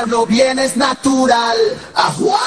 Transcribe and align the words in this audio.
Donde 0.00 0.16
pasarlo 0.16 0.26
bien 0.26 0.58
es 0.58 0.76
natural. 0.76 1.56
¡Ajua! 1.94 2.40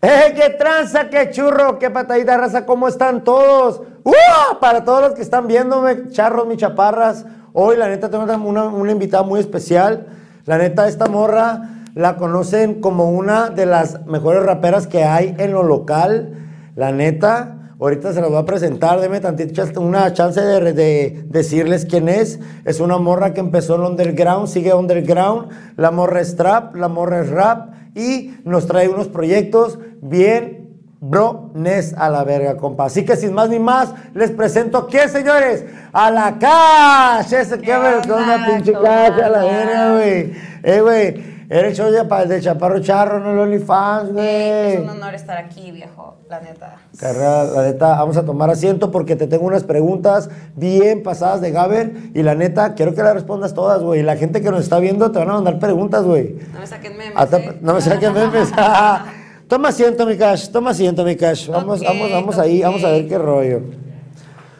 ¡Eh, 0.00 0.34
qué 0.34 0.50
tranza, 0.50 1.08
qué 1.08 1.30
churro, 1.30 1.78
qué 1.78 1.90
patadita 1.90 2.36
raza! 2.36 2.66
¿Cómo 2.66 2.88
están 2.88 3.22
todos? 3.22 3.82
¡Uh! 4.02 4.58
Para 4.60 4.84
todos 4.84 5.02
los 5.02 5.12
que 5.12 5.22
están 5.22 5.46
viéndome, 5.46 6.08
charros, 6.10 6.46
mis 6.46 6.58
chaparras. 6.58 7.24
Hoy, 7.52 7.76
la 7.76 7.88
neta, 7.88 8.10
tengo 8.10 8.24
una, 8.24 8.64
una 8.64 8.92
invitada 8.92 9.22
muy 9.22 9.38
especial. 9.38 10.06
La 10.44 10.58
neta, 10.58 10.88
esta 10.88 11.06
morra 11.06 11.68
la 11.94 12.16
conocen 12.16 12.80
como 12.80 13.10
una 13.10 13.50
de 13.50 13.66
las 13.66 14.04
mejores 14.06 14.42
raperas 14.42 14.86
que 14.86 15.04
hay 15.04 15.36
en 15.38 15.52
lo 15.52 15.62
local. 15.62 16.48
La 16.74 16.90
neta, 16.90 17.61
ahorita 17.82 18.12
se 18.12 18.20
las 18.20 18.30
voy 18.30 18.38
a 18.38 18.44
presentar. 18.44 19.00
Deme 19.00 19.20
tantito 19.20 19.62
una 19.80 20.12
chance 20.12 20.40
de, 20.40 20.72
de 20.72 21.24
decirles 21.26 21.84
quién 21.84 22.08
es. 22.08 22.38
Es 22.64 22.80
una 22.80 22.98
morra 22.98 23.34
que 23.34 23.40
empezó 23.40 23.74
en 23.74 23.82
underground, 23.82 24.48
sigue 24.48 24.72
underground. 24.72 25.50
La 25.76 25.90
morra 25.90 26.20
es 26.20 26.36
trap, 26.36 26.76
la 26.76 26.88
morra 26.88 27.20
es 27.20 27.30
rap 27.30 27.74
y 27.94 28.34
nos 28.44 28.66
trae 28.66 28.88
unos 28.88 29.08
proyectos 29.08 29.78
bien 30.00 30.62
brones 31.00 31.94
a 31.98 32.08
la 32.08 32.22
verga, 32.22 32.56
compa. 32.56 32.84
Así 32.84 33.04
que 33.04 33.16
sin 33.16 33.34
más 33.34 33.48
ni 33.48 33.58
más, 33.58 33.92
les 34.14 34.30
presento 34.30 34.86
quién, 34.86 35.08
señores, 35.08 35.64
a 35.92 36.10
la 36.12 36.38
Cash. 36.38 37.32
Ese 37.32 37.58
que 37.58 37.72
me 37.76 38.14
una 38.14 38.46
pinche 38.46 38.72
¿Cómo 38.72 38.84
Cash 38.84 39.20
a 39.20 39.28
la 39.28 39.44
verga, 39.44 39.92
güey. 39.94 40.32
Eh, 40.62 40.80
güey, 40.80 41.41
eres 41.58 41.76
show 41.76 41.90
de, 41.90 42.26
de 42.26 42.40
Chaparro 42.40 42.80
Charro, 42.80 43.20
no 43.20 43.32
el 43.32 43.38
OnlyFans, 43.40 44.08
Es 44.08 44.12
güey. 44.14 44.76
un 44.78 44.88
honor 44.90 45.14
estar 45.14 45.36
aquí, 45.38 45.70
viejo, 45.70 46.16
la 46.28 46.40
neta. 46.40 46.76
Carrera, 46.98 47.44
la 47.44 47.62
neta, 47.62 47.88
vamos 47.88 48.16
a 48.16 48.24
tomar 48.24 48.50
asiento 48.50 48.90
porque 48.90 49.16
te 49.16 49.26
tengo 49.26 49.44
unas 49.46 49.64
preguntas 49.64 50.30
bien 50.56 51.02
pasadas 51.02 51.40
de 51.40 51.50
Gaber 51.50 51.92
y 52.14 52.22
la 52.22 52.34
neta, 52.34 52.74
quiero 52.74 52.94
que 52.94 53.02
las 53.02 53.14
respondas 53.14 53.54
todas, 53.54 53.82
güey. 53.82 54.00
Y 54.00 54.02
la 54.02 54.16
gente 54.16 54.40
que 54.40 54.50
nos 54.50 54.60
está 54.62 54.78
viendo 54.78 55.10
te 55.12 55.18
van 55.18 55.30
a 55.30 55.34
mandar 55.34 55.58
preguntas, 55.58 56.04
güey. 56.04 56.36
No 56.52 56.60
me 56.60 56.66
saquen 56.66 56.96
memes. 56.96 57.12
Hasta- 57.16 57.38
¿eh? 57.38 57.58
no 57.60 57.74
me 57.74 57.80
saquen 57.80 58.12
memes. 58.12 58.52
toma 59.48 59.68
asiento, 59.68 60.06
mi 60.06 60.16
cash. 60.16 60.48
Toma 60.50 60.70
asiento, 60.70 61.04
mi 61.04 61.16
cash. 61.16 61.48
Vamos, 61.48 61.80
vamos, 61.82 62.10
vamos 62.10 62.38
ahí. 62.38 62.62
Vamos 62.62 62.82
a 62.84 62.88
ver 62.90 63.06
qué 63.08 63.18
rollo. 63.18 63.60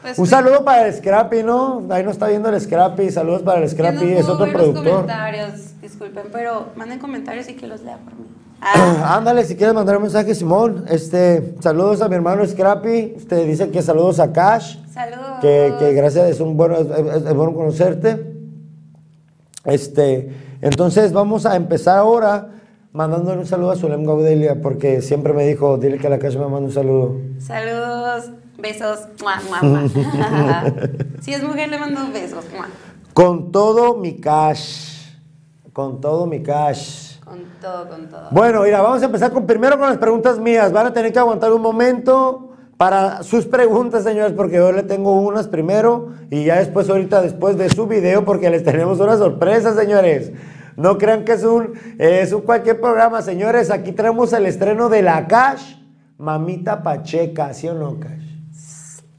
Pues, 0.03 0.19
Un 0.19 0.27
saludo 0.27 0.65
para 0.65 0.87
el 0.89 0.95
Scrappy, 0.95 1.43
¿no? 1.45 1.85
Ahí 1.91 2.03
nos 2.03 2.15
está 2.15 2.27
viendo 2.27 2.49
el 2.49 2.61
Scrappy. 2.61 3.11
Saludos 3.11 3.43
para 3.43 3.61
el 3.63 3.71
Scrappy. 3.71 4.05
no 4.05 4.19
es 4.19 4.29
otro 4.29 4.47
los 4.47 4.55
productor. 4.55 4.85
comentarios, 4.93 5.53
disculpen, 5.83 6.25
pero 6.33 6.69
manden 6.77 6.99
comentarios 6.99 7.49
y 7.49 7.55
que 7.55 7.67
los 7.67 7.83
lea 7.83 7.99
por 7.99 8.15
mí. 8.15 8.25
Ah, 8.61 9.17
Ándale, 9.19 9.45
si 9.45 9.57
quieres 9.57 9.75
mandar 9.75 9.97
un 9.97 10.03
mensaje, 10.05 10.35
Simón. 10.35 10.85
Este, 10.89 11.57
saludos 11.61 12.01
a 12.01 12.09
mi 12.09 12.15
hermano 12.15 12.47
Scrappy. 12.47 13.15
Usted 13.17 13.47
dice 13.47 13.69
que 13.71 13.83
saludos 13.83 14.21
a 14.21 14.33
Cash. 14.33 14.79
saludos. 14.93 15.41
Que, 15.41 15.75
que 15.79 15.93
gracias, 15.93 16.31
es 16.31 16.41
un 16.41 16.57
bueno, 16.57 16.77
es, 16.77 16.87
es- 16.87 17.27
es 17.27 17.35
bueno 17.35 17.53
conocerte. 17.55 18.33
Este, 19.65 20.33
entonces 20.61 21.13
vamos 21.13 21.47
a 21.47 21.57
empezar 21.57 21.99
ahora 21.99 22.49
mandándole 22.93 23.41
un 23.41 23.47
saludo 23.47 23.71
a 23.73 23.77
Zulem 23.77 24.05
Gaudelia, 24.05 24.61
porque 24.61 25.01
siempre 25.03 25.33
me 25.33 25.47
dijo, 25.47 25.79
dile 25.79 25.99
que 25.99 26.07
a 26.07 26.11
la 26.11 26.19
Cash 26.19 26.35
me 26.37 26.43
manda 26.43 26.59
un 26.67 26.73
saludo. 26.73 27.17
Saludos, 27.39 28.31
besos. 28.59 29.01
Mua, 29.21 29.41
mua, 29.49 29.63
mua. 29.63 30.65
si 31.21 31.33
es 31.33 31.43
mujer, 31.43 31.69
le 31.71 31.79
mando 31.79 32.01
besos. 32.13 32.45
Con 33.15 33.51
todo 33.53 33.97
mi 33.97 34.21
cash. 34.21 34.92
Con 35.73 36.01
todo 36.01 36.27
mi 36.27 36.43
cash. 36.43 37.19
Con 37.25 37.45
todo, 37.61 37.89
con 37.89 38.09
todo. 38.09 38.29
Bueno, 38.31 38.63
mira, 38.63 38.83
vamos 38.83 39.01
a 39.01 39.07
empezar 39.07 39.33
con, 39.33 39.47
primero 39.47 39.79
con 39.79 39.89
las 39.89 39.97
preguntas 39.97 40.39
mías. 40.39 40.71
Van 40.71 40.87
a 40.87 40.93
tener 40.93 41.13
que 41.13 41.19
aguantar 41.19 41.53
un 41.53 41.63
momento 41.63 42.51
para 42.77 43.23
sus 43.23 43.47
preguntas, 43.47 44.05
señores, 44.05 44.33
porque 44.33 44.57
yo 44.57 44.73
le 44.73 44.83
tengo 44.83 45.21
unas 45.21 45.49
primero 45.49 46.11
y 46.31 46.45
ya 46.45 46.59
después, 46.59 46.91
ahorita, 46.91 47.23
después 47.23 47.57
de 47.57 47.71
su 47.71 47.87
video, 47.87 48.25
porque 48.25 48.51
les 48.51 48.65
tenemos 48.65 49.01
una 49.01 49.17
sorpresa, 49.17 49.75
señores. 49.75 50.33
No 50.77 50.99
crean 50.99 51.25
que 51.25 51.33
es 51.33 51.45
un, 51.45 51.73
es 51.99 52.33
un 52.33 52.43
cualquier 52.43 52.81
programa, 52.81 53.23
señores. 53.23 53.71
Aquí 53.71 53.93
tenemos 53.93 54.33
el 54.33 54.47
estreno 54.47 54.89
de 54.89 55.03
la 55.03 55.27
Cash, 55.27 55.77
Mamita 56.19 56.83
Pacheca, 56.83 57.55
¿sí 57.55 57.69
o 57.69 57.75
no, 57.75 57.99
Cash? 57.99 58.23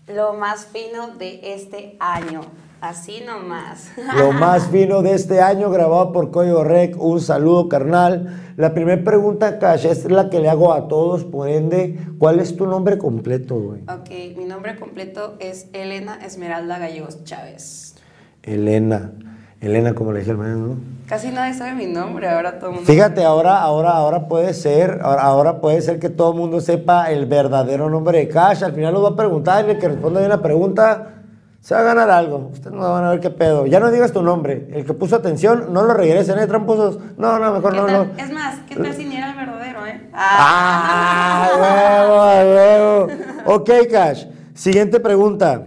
Lo 0.07 0.33
más 0.33 0.65
fino 0.65 1.15
de 1.17 1.53
este 1.53 1.95
año. 1.99 2.41
Así 2.83 3.23
nomás. 3.25 3.91
Lo 4.17 4.33
más 4.33 4.67
fino 4.67 5.01
de 5.01 5.13
este 5.13 5.39
año, 5.39 5.69
grabado 5.69 6.11
por 6.11 6.31
Código 6.31 6.65
Rec. 6.65 7.01
Un 7.01 7.21
saludo, 7.21 7.69
carnal. 7.69 8.53
La 8.57 8.73
primera 8.73 9.01
pregunta, 9.01 9.57
Cash, 9.57 9.85
es 9.85 10.11
la 10.11 10.29
que 10.29 10.41
le 10.41 10.49
hago 10.49 10.73
a 10.73 10.89
todos, 10.89 11.23
por 11.23 11.47
ende. 11.47 11.97
¿Cuál 12.19 12.41
es 12.41 12.57
tu 12.57 12.67
nombre 12.67 12.97
completo, 12.97 13.55
güey? 13.55 13.83
Ok, 13.83 14.37
mi 14.37 14.43
nombre 14.43 14.75
completo 14.75 15.35
es 15.39 15.67
Elena 15.71 16.19
Esmeralda 16.25 16.77
Gallegos 16.77 17.23
Chávez. 17.23 17.95
Elena. 18.41 19.13
Elena, 19.61 19.95
como 19.95 20.11
le 20.11 20.19
dije 20.19 20.31
al 20.31 20.39
¿no? 20.39 20.75
Casi 21.07 21.31
nadie 21.31 21.53
sabe 21.53 21.75
mi 21.75 21.85
nombre, 21.85 22.27
ahora 22.27 22.59
todo 22.59 22.71
el 22.71 22.75
mundo. 22.75 22.91
Fíjate, 22.91 23.23
ahora, 23.23 23.61
ahora, 23.61 23.91
ahora 23.91 24.27
puede 24.27 24.53
ser, 24.53 24.99
ahora, 25.03 25.21
ahora 25.21 25.61
puede 25.61 25.81
ser 25.81 25.99
que 25.99 26.09
todo 26.09 26.33
el 26.33 26.37
mundo 26.37 26.59
sepa 26.59 27.13
el 27.13 27.27
verdadero 27.27 27.89
nombre 27.89 28.17
de 28.17 28.27
Cash. 28.27 28.61
Al 28.61 28.73
final 28.73 28.93
los 28.93 29.05
va 29.05 29.11
a 29.11 29.15
preguntar 29.15 29.65
y 29.65 29.71
el 29.71 29.79
que 29.79 29.87
responda 29.87 30.19
bien 30.19 30.29
la 30.29 30.41
pregunta 30.41 31.22
se 31.63 31.73
va 31.73 31.79
a 31.79 31.83
ganar 31.83 32.09
algo. 32.09 32.49
Ustedes 32.51 32.73
no 32.75 32.81
van 32.91 33.05
a 33.05 33.11
ver 33.11 33.21
qué 33.21 33.29
pedo. 33.29 33.65
Ya 33.65 33.79
no 33.79 33.89
digas 33.89 34.11
tu 34.11 34.21
nombre. 34.21 34.67
El 34.73 34.85
que 34.85 34.93
puso 34.93 35.15
atención, 35.15 35.71
no 35.71 35.83
lo 35.83 35.93
regresen, 35.93 36.37
¿eh, 36.37 36.45
tramposos? 36.45 36.99
No, 37.17 37.39
no, 37.39 37.53
mejor 37.53 37.71
¿Qué 37.71 37.77
no, 37.79 37.87
no. 37.87 38.03
Es 38.17 38.31
más, 38.31 38.59
¿qué 38.67 38.75
tal 38.75 38.93
si 38.93 39.05
ni 39.05 39.15
era 39.15 39.31
el 39.31 39.37
verdadero, 39.37 39.85
eh? 39.87 40.09
¡Ah! 40.13 41.47
¡Huevo, 41.55 42.21
a 42.21 42.43
huevo! 42.43 43.07
Ok, 43.45 43.69
Cash. 43.89 44.25
Siguiente 44.53 44.99
pregunta. 44.99 45.63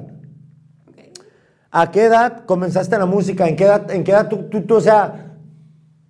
Ok. 0.86 0.98
¿A 1.70 1.90
qué 1.90 2.04
edad 2.04 2.44
comenzaste 2.44 2.98
la 2.98 3.06
música? 3.06 3.48
¿En 3.48 3.56
qué 3.56 3.64
edad, 3.64 3.90
en 3.90 4.04
qué 4.04 4.12
edad 4.12 4.28
tú, 4.28 4.44
tú- 4.50 4.62
tú, 4.66 4.74
o 4.76 4.80
sea, 4.82 5.32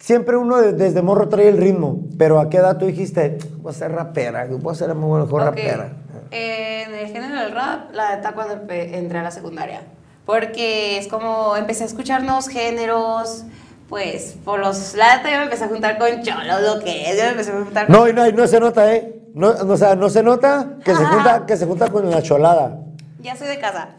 siempre 0.00 0.36
uno 0.36 0.56
de- 0.60 0.72
desde 0.72 1.00
morro 1.00 1.28
trae 1.28 1.48
el 1.48 1.58
ritmo, 1.58 2.06
pero 2.18 2.40
¿a 2.40 2.48
qué 2.50 2.56
edad 2.58 2.76
tú 2.76 2.86
dijiste, 2.86 3.38
voy 3.58 3.70
a 3.70 3.74
ser 3.74 3.92
rapera, 3.92 4.46
voy 4.50 4.72
a 4.72 4.74
ser 4.74 4.88
la 4.88 4.94
mejor 4.94 5.30
rapera? 5.32 5.92
En 6.30 6.94
el 6.94 7.06
género 7.08 7.40
del 7.40 7.52
rap, 7.52 7.92
la 7.92 8.16
neta 8.16 8.32
cuando 8.32 8.54
entré 8.72 9.18
a 9.18 9.22
la 9.22 9.30
secundaria. 9.30 9.82
Porque 10.24 10.98
es 10.98 11.08
como 11.08 11.56
empecé 11.56 11.84
a 11.84 11.86
escuchar 11.86 12.22
nuevos 12.22 12.48
géneros, 12.48 13.44
pues 13.88 14.36
por 14.44 14.58
los. 14.58 14.94
La 14.94 15.16
neta 15.16 15.30
yo 15.30 15.38
me 15.38 15.44
empecé 15.44 15.64
a 15.64 15.68
juntar 15.68 15.98
con 15.98 16.22
cholos, 16.22 16.60
lo 16.62 16.82
que 16.82 17.10
es. 17.10 17.16
Yo 17.16 17.24
me 17.24 17.30
empecé 17.30 17.52
a 17.52 17.54
juntar 17.54 17.86
con. 17.86 17.96
No, 17.96 18.08
y 18.08 18.12
no, 18.12 18.26
y 18.26 18.32
no 18.32 18.46
se 18.46 18.58
nota, 18.58 18.92
¿eh? 18.92 19.20
No, 19.34 19.52
no, 19.52 19.74
o 19.74 19.76
sea, 19.76 19.94
no 19.94 20.08
se 20.08 20.22
nota 20.22 20.76
que 20.84 20.94
se 20.94 21.04
junta, 21.04 21.46
que 21.46 21.56
se 21.56 21.66
junta 21.66 21.88
con 21.88 22.10
la 22.10 22.22
cholada. 22.22 22.78
Ya 23.20 23.36
soy 23.36 23.48
de 23.48 23.58
casa. 23.58 23.90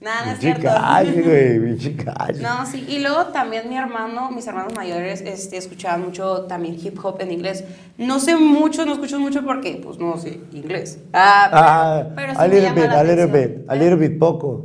Nada, 0.00 0.26
no 0.26 0.32
es 0.32 0.38
cierto. 0.38 0.62
Güey. 1.24 2.40
No, 2.40 2.64
sí, 2.64 2.86
y 2.88 3.00
luego 3.00 3.26
también 3.26 3.68
mi 3.68 3.76
hermano, 3.76 4.30
mis 4.30 4.46
hermanos 4.46 4.72
mayores, 4.74 5.20
este, 5.20 5.58
escuchaban 5.58 6.02
mucho 6.02 6.42
también 6.46 6.76
hip 6.80 6.98
hop 7.02 7.20
en 7.20 7.30
inglés. 7.32 7.64
No 7.98 8.18
sé 8.18 8.34
mucho, 8.34 8.86
no 8.86 8.92
escucho 8.94 9.20
mucho 9.20 9.44
porque, 9.44 9.78
pues, 9.84 9.98
no 9.98 10.16
sé 10.16 10.40
inglés. 10.52 10.98
Ah, 11.12 11.48
pero, 11.50 11.62
Ah, 11.62 12.06
pero 12.16 12.32
sí 12.32 12.38
a 12.38 12.42
me 12.42 12.48
little 12.48 12.62
llama 12.62 12.80
bit, 12.80 12.90
la 12.90 13.00
a 13.00 13.04
little 13.04 13.26
bit, 13.26 13.64
a 13.68 13.74
little 13.74 13.96
bit 13.96 14.18
poco. 14.18 14.64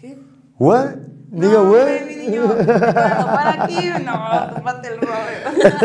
¿Qué? 0.00 0.16
What? 0.58 0.94
Digo, 1.32 1.64
no, 1.64 1.70
what? 1.70 1.70
güey, 1.70 2.04
mi 2.04 2.26
niño, 2.26 2.42
para, 2.56 3.64
aquí, 3.64 3.88
no, 4.04 4.54
tómate 4.54 4.88
el 4.88 5.00
rollo. 5.00 5.80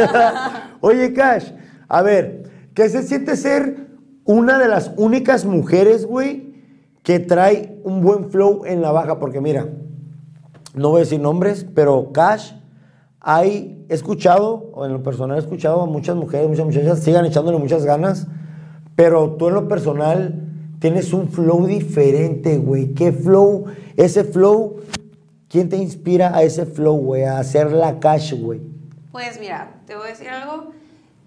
Oye, 0.81 1.11
Cash, 1.13 1.51
a 1.87 2.01
ver, 2.03 2.43
¿qué 2.75 2.87
se 2.89 3.01
siente 3.01 3.35
ser 3.35 3.87
una 4.25 4.59
de 4.59 4.67
las 4.67 4.91
únicas 4.97 5.45
mujeres, 5.45 6.05
güey, 6.05 6.44
que 7.05 7.19
trae 7.19 7.79
un 7.83 8.01
buen 8.01 8.31
flow 8.31 8.65
en 8.65 8.81
la 8.81 8.91
baja? 8.91 9.19
Porque 9.19 9.39
mira, 9.39 9.69
no 10.73 10.89
voy 10.89 10.97
a 10.97 11.03
decir 11.03 11.21
nombres, 11.21 11.65
pero 11.75 12.11
Cash, 12.11 12.53
hay, 13.21 13.85
he 13.87 13.93
escuchado, 13.93 14.71
o 14.73 14.85
en 14.87 14.91
lo 14.91 15.03
personal 15.03 15.37
he 15.37 15.39
escuchado 15.39 15.81
a 15.81 15.85
muchas 15.85 16.15
mujeres, 16.15 16.49
muchas 16.49 16.65
muchachas, 16.65 16.99
sigan 16.99 17.23
echándole 17.25 17.59
muchas 17.59 17.85
ganas, 17.85 18.27
pero 18.95 19.35
tú 19.35 19.49
en 19.49 19.53
lo 19.53 19.67
personal 19.67 20.49
tienes 20.79 21.13
un 21.13 21.29
flow 21.29 21.67
diferente, 21.67 22.57
güey. 22.57 22.95
¿Qué 22.95 23.11
flow? 23.11 23.65
Ese 23.95 24.23
flow, 24.23 24.77
¿quién 25.47 25.69
te 25.69 25.77
inspira 25.77 26.35
a 26.35 26.41
ese 26.41 26.65
flow, 26.65 26.97
güey? 26.97 27.23
A 27.23 27.37
hacer 27.37 27.71
la 27.71 27.99
Cash, 27.99 28.33
güey. 28.33 28.61
Pues 29.11 29.39
mira, 29.39 29.79
te 29.85 29.95
voy 29.95 30.07
a 30.07 30.09
decir 30.09 30.27
algo. 30.27 30.71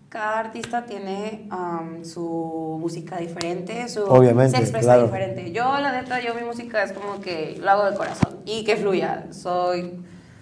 Cada 0.08 0.38
artista 0.38 0.86
tiene 0.86 1.46
am, 1.50 2.02
su 2.02 2.78
música 2.80 3.18
diferente, 3.18 3.86
su 3.90 4.04
Obviamente, 4.04 4.56
se 4.56 4.62
expresa 4.62 4.86
claro. 4.94 5.02
diferente. 5.04 5.52
Yo, 5.52 5.64
la 5.78 5.92
neta, 5.92 6.18
yo 6.22 6.34
mi 6.34 6.40
música 6.44 6.82
es 6.82 6.92
como 6.92 7.20
que 7.20 7.58
lo 7.60 7.70
hago 7.70 7.90
de 7.90 7.94
corazón 7.96 8.38
y 8.46 8.64
que 8.64 8.76
fluya. 8.78 9.26
Soy, 9.32 10.00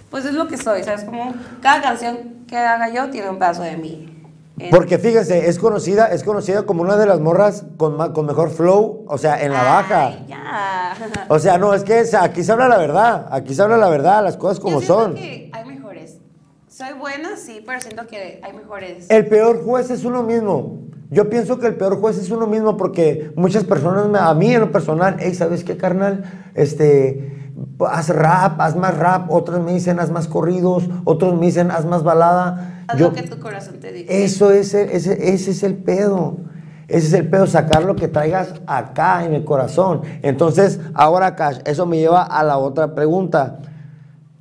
pues 0.08 0.24
es 0.24 0.34
lo 0.34 0.46
que 0.46 0.56
soy, 0.56 0.84
¿sabes? 0.84 1.02
Como 1.02 1.34
cada 1.60 1.82
canción 1.82 2.44
que 2.46 2.56
haga 2.56 2.90
yo 2.90 3.10
tiene 3.10 3.28
un 3.28 3.40
pedazo 3.40 3.62
de 3.62 3.76
mí. 3.76 4.12
En- 4.58 4.70
Porque 4.70 4.98
fíjese, 4.98 5.48
es 5.48 5.58
conocida, 5.58 6.06
es 6.06 6.22
conocida 6.22 6.62
como 6.62 6.82
una 6.82 6.96
de 6.96 7.04
las 7.06 7.18
morras 7.18 7.64
con, 7.76 7.96
ma- 7.96 8.12
con 8.12 8.24
mejor 8.24 8.50
flow, 8.50 9.04
o 9.08 9.18
sea, 9.18 9.42
en 9.42 9.52
la 9.52 9.62
baja. 9.64 10.14
Ya. 10.28 10.94
O 11.28 11.38
sea, 11.40 11.58
no, 11.58 11.74
es 11.74 11.82
que 11.82 11.98
es- 12.00 12.14
aquí 12.14 12.44
se 12.44 12.52
habla 12.52 12.68
la 12.68 12.78
verdad, 12.78 13.26
aquí 13.32 13.52
se 13.52 13.60
habla 13.62 13.76
la 13.76 13.88
verdad, 13.88 14.22
las 14.22 14.36
cosas 14.36 14.60
como 14.60 14.80
yo 14.80 14.86
son. 14.86 15.14
que. 15.14 15.45
Soy 16.76 16.93
buena, 16.93 17.38
sí, 17.38 17.62
pero 17.64 17.81
siento 17.81 18.06
que 18.06 18.38
hay 18.44 18.52
mejores. 18.52 19.06
El 19.08 19.26
peor 19.28 19.64
juez 19.64 19.88
es 19.88 20.05
uno 20.05 20.23
mismo. 20.23 20.81
Yo 21.08 21.31
pienso 21.31 21.58
que 21.58 21.69
el 21.69 21.76
peor 21.76 21.99
juez 21.99 22.19
es 22.19 22.31
uno 22.31 22.46
mismo 22.46 22.76
porque 22.76 23.32
muchas 23.34 23.64
personas, 23.64 24.08
me- 24.08 24.19
a 24.19 24.34
mí 24.34 24.52
en 24.52 24.61
lo 24.61 24.70
personal, 24.70 25.17
hey, 25.19 25.34
¿sabes 25.34 25.64
qué, 25.64 25.78
carnal? 25.78 26.50
Este, 26.55 27.50
haz 27.81 28.11
rap, 28.11 28.61
haz 28.61 28.76
más 28.76 28.94
rap. 28.99 29.31
Otros 29.31 29.64
me 29.64 29.73
dicen, 29.73 29.99
haz 30.00 30.11
más 30.11 30.28
corridos. 30.28 30.84
Otros 31.05 31.32
me 31.40 31.46
dicen, 31.46 31.70
haz 31.70 31.87
más 31.87 32.02
balada. 32.02 32.84
Haz 32.88 32.99
Yo- 32.99 33.08
lo 33.08 33.14
que 33.14 33.23
tu 33.23 33.40
corazón 33.40 33.81
te 33.81 33.90
diga. 33.93 34.12
Eso 34.12 34.50
es 34.50 34.75
el- 34.75 34.90
ese, 34.90 35.32
ese 35.32 35.52
es 35.52 35.62
el 35.62 35.76
pedo. 35.76 36.37
Ese 36.88 37.06
es 37.06 37.12
el 37.14 37.31
pedo, 37.31 37.46
sacar 37.46 37.84
lo 37.84 37.96
que 37.96 38.06
traigas 38.08 38.52
acá 38.67 39.25
en 39.25 39.32
el 39.32 39.46
corazón. 39.46 40.02
Entonces, 40.20 40.78
ahora, 40.93 41.37
Cash, 41.37 41.61
eso 41.64 41.87
me 41.87 41.96
lleva 41.96 42.23
a 42.23 42.44
la 42.44 42.58
otra 42.58 42.94
pregunta. 42.94 43.61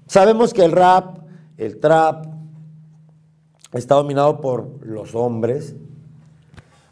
Sabemos 0.06 0.54
que 0.54 0.66
el 0.66 0.74
rap, 0.74 1.20
el 1.57 1.80
trap, 1.80 2.25
está 3.74 3.96
dominado 3.96 4.42
por 4.42 4.86
los 4.86 5.16
hombres. 5.16 5.75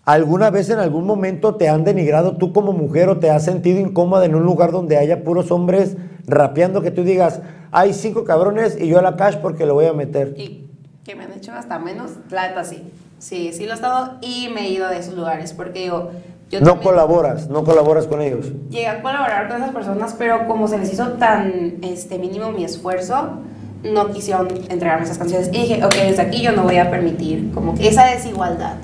¿Alguna 0.05 0.49
vez 0.49 0.69
en 0.69 0.79
algún 0.79 1.05
momento 1.05 1.55
te 1.55 1.69
han 1.69 1.85
denigrado 1.85 2.35
tú 2.35 2.51
como 2.51 2.73
mujer 2.73 3.07
o 3.09 3.19
te 3.19 3.29
has 3.29 3.45
sentido 3.45 3.79
incómoda 3.79 4.25
en 4.25 4.35
un 4.35 4.43
lugar 4.43 4.71
donde 4.71 4.97
haya 4.97 5.23
puros 5.23 5.49
hombres 5.51 5.95
rapeando 6.27 6.81
que 6.81 6.91
tú 6.91 7.03
digas, 7.03 7.41
hay 7.71 7.93
cinco 7.93 8.25
cabrones 8.25 8.77
y 8.79 8.87
yo 8.87 8.99
a 8.99 9.01
la 9.01 9.15
Cash 9.15 9.37
porque 9.37 9.65
le 9.65 9.71
voy 9.71 9.85
a 9.85 9.93
meter? 9.93 10.33
Y 10.37 10.67
que 11.05 11.15
me 11.15 11.23
han 11.23 11.31
hecho 11.33 11.53
hasta 11.53 11.79
menos, 11.79 12.11
la 12.29 12.49
neta 12.49 12.63
sí. 12.63 12.91
Sí, 13.19 13.51
sí 13.53 13.63
lo 13.65 13.71
he 13.71 13.75
estado 13.75 14.17
y 14.21 14.49
me 14.53 14.67
he 14.67 14.69
ido 14.71 14.89
de 14.89 14.97
esos 14.97 15.13
lugares 15.15 15.53
porque 15.53 15.83
digo, 15.83 16.11
yo 16.49 16.59
No 16.59 16.71
también 16.71 16.83
colaboras, 16.83 17.49
no 17.49 17.63
colaboras 17.63 18.05
con 18.05 18.21
ellos. 18.21 18.51
llegué 18.69 18.87
a 18.87 19.01
colaborar 19.01 19.47
con 19.47 19.57
esas 19.61 19.71
personas, 19.73 20.15
pero 20.17 20.45
como 20.47 20.67
se 20.67 20.77
les 20.77 20.91
hizo 20.91 21.13
tan 21.13 21.77
este, 21.81 22.19
mínimo 22.19 22.51
mi 22.51 22.65
esfuerzo, 22.65 23.39
no 23.83 24.11
quisieron 24.11 24.47
entregarme 24.69 25.05
esas 25.05 25.17
canciones. 25.17 25.49
Y 25.51 25.61
dije, 25.61 25.83
ok, 25.83 25.93
desde 25.93 26.21
aquí 26.21 26.41
yo 26.41 26.51
no 26.53 26.63
voy 26.63 26.77
a 26.77 26.89
permitir 26.89 27.51
como 27.53 27.75
que 27.75 27.87
esa 27.87 28.05
desigualdad. 28.05 28.75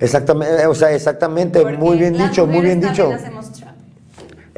Exactamente, 0.00 0.66
o 0.66 0.74
sea, 0.74 0.92
exactamente, 0.92 1.60
Porque 1.60 1.76
muy 1.76 1.98
bien 1.98 2.16
dicho, 2.16 2.46
muy 2.46 2.62
bien 2.62 2.80
dicho. 2.80 3.12
hacemos 3.12 3.52
trap. 3.52 3.74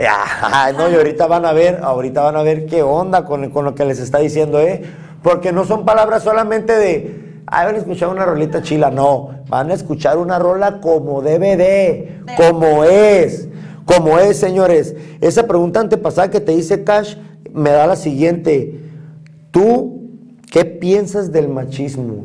Ah, 0.09 0.71
no, 0.77 0.89
y 0.89 0.95
ahorita 0.95 1.27
van 1.27 1.45
a 1.45 1.53
ver, 1.53 1.81
ahorita 1.83 2.23
van 2.23 2.37
a 2.37 2.43
ver 2.43 2.67
qué 2.67 2.83
onda 2.83 3.25
con, 3.25 3.51
con 3.51 3.65
lo 3.65 3.75
que 3.75 3.85
les 3.85 3.99
está 3.99 4.19
diciendo, 4.19 4.61
¿eh? 4.61 4.83
Porque 5.23 5.53
no 5.53 5.65
son 5.65 5.85
palabras 5.85 6.23
solamente 6.23 6.77
de, 6.77 7.43
ay, 7.47 7.67
van 7.67 7.75
a 7.75 7.79
escuchar 7.79 8.09
una 8.09 8.25
rolita 8.25 8.63
chila, 8.63 8.91
no, 8.91 9.31
van 9.49 9.71
a 9.71 9.75
escuchar 9.75 10.19
una 10.19 10.39
rola 10.39 10.81
como 10.81 11.23
de, 11.23 12.21
como 12.37 12.85
es, 12.85 13.49
como 13.85 14.19
es, 14.19 14.39
señores. 14.39 14.95
Esa 15.21 15.47
pregunta 15.47 15.81
antepasada 15.81 16.31
que 16.31 16.41
te 16.41 16.53
hice, 16.53 16.85
Cash, 16.85 17.17
me 17.53 17.71
da 17.71 17.87
la 17.87 17.97
siguiente. 17.97 18.79
¿Tú 19.53 20.11
qué 20.51 20.65
piensas 20.65 21.31
del 21.31 21.49
machismo? 21.49 22.25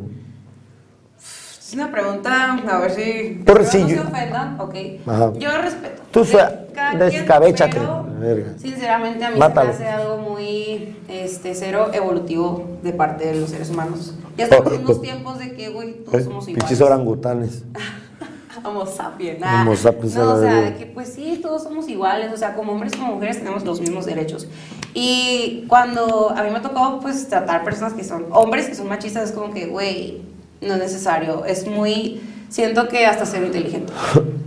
Es 1.20 1.74
una 1.74 1.92
pregunta, 1.92 2.54
a 2.54 2.80
ver 2.80 2.92
si. 2.92 3.44
Por 3.46 3.66
si 3.66 3.82
no 3.82 3.88
yo- 3.90 3.96
se 3.96 4.08
ofendan, 4.08 4.60
ok. 4.60 4.76
Ajá. 5.06 5.34
Yo 5.38 5.50
respeto. 5.62 6.02
Tú 6.12 6.24
De 6.24 6.30
quien, 6.74 7.00
descabéchate, 7.00 7.78
verga. 8.20 8.54
Sinceramente, 8.58 9.26
a 9.26 9.32
mí 9.32 9.38
Mátalo. 9.38 9.74
se 9.74 9.80
me 9.80 9.86
hace 9.90 10.02
algo 10.02 10.18
muy 10.18 10.96
este, 11.10 11.54
cero 11.54 11.90
evolutivo 11.92 12.80
de 12.82 12.94
parte 12.94 13.26
de 13.26 13.42
los 13.42 13.50
seres 13.50 13.70
humanos. 13.70 14.14
Ya 14.38 14.46
estamos 14.46 14.72
en 14.72 14.82
unos 14.86 15.02
tiempos 15.02 15.40
de 15.40 15.54
que, 15.54 15.70
güey, 15.70 15.96
todos 16.06 16.24
somos 16.24 16.48
iguales. 16.48 16.64
Pinches 16.64 16.82
orangutanes. 16.82 17.64
Homo 18.64 18.86
sapiens. 18.86 19.44
Homo 19.44 19.76
sapiens 19.76 20.16
a 20.16 20.20
No, 20.20 20.34
o 20.36 20.42
sea, 20.42 20.62
de 20.62 20.76
que 20.76 20.86
pues 20.86 21.10
sí, 21.14 21.40
todos 21.42 21.64
somos 21.64 21.88
iguales, 21.90 22.32
o 22.34 22.38
sea, 22.38 22.56
como 22.56 22.72
hombres 22.72 22.96
como 22.96 23.14
mujeres 23.16 23.38
tenemos 23.40 23.64
los 23.66 23.82
mismos 23.82 24.06
derechos. 24.06 24.48
Y 24.94 25.66
cuando 25.68 26.32
a 26.36 26.44
mí 26.44 26.50
me 26.52 26.60
tocó 26.60 27.00
pues 27.02 27.28
tratar 27.28 27.64
personas 27.64 27.94
que 27.94 28.04
son 28.04 28.26
hombres 28.32 28.68
que 28.68 28.76
son 28.76 28.88
machistas 28.88 29.30
es 29.30 29.32
como 29.36 29.54
que, 29.54 29.68
güey, 29.68 30.22
no 30.62 30.74
es 30.74 30.80
necesario, 30.80 31.46
es 31.46 31.68
muy 31.68 32.22
siento 32.50 32.88
que 32.88 33.06
hasta 33.06 33.26
ser 33.26 33.44
inteligente. 33.44 33.94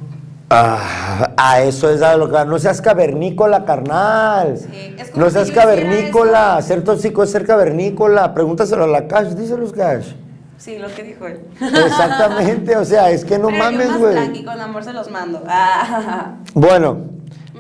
Ah, 0.53 1.31
a 1.37 1.61
eso 1.63 1.89
es 1.91 2.03
a 2.03 2.17
lo 2.17 2.29
que 2.29 2.45
no 2.45 2.59
seas 2.59 2.81
cavernícola, 2.81 3.65
carnal. 3.65 4.59
Sí, 4.59 4.97
es 4.99 5.11
como 5.11 5.25
no 5.25 5.31
seas 5.31 5.49
cavernícola, 5.53 6.61
ser 6.61 6.83
tóxico 6.83 7.23
es 7.23 7.31
ser 7.31 7.47
cavernícola. 7.47 8.35
Pregúntaselo 8.35 8.83
a 8.83 8.87
la 8.89 9.07
Cash, 9.07 9.29
díselos 9.35 9.73
Cash. 9.73 10.09
Sí, 10.57 10.77
lo 10.79 10.93
que 10.93 11.05
dijo 11.05 11.25
él. 11.29 11.43
Exactamente, 11.61 12.77
o 12.77 12.85
sea, 12.85 13.13
es 13.13 13.25
que 13.25 13.39
no 13.39 13.47
Pero 13.47 13.59
mames, 13.63 13.97
güey. 13.97 14.45
con 14.45 14.61
amor 14.61 14.83
se 14.83 14.93
los 14.93 15.09
mando. 15.09 15.41
Ah, 15.47 16.35
Bueno, 16.55 16.99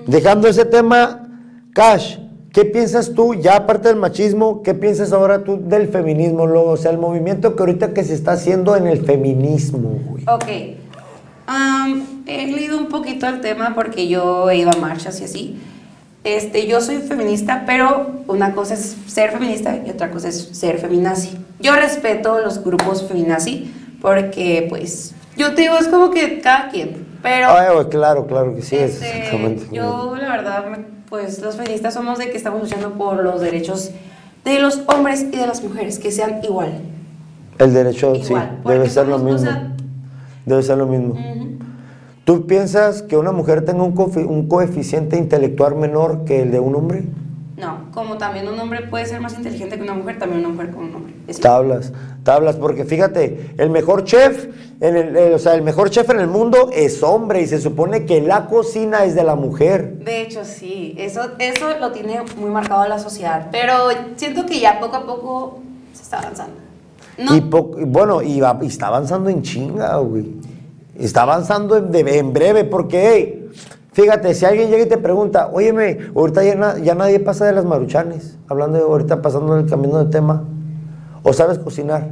dejando 0.08 0.48
ese 0.48 0.64
tema, 0.64 1.28
Cash, 1.72 2.18
¿qué 2.52 2.64
piensas 2.64 3.14
tú, 3.14 3.34
ya 3.34 3.56
aparte 3.56 3.88
del 3.88 3.96
machismo, 3.96 4.62
qué 4.62 4.74
piensas 4.74 5.12
ahora 5.12 5.44
tú 5.44 5.60
del 5.62 5.88
feminismo, 5.88 6.46
luego? 6.46 6.70
O 6.70 6.76
sea, 6.76 6.90
el 6.90 6.98
movimiento 6.98 7.56
que 7.56 7.62
ahorita 7.62 7.92
que 7.92 8.04
se 8.04 8.14
está 8.14 8.32
haciendo 8.32 8.76
en 8.76 8.86
el 8.86 9.04
feminismo, 9.04 10.00
güey. 10.06 10.24
Ok. 10.26 10.78
Am, 11.46 12.22
he 12.26 12.46
leído 12.46 12.78
un 12.78 12.86
poquito 12.86 13.26
el 13.26 13.40
tema 13.40 13.74
porque 13.74 14.08
yo 14.08 14.48
he 14.50 14.58
ido 14.58 14.70
a 14.70 14.76
marchas 14.76 15.20
y 15.20 15.24
así. 15.24 15.60
Este, 16.22 16.66
yo 16.66 16.80
soy 16.80 16.98
feminista, 16.98 17.64
pero 17.66 18.22
una 18.28 18.54
cosa 18.54 18.74
es 18.74 18.96
ser 19.06 19.30
feminista 19.30 19.80
y 19.84 19.90
otra 19.90 20.10
cosa 20.10 20.28
es 20.28 20.50
ser 20.52 20.78
feminazi. 20.78 21.38
Yo 21.58 21.74
respeto 21.74 22.40
los 22.40 22.62
grupos 22.62 23.08
feminazi 23.08 23.72
porque, 24.02 24.66
pues, 24.68 25.14
yo 25.36 25.54
te 25.54 25.62
digo, 25.62 25.78
es 25.78 25.88
como 25.88 26.10
que 26.10 26.40
cada 26.40 26.68
quien, 26.68 27.06
pero... 27.22 27.48
Ay, 27.50 27.74
güey, 27.74 27.88
claro, 27.88 28.26
claro 28.26 28.54
que 28.54 28.62
sí, 28.62 28.76
es 28.76 28.94
Este, 28.94 29.18
exactamente. 29.18 29.66
yo, 29.72 30.16
la 30.16 30.30
verdad, 30.30 30.64
pues 31.08 31.40
los 31.40 31.56
feministas 31.56 31.94
somos 31.94 32.18
de 32.18 32.30
que 32.30 32.36
estamos 32.36 32.62
luchando 32.62 32.92
por 32.92 33.22
los 33.22 33.40
derechos 33.40 33.90
de 34.44 34.58
los 34.60 34.82
hombres 34.86 35.22
y 35.22 35.36
de 35.36 35.46
las 35.46 35.62
mujeres, 35.62 35.98
que 35.98 36.10
sean 36.12 36.42
igual. 36.42 36.80
El 37.58 37.74
derecho, 37.74 38.14
Igual, 38.14 38.24
sí, 38.24 38.34
porque 38.62 38.78
debe 38.78 38.88
ser 38.88 39.06
lo 39.06 39.18
somos, 39.18 39.32
o 39.32 39.34
mismo. 39.34 39.50
sea, 39.50 39.72
Debe 40.46 40.62
ser 40.62 40.78
lo 40.78 40.86
mismo. 40.86 41.14
¿Tú 42.24 42.46
piensas 42.46 43.02
que 43.02 43.16
una 43.16 43.32
mujer 43.32 43.64
tenga 43.64 43.82
un, 43.82 44.46
coeficiente 44.48 45.16
intelectual 45.16 45.74
menor 45.74 46.24
que 46.24 46.42
el 46.42 46.50
de 46.50 46.60
un 46.60 46.74
hombre? 46.74 47.04
No, 47.56 47.90
como 47.92 48.18
también 48.18 48.48
un 48.48 48.58
hombre 48.58 48.82
puede 48.82 49.04
ser 49.04 49.20
más 49.20 49.36
inteligente 49.36 49.76
que 49.76 49.82
una 49.82 49.94
mujer, 49.94 50.18
también 50.18 50.40
una 50.40 50.50
mujer 50.50 50.70
como 50.70 50.86
un 50.86 50.94
hombre. 50.94 51.09
Tablas, 51.40 51.92
tablas, 52.24 52.56
porque 52.56 52.84
fíjate, 52.84 53.54
el 53.58 53.70
mejor 53.70 54.04
chef, 54.04 54.46
en 54.80 54.96
el, 54.96 55.16
el- 55.16 55.32
o 55.34 55.38
sea, 55.38 55.54
el 55.54 55.62
mejor 55.62 55.90
chef 55.90 56.08
en 56.10 56.20
el 56.20 56.26
mundo 56.26 56.70
es 56.72 57.02
hombre 57.02 57.40
y 57.42 57.46
se 57.46 57.60
supone 57.60 58.04
que 58.06 58.20
la 58.20 58.46
cocina 58.46 59.04
es 59.04 59.14
de 59.14 59.22
la 59.24 59.36
mujer. 59.36 59.98
De 60.04 60.22
hecho, 60.22 60.44
sí, 60.44 60.94
eso, 60.98 61.20
eso 61.38 61.78
lo 61.78 61.92
tiene 61.92 62.20
muy 62.36 62.50
marcado 62.50 62.86
la 62.88 62.98
sociedad, 62.98 63.48
pero 63.52 63.74
siento 64.16 64.44
que 64.46 64.58
ya 64.60 64.80
poco 64.80 64.96
a 64.96 65.06
poco 65.06 65.58
se 65.92 66.02
está 66.02 66.18
avanzando. 66.18 66.54
No, 67.18 67.36
Y, 67.36 67.40
bueno, 67.40 68.22
y, 68.22 68.40
va- 68.40 68.58
y 68.62 68.66
está 68.66 68.86
avanzando 68.88 69.28
en 69.30 69.42
chinga, 69.42 69.96
güey. 69.98 70.34
Está 70.98 71.22
avanzando 71.22 71.76
en, 71.76 71.90
de- 71.92 72.18
en 72.18 72.32
breve, 72.32 72.64
porque, 72.64 73.10
hey, 73.14 73.48
fíjate, 73.92 74.34
si 74.34 74.44
alguien 74.46 74.70
llega 74.70 74.84
y 74.84 74.88
te 74.88 74.96
pregunta, 74.98 75.50
óyeme, 75.52 75.98
ahorita 76.16 76.42
ya, 76.44 76.54
na- 76.54 76.78
ya 76.78 76.94
nadie 76.94 77.20
pasa 77.20 77.44
de 77.46 77.52
las 77.52 77.64
maruchanes, 77.64 78.38
hablando 78.48 78.78
de 78.78 78.84
ahorita 78.84 79.20
pasando 79.22 79.56
el 79.58 79.66
camino 79.68 80.02
de 80.04 80.10
tema, 80.10 80.44
o 81.22 81.32
sabes 81.32 81.58
cocinar, 81.58 82.08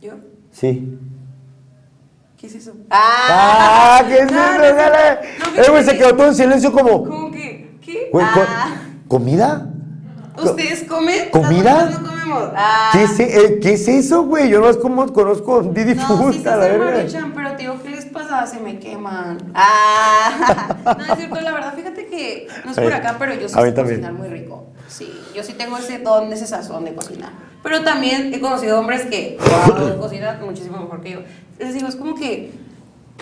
yo, 0.00 0.12
sí. 0.52 0.98
¿qué 2.36 2.46
es 2.46 2.54
eso? 2.56 2.72
¡Ah! 2.90 4.02
¿Qué 4.06 4.18
es 4.20 4.32
No, 4.32 4.52
eso? 4.52 4.62
no. 4.62 5.56
No, 5.56 5.62
Eh, 5.62 5.70
güey, 5.70 5.84
se 5.84 5.96
quedó 5.96 6.14
todo 6.16 6.26
en 6.28 6.34
silencio 6.34 6.72
como, 6.72 7.04
¿Cómo 7.04 7.30
que? 7.30 7.76
¿Qué? 7.80 8.08
güey, 8.12 8.26
co- 8.32 8.40
Ah, 8.46 8.76
¿comida? 9.08 9.68
¿Ustedes 10.42 10.82
comen? 10.84 11.30
¿Comida? 11.30 11.84
Nosotros 11.84 12.00
no 12.02 12.08
comemos. 12.08 12.50
Ah. 12.56 12.90
¿Qué 12.92 13.02
es, 13.04 13.20
e- 13.20 13.60
¿Qué 13.60 13.72
es 13.74 13.86
eso, 13.86 14.24
güey? 14.24 14.48
Yo 14.48 14.60
no 14.60 14.68
es 14.68 14.76
como 14.78 15.12
conozco 15.12 15.62
Didi 15.62 15.94
No, 15.94 16.02
Food, 16.08 16.32
sí 16.32 16.42
a 16.48 16.56
la 16.56 16.66
pero 17.34 17.50
te 17.52 17.58
digo, 17.58 17.80
¿qué 17.82 17.90
les 17.90 18.06
pasa? 18.06 18.44
Se 18.46 18.58
me 18.58 18.78
queman. 18.80 19.38
Ah, 19.54 20.74
no, 20.98 21.04
es 21.12 21.18
cierto, 21.18 21.40
la 21.40 21.52
verdad, 21.52 21.74
fíjate 21.74 22.06
que 22.06 22.48
no 22.64 22.70
es 22.72 22.76
por 22.76 22.92
Ay, 22.92 22.98
acá, 22.98 23.16
pero 23.18 23.34
yo 23.34 23.48
sí 23.48 23.54
sé 23.54 23.74
cocinar 23.74 24.12
muy 24.12 24.28
rico. 24.28 24.66
Sí, 24.88 25.08
yo 25.36 25.42
sí 25.44 25.52
tengo 25.52 25.76
ese 25.78 25.98
don, 26.00 26.32
ese 26.32 26.46
sazón 26.48 26.84
de 26.84 26.94
cocinar. 26.94 27.30
Pero 27.64 27.82
también 27.82 28.32
he 28.32 28.40
conocido 28.40 28.78
hombres 28.78 29.02
que 29.06 29.38
wow, 29.66 29.98
cocinan 29.98 30.38
muchísimo 30.44 30.78
mejor 30.78 31.00
que 31.00 31.10
yo. 31.10 31.18
Les 31.58 31.74
digo, 31.74 31.88
es 31.88 31.96
como 31.96 32.14
que 32.14 32.52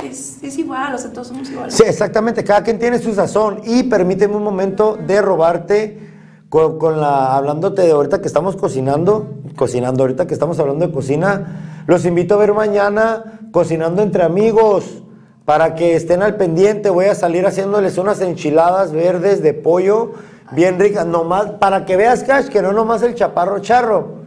es, 0.03 0.43
es 0.43 0.59
igual, 0.59 0.95
o 0.95 0.99
sea, 0.99 1.13
todos 1.13 1.29
somos 1.29 1.49
iguales. 1.49 1.75
Sí, 1.75 1.85
exactamente, 1.87 2.43
cada 2.43 2.63
quien 2.63 2.79
tiene 2.79 2.99
su 2.99 3.15
sazón 3.15 3.61
y 3.65 3.85
permíteme 3.85 4.35
un 4.35 4.43
momento 4.43 4.97
de 4.97 5.23
robarte 5.23 6.11
con, 6.49 6.79
con 6.79 7.01
la, 7.01 7.37
hablándote 7.37 7.83
de 7.83 7.93
ahorita 7.93 8.21
que 8.21 8.27
estamos 8.27 8.57
cocinando, 8.57 9.39
cocinando, 9.57 10.03
ahorita 10.03 10.27
que 10.27 10.35
estamos 10.35 10.59
hablando 10.59 10.87
de 10.87 10.93
cocina, 10.93 11.85
los 11.87 12.05
invito 12.05 12.35
a 12.35 12.39
ver 12.39 12.53
mañana 12.53 13.41
Cocinando 13.53 14.03
entre 14.03 14.23
Amigos, 14.25 15.03
para 15.45 15.75
que 15.75 15.95
estén 15.95 16.23
al 16.23 16.37
pendiente, 16.37 16.89
voy 16.89 17.07
a 17.07 17.15
salir 17.15 17.47
haciéndoles 17.47 17.99
unas 17.99 18.21
enchiladas 18.21 18.93
verdes 18.93 19.43
de 19.43 19.55
pollo, 19.55 20.13
bien 20.53 20.81
ricas, 20.81 21.07
nomás, 21.07 21.51
para 21.61 21.85
que 21.85 21.97
veas, 21.97 22.25
Cash, 22.25 22.49
que 22.49 22.63
no 22.63 22.73
nomás 22.73 23.03
el 23.03 23.15
chaparro 23.15 23.59
charro. 23.61 24.22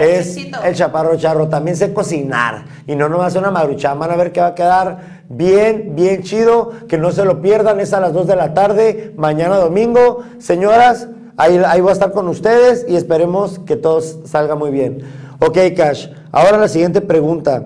Es 0.00 0.36
el 0.36 0.74
chaparro 0.74 1.16
charro, 1.16 1.48
también 1.48 1.76
sé 1.76 1.92
cocinar 1.92 2.64
y 2.86 2.96
no 2.96 3.08
nomás 3.08 3.36
una 3.36 3.50
maruchan, 3.50 3.98
van 3.98 4.10
a 4.10 4.16
ver 4.16 4.32
que 4.32 4.40
va 4.40 4.48
a 4.48 4.54
quedar 4.54 5.24
bien, 5.28 5.94
bien 5.94 6.22
chido, 6.22 6.72
que 6.88 6.96
no 6.96 7.12
se 7.12 7.24
lo 7.24 7.42
pierdan, 7.42 7.80
es 7.80 7.92
a 7.92 8.00
las 8.00 8.12
2 8.14 8.26
de 8.26 8.36
la 8.36 8.54
tarde, 8.54 9.12
mañana 9.16 9.56
domingo. 9.56 10.22
Señoras, 10.38 11.08
ahí, 11.36 11.60
ahí 11.66 11.80
voy 11.80 11.90
a 11.90 11.92
estar 11.92 12.12
con 12.12 12.28
ustedes 12.28 12.86
y 12.88 12.96
esperemos 12.96 13.58
que 13.60 13.76
todo 13.76 14.00
salga 14.00 14.54
muy 14.54 14.70
bien. 14.70 15.02
Ok, 15.40 15.58
Cash, 15.76 16.08
ahora 16.32 16.56
la 16.56 16.68
siguiente 16.68 17.00
pregunta. 17.00 17.64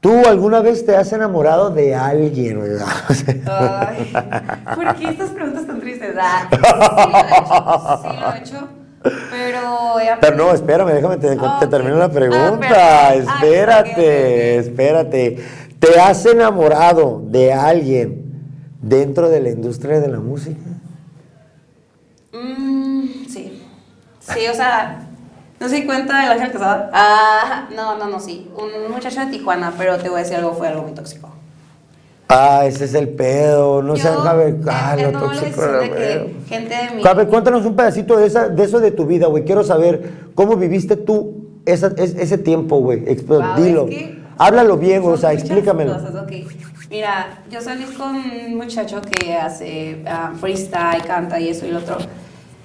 ¿Tú 0.00 0.26
alguna 0.26 0.60
vez 0.60 0.84
te 0.84 0.96
has 0.96 1.12
enamorado 1.12 1.70
de 1.70 1.94
alguien? 1.94 2.60
Ay, 3.46 4.12
¿Por 4.74 4.96
qué 4.96 5.10
estas 5.10 5.30
preguntas 5.30 5.64
tan 5.64 5.78
tristes? 5.78 6.16
Ah, 6.20 6.48
sí 6.50 6.56
lo 6.58 7.18
he 7.18 7.38
hecho, 7.38 8.02
sí 8.02 8.20
lo 8.20 8.32
he 8.34 8.38
hecho, 8.38 8.68
pero 9.02 10.00
he 10.00 10.16
Pero 10.20 10.36
no, 10.36 10.52
espérame, 10.52 10.92
déjame 10.92 11.16
te, 11.16 11.36
te 11.36 11.66
termino 11.66 11.96
la 11.96 12.04
Ah, 12.06 12.10
pregunta. 12.10 13.08
Ah, 13.08 13.14
espérate, 13.14 14.56
espérate. 14.58 15.44
¿Te 15.78 16.00
has 16.00 16.24
enamorado 16.26 17.22
de 17.26 17.52
alguien 17.52 18.22
dentro 18.80 19.28
de 19.28 19.40
la 19.40 19.50
industria 19.50 20.00
de 20.00 20.08
la 20.08 20.20
música? 20.20 20.60
Mm, 22.32 23.26
sí. 23.28 23.62
Sí, 24.20 24.46
o 24.50 24.54
sea, 24.54 25.00
no 25.58 25.68
se 25.68 25.84
cuenta 25.84 26.20
del 26.22 26.32
ángel 26.32 26.52
casado. 26.52 26.88
Ah, 26.92 27.68
no, 27.74 27.96
no, 27.98 28.08
no, 28.08 28.20
sí. 28.20 28.50
Un 28.56 28.92
muchacho 28.92 29.20
de 29.20 29.26
Tijuana, 29.26 29.72
pero 29.76 29.98
te 29.98 30.08
voy 30.08 30.20
a 30.20 30.22
decir 30.22 30.36
algo, 30.36 30.54
fue 30.54 30.68
algo 30.68 30.82
muy 30.82 30.92
tóxico. 30.92 31.30
Ah, 32.34 32.64
ese 32.66 32.84
es 32.86 32.94
el 32.94 33.08
pedo. 33.10 33.82
No 33.82 33.94
he- 33.94 34.00
Ah, 34.68 34.94
feo. 34.96 35.12
que 35.92 36.34
gente 36.48 36.74
de 36.74 36.96
mi... 36.96 37.02
Javi, 37.02 37.26
cuéntanos 37.26 37.64
un 37.66 37.76
pedacito 37.76 38.16
de, 38.16 38.26
esa, 38.26 38.48
de 38.48 38.64
eso 38.64 38.80
de 38.80 38.90
tu 38.90 39.06
vida, 39.06 39.26
güey. 39.26 39.44
Quiero 39.44 39.62
saber 39.64 40.10
cómo 40.34 40.56
viviste 40.56 40.96
tú 40.96 41.46
esa- 41.66 41.92
es- 41.96 42.14
ese 42.16 42.38
tiempo, 42.38 42.78
güey. 42.80 43.00
Wow, 43.26 43.54
Dilo. 43.56 43.86
es 43.88 43.90
que 43.96 44.22
Háblalo 44.38 44.76
bien. 44.78 45.02
O 45.04 45.16
sea, 45.16 45.32
explícamelo. 45.32 45.92
cosas. 45.94 46.12
Mira, 46.90 47.42
yo 47.50 47.60
salí 47.60 47.84
con 47.84 48.16
un 48.16 48.56
muchacho 48.56 49.00
que 49.00 49.34
hace 49.34 50.02
ah, 50.06 50.32
freestyle, 50.38 51.02
canta 51.06 51.38
y 51.40 51.48
eso 51.48 51.66
y 51.66 51.70
lo 51.70 51.78
otro. 51.78 51.96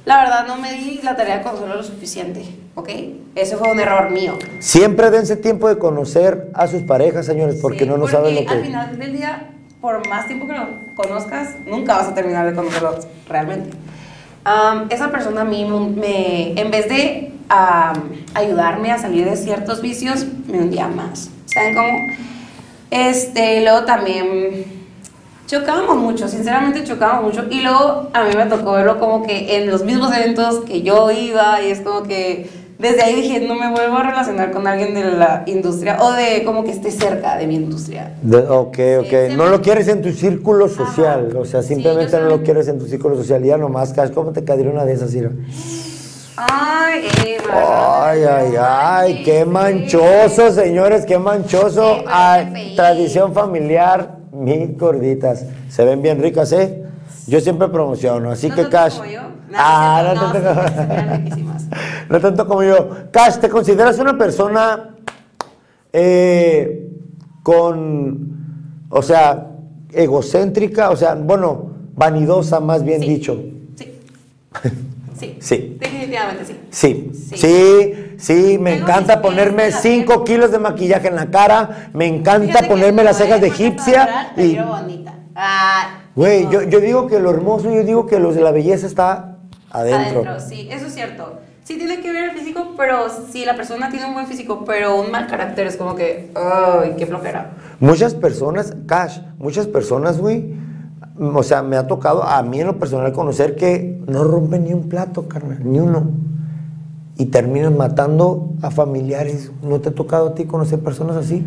La 0.05 0.19
verdad, 0.23 0.47
no 0.47 0.57
me 0.57 0.71
di 0.73 1.01
la 1.03 1.15
tarea 1.17 1.37
de 1.39 1.43
conocerlo 1.43 1.75
lo 1.75 1.83
suficiente, 1.83 2.41
¿ok? 2.75 2.89
Ese 3.35 3.57
fue 3.57 3.69
un 3.71 3.79
error 3.79 4.09
mío. 4.09 4.37
Siempre 4.59 5.11
dense 5.11 5.35
tiempo 5.35 5.67
de 5.67 5.77
conocer 5.77 6.49
a 6.53 6.67
sus 6.67 6.83
parejas, 6.83 7.25
señores, 7.25 7.59
porque 7.61 7.79
Sí, 7.79 7.85
no, 7.85 7.93
no 7.97 8.01
porque 8.03 8.15
saben 8.15 8.35
lo 8.35 8.41
que. 8.45 8.47
al 8.47 8.63
final 8.63 8.97
del 8.99 9.11
día, 9.13 9.49
por 9.87 10.05
más 10.09 10.27
tiempo 10.27 10.45
que 10.45 10.51
lo 10.51 10.67
conozcas, 10.95 11.55
nunca 11.65 11.95
vas 11.95 12.09
a 12.09 12.13
terminar 12.13 12.45
de 12.45 12.53
conocerlo 12.53 12.99
realmente. 13.25 13.69
Esa 14.89 15.09
persona 15.11 15.41
a 15.41 15.45
mí 15.45 15.63
me, 15.63 16.59
en 16.59 16.69
vez 16.71 16.89
de 16.89 17.31
ayudarme 18.33 18.91
a 18.91 18.97
salir 18.97 19.23
de 19.23 19.37
ciertos 19.37 19.81
vicios, 19.81 20.25
me 20.45 20.59
hundía 20.59 20.89
más. 20.89 21.29
¿Saben 21.45 21.73
cómo? 21.73 21.99
Este, 22.91 23.61
luego 23.61 23.85
también 23.85 24.65
chocábamos 25.47 25.97
mucho, 25.97 26.27
sinceramente 26.27 26.83
chocábamos 26.83 27.33
mucho. 27.33 27.45
Y 27.49 27.61
luego 27.61 28.09
a 28.13 28.23
mí 28.23 28.29
me 28.35 28.45
tocó 28.45 28.73
verlo 28.73 28.99
como 28.99 29.25
que 29.25 29.57
en 29.57 29.69
los 29.71 29.83
mismos 29.83 30.15
eventos 30.15 30.59
que 30.65 30.81
yo 30.83 31.09
iba 31.11 31.61
y 31.63 31.71
es 31.71 31.81
como 31.81 32.03
que 32.03 32.49
desde 32.77 33.01
ahí 33.01 33.15
dije, 33.21 33.39
no 33.47 33.55
me 33.55 33.71
vuelvo 33.71 33.97
a 33.97 34.03
relacionar 34.03 34.51
con 34.51 34.67
alguien 34.67 34.93
de 34.93 35.03
la 35.05 35.41
industria 35.47 35.97
o 35.99 36.11
de 36.11 36.43
como 36.43 36.63
que 36.63 36.69
esté 36.71 36.91
cerca 36.91 37.35
de 37.35 37.47
mi 37.47 37.55
industria. 37.55 38.13
De- 38.21 38.37
ok, 38.37 38.77
no 39.35 39.45
me- 39.45 39.49
lo 39.49 39.61
quieres 39.63 39.87
en 39.87 40.03
tu 40.03 40.11
círculo 40.11 40.67
social. 40.69 41.29
Ajá. 41.31 41.39
O 41.39 41.45
sea, 41.45 41.63
simplemente 41.63 42.19
no 42.19 42.27
lo 42.27 42.43
quieres 42.43 42.67
en 42.67 42.77
tu 42.77 42.85
círculo 42.85 43.15
social. 43.15 43.43
Ya 43.43 43.57
nomás, 43.57 43.95
¿cómo 44.13 44.31
te 44.31 44.43
caería 44.43 44.69
una 44.69 44.85
de 44.85 44.93
esas, 44.93 45.11
Ira? 45.15 45.31
Ay, 46.35 47.07
Eva. 47.25 48.09
Ay, 48.11 48.23
ay, 48.23 48.53
ay, 48.59 49.23
qué 49.23 49.43
manchoso, 49.43 50.51
señores, 50.51 51.03
qué 51.07 51.17
manchoso. 51.17 52.03
Ay, 52.05 52.73
tradición 52.75 53.33
familiar, 53.33 54.16
mis 54.43 54.77
gorditas. 54.77 55.45
Se 55.69 55.83
ven 55.85 56.01
bien 56.01 56.21
ricas, 56.21 56.51
¿eh? 56.51 56.83
Yo 57.27 57.39
siempre 57.41 57.67
promociono, 57.67 58.31
así 58.31 58.47
¿No 58.49 58.55
que 58.55 58.61
tanto 58.63 58.77
Cash. 58.77 58.97
como 58.97 59.09
yo? 59.11 59.21
No, 59.21 59.57
ah, 59.57 60.13
no, 60.15 60.21
tanto 60.31 60.49
como- 60.49 61.53
no 62.09 62.19
tanto 62.19 62.47
como 62.47 62.63
yo. 62.63 62.89
Cash, 63.11 63.37
¿te 63.37 63.49
consideras 63.49 63.99
una 63.99 64.17
persona 64.17 64.95
eh, 65.93 66.89
con, 67.43 68.85
o 68.89 69.01
sea, 69.01 69.47
egocéntrica? 69.91 70.89
O 70.91 70.95
sea, 70.95 71.15
bueno, 71.15 71.71
vanidosa, 71.95 72.59
más 72.59 72.83
bien 72.83 73.01
Sí. 73.01 73.09
dicho. 73.09 73.37
Sí. 75.19 75.37
Sí. 75.39 75.57
Sí. 75.57 75.77
Definitivamente 75.79 76.45
sí. 76.45 76.59
Sí, 76.69 77.11
Sí. 77.13 77.37
sí, 77.37 78.15
sí, 78.17 78.57
me 78.59 78.75
encanta 78.75 79.21
ponerme 79.21 79.63
de 79.63 79.71
la 79.71 79.77
5 79.77 80.23
piel. 80.23 80.37
kilos 80.37 80.51
de 80.51 80.59
maquillaje 80.59 81.07
en 81.07 81.15
la 81.15 81.29
cara, 81.29 81.89
me 81.93 82.05
encanta 82.05 82.47
Fíjate 82.47 82.67
ponerme 82.67 83.03
las 83.03 83.17
cejas 83.17 83.41
de 83.41 83.47
egipcia 83.47 84.33
y, 84.37 84.57
bonita. 84.59 85.13
Ah, 85.35 85.99
güey, 86.15 86.45
no. 86.45 86.51
yo, 86.51 86.63
yo 86.63 86.79
digo 86.79 87.07
que 87.07 87.19
lo 87.19 87.29
hermoso, 87.31 87.71
yo 87.73 87.83
digo 87.83 88.05
que 88.05 88.19
los 88.19 88.35
de 88.35 88.41
la 88.41 88.51
belleza 88.51 88.87
está 88.87 89.37
adentro. 89.69 90.21
Adentro, 90.21 90.39
sí, 90.39 90.67
eso 90.71 90.87
es 90.87 90.93
cierto. 90.93 91.39
Sí 91.63 91.77
tiene 91.77 91.99
que 91.99 92.11
ver 92.13 92.29
el 92.29 92.31
físico, 92.31 92.75
pero 92.77 93.07
si 93.29 93.43
la 93.43 93.55
persona 93.57 93.89
tiene 93.89 94.05
un 94.05 94.13
buen 94.13 94.25
físico, 94.25 94.63
pero 94.65 95.01
un 95.01 95.11
mal 95.11 95.27
carácter, 95.27 95.67
es 95.67 95.75
como 95.75 95.95
que, 95.95 96.31
ay, 96.33 96.95
qué 96.97 97.05
flojera. 97.05 97.51
Muchas 97.81 98.13
personas, 98.15 98.73
Cash, 98.87 99.19
muchas 99.37 99.67
personas, 99.67 100.17
güey, 100.17 100.45
o 101.19 101.43
sea, 101.43 101.63
me 101.63 101.77
ha 101.77 101.87
tocado 101.87 102.23
a 102.23 102.41
mí 102.43 102.59
en 102.61 102.67
lo 102.67 102.77
personal 102.79 103.11
conocer 103.13 103.55
que 103.55 104.01
no 104.07 104.23
rompen 104.23 104.63
ni 104.65 104.73
un 104.73 104.87
plato, 104.89 105.27
carnal, 105.27 105.59
ni 105.63 105.79
uno. 105.79 106.09
Y 107.17 107.25
terminan 107.27 107.75
matando 107.77 108.51
a 108.61 108.69
familiares. 108.69 109.51
¿No 109.63 109.79
te 109.81 109.89
ha 109.89 109.95
tocado 109.95 110.27
a 110.29 110.35
ti 110.35 110.45
conocer 110.45 110.79
personas 110.79 111.15
así? 111.17 111.45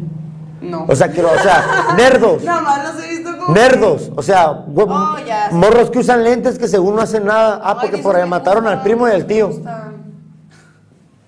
No. 0.61 0.85
O 0.89 0.95
sea, 0.97 1.11
que, 1.13 1.23
o 1.23 1.39
sea, 1.39 1.95
nerdos. 1.97 2.43
Nada 2.45 2.61
más 2.61 2.95
los 2.95 3.05
he 3.05 3.09
visto 3.09 3.31
como. 3.39 3.55
Nerdos, 3.55 4.11
o 4.17 4.23
sea, 4.23 4.51
Oh, 4.51 5.17
ya, 5.27 5.49
sí. 5.51 5.55
morros 5.55 5.91
que 5.91 6.01
usan 6.01 6.25
lentes 6.25 6.59
que 6.59 6.67
según 6.69 6.97
no 6.97 7.03
hacen 7.03 7.25
nada. 7.25 7.61
Ah, 7.63 7.77
Ay, 7.81 7.89
porque 7.89 8.03
por 8.03 8.17
ahí 8.17 8.29
mataron 8.29 8.67
al 8.67 8.83
primo 8.83 9.07
y 9.09 9.13
al 9.13 9.27
tío. 9.27 9.51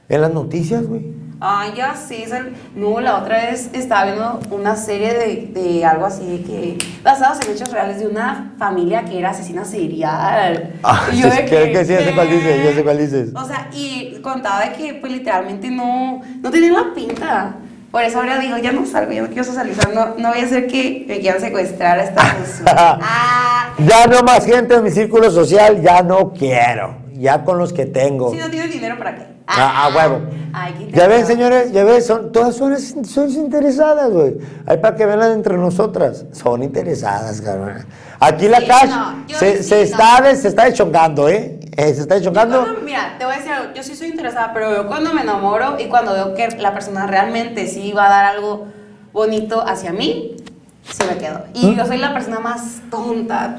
En 0.09 0.21
las 0.21 0.33
noticias, 0.35 0.87
güey. 0.87 1.22
Ay, 1.45 1.73
ya 1.77 1.97
sí. 1.97 2.23
es 2.23 2.31
el- 2.31 2.55
No, 2.77 3.01
la 3.01 3.17
otra 3.19 3.37
vez 3.39 3.69
estaba 3.73 4.05
viendo 4.05 4.41
una 4.53 4.77
serie 4.77 5.13
de, 5.15 5.51
de 5.61 5.85
algo 5.85 6.07
así 6.07 6.25
de 6.25 6.43
que. 6.45 6.79
basados 7.03 7.45
en 7.45 7.53
hechos 7.53 7.69
reales 7.73 7.99
de 7.99 8.07
una 8.07 8.53
familia 8.59 9.05
que 9.05 9.19
era 9.19 9.31
asesina 9.31 9.65
serial. 9.65 10.75
Ah, 10.85 11.09
Y 11.13 11.21
yo 11.21 11.29
de 11.29 11.45
creo 11.47 11.73
que 11.73 11.85
sí, 11.85 11.93
ya 11.95 12.05
sé 12.05 12.15
cuál 12.15 12.31
dices, 12.31 12.65
ya 12.65 12.73
sé 12.75 12.85
cuál 12.85 12.99
dices. 12.99 13.31
O 13.35 13.45
sea, 13.45 13.69
y 13.73 14.21
contaba 14.23 14.61
de 14.67 14.73
que, 14.75 14.95
pues 14.95 15.13
literalmente 15.13 15.69
no. 15.69 16.21
no 16.41 16.51
tenía 16.53 16.73
la 16.73 16.95
pinta. 16.95 17.57
Por 17.91 18.03
eso 18.05 18.21
ahora 18.21 18.39
digo, 18.39 18.57
ya 18.59 18.71
no 18.73 18.87
salgo, 18.87 19.11
ya 19.13 19.21
no 19.23 19.27
quiero 19.29 19.45
socializar, 19.45 19.93
no, 19.93 20.15
no 20.17 20.31
voy 20.31 20.41
a 20.41 20.45
hacer 20.45 20.67
que 20.69 21.05
me 21.09 21.19
quieran 21.19 21.41
secuestrar 21.41 21.99
a 21.99 22.05
esta 22.05 22.23
persona. 22.23 22.73
ah, 23.03 23.75
Ya 23.85 24.07
no 24.07 24.23
más 24.23 24.47
gente 24.47 24.75
en 24.77 24.85
mi 24.85 24.91
círculo 24.91 25.31
social, 25.31 25.83
ya 25.83 26.03
no 26.03 26.33
quiero. 26.33 26.97
Ya 27.15 27.45
con 27.45 27.59
los 27.59 27.73
que 27.73 27.85
tengo. 27.85 28.31
si 28.31 28.39
no 28.39 28.49
tienes 28.49 28.73
dinero, 28.73 28.97
¿para 28.97 29.15
qué? 29.17 29.32
Ah, 29.47 29.87
a 29.87 29.97
huevo. 29.97 30.21
Ay, 30.53 30.75
qué 30.91 30.97
Ya 30.97 31.07
ven, 31.09 31.27
señores, 31.27 31.73
ya 31.73 31.85
ven, 31.85 32.03
son, 32.03 32.31
todas 32.33 32.55
son, 32.57 32.77
son 33.05 33.31
interesadas, 33.31 34.11
güey. 34.11 34.37
Ahí 34.67 34.79
para 34.79 34.97
que 34.97 35.07
vean 35.07 35.23
entre 35.33 35.57
nosotras. 35.57 36.27
Son 36.33 36.63
interesadas, 36.63 37.41
cabrón. 37.41 37.85
Aquí 38.21 38.49
la 38.49 38.61
Sí, 38.61 38.67
Cash 38.67 38.91
no, 38.91 39.25
se, 39.39 39.57
sí, 39.59 39.69
se 39.69 39.75
no. 39.77 39.81
está, 39.83 40.35
se 40.37 40.49
está 40.49 40.65
deschongando, 40.67 41.29
¿eh? 41.29 41.59
Eh, 41.77 41.95
Se 41.95 42.03
está 42.03 42.21
cuando- 42.31 42.67
mira, 42.85 43.17
te 43.19 43.25
voy 43.25 43.35
a 43.35 43.39
decir 43.39 43.51
algo, 43.53 43.73
yo 43.75 43.83
sí 43.83 43.97
soy 43.97 44.09
interesada, 44.09 44.51
pero 44.53 44.75
yo 44.77 44.87
cuando 44.87 45.15
me 45.15 45.23
enamoro 45.23 45.81
y 45.81 45.87
cuando 45.87 46.13
veo 46.13 46.35
que 46.35 46.49
la 46.59 46.75
persona 46.75 47.07
realmente 47.07 47.67
sí 47.67 47.93
va 47.93 48.07
a 48.07 48.11
dar 48.11 48.25
algo 48.27 48.67
bonito 49.13 49.67
hacia 49.67 49.91
mí, 49.91 50.37
sí 50.83 51.03
me 51.09 51.17
quedo. 51.17 51.39
¿Mm? 51.55 51.57
Y 51.57 51.75
yo 51.77 51.87
soy 51.87 51.97
la 51.97 52.13
persona 52.13 52.41
más 52.41 52.83
tonta. 52.91 53.57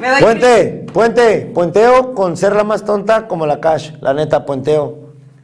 Me 0.00 0.08
doy 0.10 0.22
Puente, 0.22 0.86
puente, 0.94 1.50
puenteo 1.54 2.14
con 2.14 2.38
ser 2.38 2.56
la 2.56 2.64
más 2.64 2.84
tonta 2.84 3.28
como 3.28 3.44
la 3.46 3.60
Cash. 3.60 3.90
La 4.00 4.14
neta, 4.14 4.46
puenteo. 4.46 5.01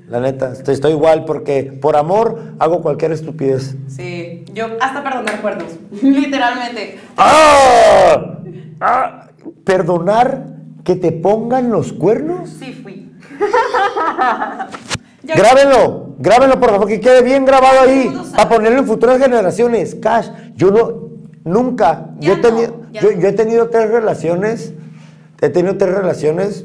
La 0.08 0.20
neta, 0.20 0.52
estoy, 0.52 0.74
estoy 0.74 0.92
igual 0.92 1.24
porque 1.26 1.64
por 1.64 1.94
amor 1.96 2.54
hago 2.58 2.80
cualquier 2.80 3.12
estupidez. 3.12 3.76
Sí, 3.88 4.44
yo 4.54 4.66
hasta 4.80 5.02
perdonar 5.04 5.40
cuernos, 5.42 5.68
literalmente. 6.02 6.98
¡Ah! 7.16 8.38
¡Ah! 8.80 9.28
¿Perdonar 9.64 10.46
que 10.82 10.96
te 10.96 11.12
pongan 11.12 11.70
los 11.70 11.92
cuernos? 11.92 12.48
Sí 12.48 12.72
fui. 12.82 13.12
Yo- 15.22 15.34
Grábenlo, 15.36 16.14
grábenlo 16.18 16.58
por 16.58 16.70
favor, 16.70 16.88
que 16.88 17.00
quede 17.00 17.22
bien 17.22 17.44
grabado 17.44 17.80
ahí, 17.82 18.10
para 18.34 18.48
ponerlo 18.48 18.78
en 18.78 18.86
futuras 18.86 19.18
generaciones. 19.18 19.94
Cash, 19.94 20.28
yo 20.54 20.70
no, 20.70 21.08
nunca, 21.44 22.10
yo, 22.18 22.32
he 22.32 22.36
no, 22.36 22.40
tenido, 22.42 22.80
ya 22.92 23.02
yo, 23.02 23.10
no. 23.12 23.20
yo 23.20 23.28
he 23.28 23.32
tenido 23.32 23.68
tres 23.68 23.90
relaciones, 23.90 24.72
he 25.42 25.50
tenido 25.50 25.76
tres 25.76 25.94
relaciones 25.94 26.64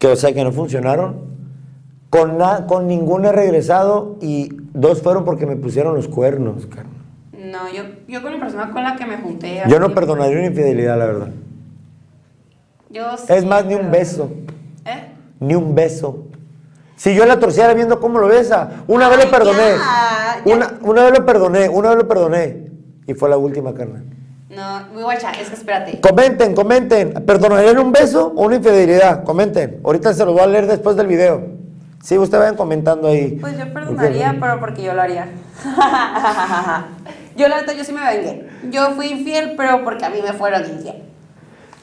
que 0.00 0.08
o 0.08 0.16
sea 0.16 0.32
que 0.32 0.42
no 0.42 0.50
funcionaron. 0.50 1.29
Con, 2.10 2.38
na- 2.38 2.66
con 2.66 2.86
ninguna 2.88 3.28
he 3.28 3.32
regresado 3.32 4.16
y 4.20 4.48
dos 4.74 5.00
fueron 5.00 5.24
porque 5.24 5.46
me 5.46 5.56
pusieron 5.56 5.94
los 5.94 6.08
cuernos, 6.08 6.66
carnal. 6.66 6.92
No, 7.32 7.72
yo, 7.72 7.82
yo 8.08 8.20
con 8.22 8.32
la 8.34 8.40
persona 8.40 8.70
con 8.70 8.82
la 8.82 8.96
que 8.96 9.06
me 9.06 9.16
junté. 9.18 9.62
Yo 9.68 9.78
no 9.80 9.94
perdonaría 9.94 10.36
una 10.38 10.46
infidelidad, 10.48 10.98
la 10.98 11.06
verdad. 11.06 11.28
Yo 12.90 13.16
sí, 13.16 13.24
Es 13.28 13.44
más, 13.44 13.64
ni 13.64 13.74
un 13.74 13.90
beso. 13.90 14.30
¿Eh? 14.84 15.12
Ni 15.38 15.54
un 15.54 15.74
beso. 15.74 16.24
Si 16.96 17.14
yo 17.14 17.24
la 17.24 17.38
torciera 17.38 17.72
viendo 17.74 17.98
cómo 18.00 18.18
lo 18.18 18.26
besa, 18.26 18.82
una 18.88 19.08
vez 19.08 19.24
lo 19.24 19.30
perdoné. 19.30 19.58
ya, 19.78 20.42
ya. 20.44 20.54
Una, 20.54 20.78
una 20.82 21.04
vez 21.04 21.18
lo 21.18 21.24
perdoné, 21.24 21.68
una 21.68 21.88
vez 21.90 21.98
lo 21.98 22.08
perdoné. 22.08 22.70
Y 23.06 23.14
fue 23.14 23.28
la 23.30 23.38
última, 23.38 23.72
carnal. 23.72 24.04
No, 24.50 24.88
muy 24.92 25.02
guacha, 25.04 25.30
es 25.30 25.48
que 25.48 25.54
espérate. 25.54 26.00
Comenten, 26.00 26.54
comenten. 26.54 27.12
¿Perdonarían 27.24 27.78
un 27.78 27.92
beso 27.92 28.32
o 28.36 28.44
una 28.46 28.56
infidelidad? 28.56 29.22
Comenten. 29.24 29.80
Ahorita 29.84 30.12
se 30.12 30.24
los 30.24 30.34
voy 30.34 30.42
a 30.42 30.46
leer 30.48 30.66
después 30.66 30.96
del 30.96 31.06
video. 31.06 31.59
Sí, 32.02 32.16
ustedes 32.16 32.40
vayan 32.40 32.56
comentando 32.56 33.08
ahí. 33.08 33.36
Pues 33.40 33.58
yo 33.58 33.72
perdonaría, 33.72 34.36
pero 34.40 34.58
porque 34.58 34.82
yo 34.82 34.94
lo 34.94 35.02
haría. 35.02 35.28
yo 37.36 37.48
la 37.48 37.60
neta, 37.60 37.74
yo 37.74 37.84
sí 37.84 37.92
me 37.92 38.00
vengué. 38.04 38.48
Yo 38.70 38.92
fui 38.92 39.08
infiel, 39.08 39.54
pero 39.56 39.84
porque 39.84 40.06
a 40.06 40.10
mí 40.10 40.18
me 40.22 40.32
fueron 40.32 40.62
infiel. 40.62 41.02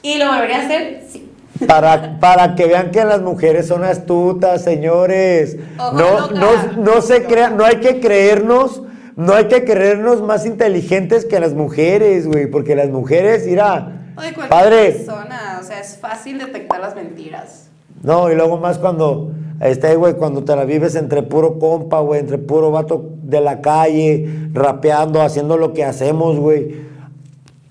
¿Y 0.02 0.18
lo 0.18 0.26
volvería 0.26 0.62
a 0.62 0.64
hacer? 0.64 1.04
Sí. 1.08 1.32
Para, 1.66 2.18
para 2.20 2.54
que 2.54 2.66
vean 2.66 2.90
que 2.90 3.04
las 3.04 3.20
mujeres 3.20 3.66
son 3.68 3.84
astutas, 3.84 4.62
señores. 4.62 5.56
Ojo 5.78 5.92
No, 5.92 6.30
no, 6.30 6.72
no 6.76 7.00
se 7.00 7.24
crean, 7.24 7.56
no 7.56 7.64
hay 7.64 7.76
que 7.76 8.00
creernos, 8.00 8.82
no 9.16 9.34
hay 9.34 9.46
que 9.46 9.64
creernos 9.64 10.22
más 10.22 10.46
inteligentes 10.46 11.24
que 11.24 11.40
las 11.40 11.54
mujeres, 11.54 12.26
güey, 12.26 12.46
porque 12.46 12.76
las 12.76 12.90
mujeres, 12.90 13.44
de 13.44 13.56
cualquier 13.56 14.48
padre, 14.48 14.92
persona. 14.92 15.58
O 15.60 15.64
sea, 15.64 15.80
es 15.80 15.96
fácil 15.96 16.38
detectar 16.38 16.80
las 16.80 16.94
mentiras. 16.94 17.68
no, 18.02 18.30
y 18.30 18.36
luego 18.36 18.58
más 18.58 18.78
cuando, 18.78 19.32
este, 19.60 19.96
güey, 19.96 20.14
cuando 20.14 20.44
te 20.44 20.54
la 20.56 20.64
vives 20.64 20.94
entre 20.94 21.22
puro 21.22 21.58
compa, 21.58 22.00
güey, 22.00 22.20
entre 22.20 22.38
puro 22.38 22.70
vato 22.70 23.10
de 23.22 23.40
la 23.40 23.60
calle, 23.60 24.48
rapeando, 24.52 25.20
haciendo 25.22 25.56
lo 25.56 25.72
que 25.72 25.84
hacemos, 25.84 26.38
güey. 26.38 26.76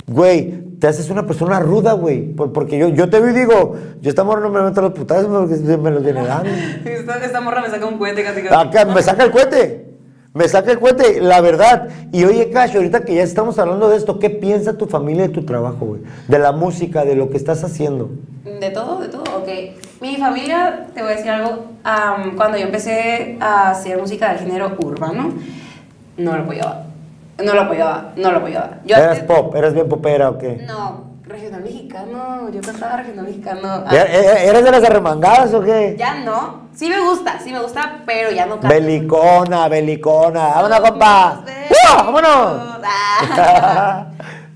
Güey, 0.08 0.64
te 0.80 0.88
haces 0.88 1.10
una 1.10 1.26
persona 1.26 1.60
ruda, 1.60 1.94
güey. 1.94 2.34
por- 2.34 2.54
Porque 2.54 2.78
yo, 2.78 2.88
yo 2.90 3.10
te 3.10 3.20
veo 3.20 3.32
y 3.32 3.34
digo, 3.40 3.74
yo 4.02 4.10
esta 4.10 4.24
morra 4.24 4.42
no 4.42 4.50
me 4.50 4.62
meto 4.62 4.82
los 4.82 4.94
putazos 4.94 5.26
porque 5.28 5.78
me 5.78 5.92
los 5.92 6.04
viene 6.04 6.24
dando. 6.26 6.50
Esta, 6.86 7.18
esta 7.26 7.42
morra 7.42 7.62
me 7.62 7.70
saca 7.70 7.86
un 7.86 7.98
cohete 7.98 8.24
casi 8.24 8.42
casi. 8.42 8.68
Acá, 8.68 8.86
me 8.86 9.02
saca 9.02 9.24
el 9.24 9.32
cohete. 9.32 9.86
Me 10.34 10.48
saca 10.48 10.72
el 10.72 10.80
cohete, 10.80 11.20
la 11.20 11.42
verdad. 11.42 11.88
Y 12.12 12.24
oye, 12.24 12.52
Cash, 12.52 12.76
ahorita 12.76 13.04
que 13.04 13.16
ya 13.16 13.24
estamos 13.24 13.58
hablando 13.58 13.90
de 13.90 13.98
esto, 13.98 14.20
¿qué 14.20 14.30
piensa 14.30 14.78
tu 14.78 14.86
familia 14.86 15.24
de 15.24 15.30
tu 15.30 15.44
trabajo, 15.46 15.86
güey? 15.88 16.02
De 16.28 16.38
la 16.38 16.52
música, 16.52 17.04
de 17.06 17.16
lo 17.16 17.30
que 17.32 17.38
estás 17.38 17.64
haciendo. 17.64 18.10
De 18.46 18.70
todo, 18.70 19.02
de 19.02 19.08
todo. 19.10 19.17
Mi 20.00 20.16
familia, 20.18 20.86
te 20.94 21.02
voy 21.02 21.12
a 21.12 21.16
decir 21.16 21.32
algo, 21.32 21.66
am, 21.84 22.36
cuando 22.36 22.58
yo 22.58 22.66
empecé 22.66 23.38
a 23.42 23.72
hacer 23.72 23.98
música 23.98 24.30
del 24.30 24.40
género 24.40 24.76
urbano, 24.80 25.34
no 26.18 26.36
lo 26.38 26.44
apoyaba. 26.44 26.84
No 27.44 27.54
lo 27.54 27.62
apoyaba, 27.62 28.12
no 28.16 28.32
lo 28.32 28.38
apoyaba. 28.38 28.70
Yo 28.86 28.96
¿Eras 28.96 29.20
antes- 29.20 29.24
pop? 29.26 29.56
¿Eras 29.56 29.74
bien 29.74 29.88
popera 29.90 30.30
o 30.30 30.38
qué? 30.38 30.64
No, 30.68 31.04
regional 31.24 31.62
mexicano, 31.64 32.50
yo 32.52 32.62
cantaba 32.62 32.98
regional 32.98 33.26
mexicano. 33.26 33.84
Ah, 33.86 33.92
¿Er- 33.92 34.08
er- 34.12 34.38
¿Eras 34.50 34.64
de 34.64 34.72
las 34.72 34.84
arremangadas 34.84 35.54
o 35.54 35.62
qué? 35.62 35.96
ya 35.98 36.16
no, 36.24 36.62
sí 36.76 36.90
me 36.90 37.00
gusta, 37.00 37.40
sí 37.40 37.52
me 37.52 37.60
gusta, 37.60 38.00
pero 38.06 38.30
ya 38.32 38.46
no 38.46 38.60
canto. 38.60 38.68
Belicona, 38.76 39.68
belicona. 39.68 40.48
¡Vámonos, 40.48 40.80
compa! 40.82 41.42
¡Uh! 41.70 41.96
¡Vámonos! 42.06 42.78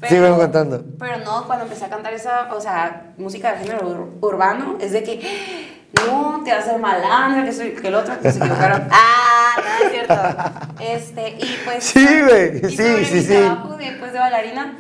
Ah. 0.02 0.08
Sigue 0.08 0.30
contando. 0.32 0.84
Pero 1.00 1.18
no, 1.24 1.46
cuando 1.46 1.66
empecé 1.66 1.86
a 1.86 1.90
cantar 1.90 2.14
esa, 2.14 2.52
o 2.54 2.60
sea, 2.60 3.12
música 3.18 3.52
de 3.54 3.60
género 3.60 3.88
ur- 3.88 4.10
urbano, 4.28 4.78
es 4.82 4.92
de 4.94 5.04
que, 5.04 5.82
no, 6.08 6.42
te 6.44 6.52
vas 6.52 6.62
a 6.66 6.70
hacer 6.70 6.80
malandra, 6.80 7.44
que, 7.46 7.52
soy, 7.54 7.72
que 7.72 7.88
el 7.88 7.96
otro, 7.96 8.20
que 8.20 8.32
se 8.32 8.40
equivocaron. 8.40 8.88
ah, 8.92 9.54
no 9.58 9.86
es 9.86 9.92
cierto. 9.92 10.16
Este, 10.80 11.30
y 11.46 11.56
pues. 11.66 11.84
Sí, 11.84 12.08
güey, 12.28 12.60
sí, 12.70 13.06
sí, 13.06 13.22
sí. 13.22 13.34
trabajo 13.36 13.78
de, 13.78 13.92
pues, 14.00 14.12
de 14.14 14.20
bailarina, 14.20 14.76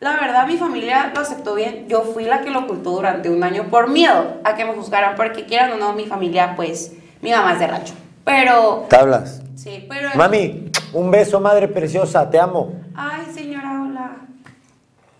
la 0.00 0.12
verdad, 0.16 0.46
mi 0.46 0.56
familia 0.56 1.10
lo 1.14 1.20
aceptó 1.22 1.54
bien. 1.54 1.86
Yo 1.88 2.02
fui 2.02 2.24
la 2.24 2.42
que 2.42 2.50
lo 2.50 2.60
ocultó 2.60 2.90
durante 2.90 3.30
un 3.30 3.42
año 3.42 3.64
por 3.70 3.88
miedo 3.88 4.36
a 4.44 4.54
que 4.54 4.64
me 4.64 4.74
juzgaran, 4.74 5.14
porque 5.16 5.46
quieran 5.46 5.72
o 5.72 5.76
no, 5.78 5.92
mi 5.94 6.06
familia, 6.06 6.54
pues, 6.54 6.92
mi 7.22 7.30
mamá 7.32 7.54
es 7.54 7.58
de 7.58 7.66
rancho. 7.66 7.94
Pero, 8.24 8.86
Tablas. 8.88 9.42
sí, 9.56 9.84
pero. 9.88 10.10
Mami, 10.14 10.70
un 10.92 11.10
beso, 11.10 11.40
madre 11.40 11.66
preciosa, 11.68 12.28
te 12.30 12.38
amo. 12.38 12.72
Ay. 12.94 13.13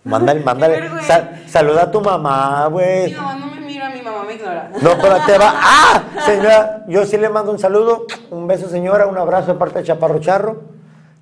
Mándale, 0.05 0.39
mándale. 0.41 0.79
Sal- 1.05 1.43
saluda 1.47 1.83
a 1.83 1.91
tu 1.91 1.99
mamá, 1.99 2.65
Mi 2.69 2.73
güey. 2.73 3.13
mamá 3.15 3.35
no 3.35 3.47
me 3.47 3.59
mira, 3.61 3.89
mi 3.89 4.01
mamá 4.01 4.23
me 4.23 4.35
ignora. 4.35 4.69
No, 4.81 4.91
pero 5.01 5.17
te 5.25 5.37
va. 5.37 5.51
¡Ah! 5.55 6.03
Señora, 6.25 6.85
yo 6.87 7.05
sí 7.05 7.17
le 7.17 7.27
mando 7.29 7.51
un 7.51 7.59
saludo, 7.59 8.05
un 8.31 8.47
beso, 8.47 8.69
señora, 8.69 9.07
un 9.07 9.17
abrazo 9.17 9.53
de 9.53 9.59
parte 9.59 9.79
de 9.79 9.85
Chaparro 9.85 10.19
Charro. 10.19 10.61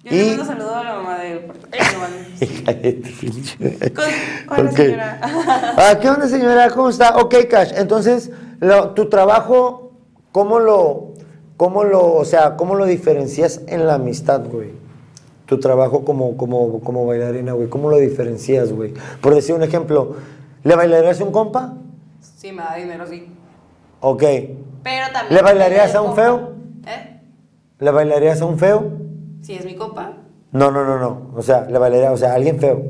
Yo 0.04 0.12
le 0.12 0.18
Y. 0.18 0.28
mando 0.32 0.46
saludo 0.46 0.76
a 0.76 0.84
la 0.84 0.94
mamá 0.96 1.18
de 1.20 1.48
Con- 3.96 4.58
Hola, 4.60 4.72
señora. 4.72 5.20
Ah, 5.78 5.98
¿Qué 6.02 6.10
onda, 6.10 6.28
señora? 6.28 6.70
¿Cómo 6.70 6.90
está? 6.90 7.16
Ok, 7.18 7.36
Cash. 7.50 7.72
Entonces, 7.76 8.32
lo- 8.60 8.90
tu 8.92 9.08
trabajo, 9.10 9.94
¿cómo 10.34 10.60
lo, 10.60 11.14
cómo 11.58 11.84
lo, 11.86 12.14
o 12.16 12.26
sea, 12.26 12.56
cómo 12.58 12.76
lo 12.76 12.86
diferencias 12.86 13.62
en 13.68 13.88
la 13.88 13.94
amistad, 13.96 14.42
güey? 14.46 14.72
Tu 15.46 15.60
trabajo 15.60 16.06
como, 16.06 16.38
como, 16.38 16.80
como 16.80 17.06
bailarina, 17.06 17.54
güey. 17.54 17.68
¿Cómo 17.70 17.90
lo 17.90 17.98
diferencias, 17.98 18.72
güey? 18.72 18.94
Por 19.22 19.36
decir 19.36 19.54
un 19.56 19.64
ejemplo, 19.64 20.16
¿le 20.64 20.76
bailarías 20.76 21.20
a 21.20 21.24
un 21.24 21.32
compa? 21.32 21.74
Sí, 22.22 22.52
me 22.52 22.64
da 22.64 22.76
dinero, 22.76 23.06
sí. 23.06 23.28
Ok. 24.00 24.24
Pero 24.84 25.06
también. 25.14 25.36
¿Le 25.36 25.42
bailarías 25.42 25.94
a 25.96 26.02
un 26.02 26.08
compa. 26.08 26.22
feo? 26.22 26.54
¿Eh? 26.88 27.20
¿Le 27.80 27.92
bailarías 27.92 28.42
a 28.42 28.46
un 28.46 28.58
feo? 28.58 28.92
Si 29.42 29.54
es 29.54 29.66
mi 29.66 29.76
compa. 29.76 30.14
No, 30.52 30.72
no, 30.72 30.86
no, 30.86 30.98
no. 31.00 31.32
O 31.36 31.42
sea, 31.42 31.66
le 31.70 31.78
bailarías, 31.78 32.14
o 32.14 32.18
sea, 32.18 32.32
a 32.32 32.36
alguien 32.36 32.60
feo. 32.60 32.82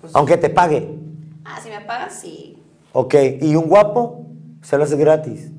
Pues, 0.00 0.14
Aunque 0.14 0.36
te 0.36 0.48
pague. 0.50 0.88
Ah, 1.44 1.58
si 1.62 1.70
me 1.70 1.80
pagas, 1.80 2.14
sí. 2.14 2.62
Ok. 2.92 3.14
¿Y 3.40 3.56
un 3.56 3.68
guapo? 3.68 4.26
Se 4.62 4.76
lo 4.76 4.84
hace 4.84 4.96
gratis. 4.96 5.50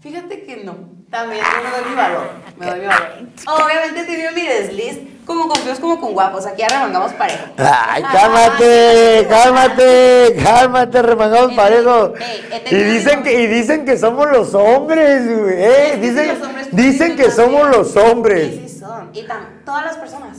Fíjate 0.00 0.42
que 0.42 0.64
no. 0.64 0.74
También 1.10 1.42
me 1.42 1.70
doy 1.70 1.90
mi 1.90 1.96
valor. 1.96 2.26
Me 2.58 2.66
doy 2.66 2.80
mi 2.80 2.86
valor. 2.86 3.08
Obviamente 3.46 4.32
mi 4.34 4.42
desliz. 4.46 4.98
Como 5.24 5.46
con 5.46 5.56
feos, 5.58 5.78
como 5.78 6.00
con 6.00 6.14
guapos. 6.14 6.46
Aquí 6.46 6.62
arremangamos 6.62 7.12
parejo. 7.12 7.44
Ay, 7.58 8.02
Ah, 8.02 8.10
cálmate, 8.12 9.26
cálmate, 9.28 10.36
cálmate, 10.42 11.02
remangamos 11.02 11.50
Ey, 11.50 11.56
parejo. 11.56 12.14
ey, 12.16 12.62
he 12.66 12.74
Y 12.74 12.82
dicen 12.84 13.22
que, 13.22 13.42
y 13.42 13.46
dicen 13.46 13.84
que 13.84 13.98
somos 13.98 14.30
los 14.30 14.54
hombres, 14.54 15.26
güey. 15.38 15.54
eh, 15.54 15.98
dicen 16.00 16.38
dicen 16.72 17.16
que 17.16 17.30
somos 17.30 17.68
los 17.68 17.94
hombres. 17.96 18.54
Sí, 18.54 18.68
sí 18.68 18.78
son. 18.78 19.10
Y 19.12 19.26
tam- 19.26 19.64
todas 19.66 19.84
las 19.84 19.96
personas. 19.98 20.38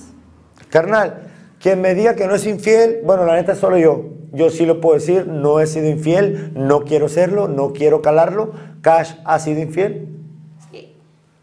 Carnal, 0.69 1.21
quien 1.59 1.81
me 1.81 1.93
diga 1.93 2.15
que 2.15 2.25
no 2.25 2.33
es 2.33 2.45
infiel, 2.47 3.01
bueno, 3.03 3.25
la 3.25 3.35
neta 3.35 3.55
solo 3.55 3.77
yo. 3.77 4.05
Yo 4.31 4.49
sí 4.49 4.65
lo 4.65 4.81
puedo 4.81 4.95
decir, 4.95 5.27
no 5.27 5.59
he 5.59 5.67
sido 5.67 5.87
infiel, 5.87 6.51
no 6.55 6.81
quiero 6.83 7.09
serlo, 7.09 7.47
no 7.47 7.73
quiero 7.73 8.01
calarlo. 8.01 8.53
Cash 8.81 9.13
ha 9.25 9.37
sido 9.37 9.59
infiel. 9.61 10.07
Sí. 10.71 10.95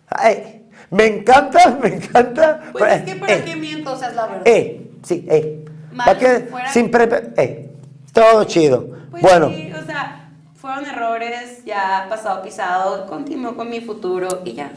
Ay, 0.08 0.55
me 0.90 1.06
encanta, 1.06 1.78
me 1.82 1.94
encanta. 1.96 2.60
Pues 2.72 2.94
es 2.94 3.02
que 3.02 3.16
para 3.16 3.34
Eh, 3.34 3.42
qué 3.44 3.56
miento, 3.56 3.92
o 3.92 3.96
sea, 3.96 4.08
es 4.10 4.14
la 4.16 4.26
verdad. 4.26 4.42
Eh, 4.46 4.90
sí, 5.02 5.26
eh. 5.28 5.64
¿Para 5.96 6.18
qué? 6.18 6.46
fuera- 6.50 6.68
Sin 6.72 6.90
pre... 6.90 7.08
Eh, 7.36 7.70
todo 8.12 8.44
chido. 8.44 8.88
Pues 9.10 9.22
bueno, 9.22 9.48
sí, 9.48 9.70
o 9.72 9.84
sea, 9.86 10.30
fueron 10.54 10.84
errores, 10.86 11.64
ya 11.64 12.06
pasado 12.08 12.42
pisado, 12.42 13.06
continúo 13.06 13.54
con 13.56 13.68
mi 13.70 13.80
futuro 13.80 14.28
y 14.44 14.52
ya. 14.54 14.72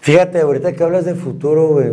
fíjate, 0.00 0.40
ahorita 0.40 0.72
que 0.72 0.82
hablas 0.82 1.04
de 1.04 1.14
futuro, 1.14 1.68
güey, 1.68 1.92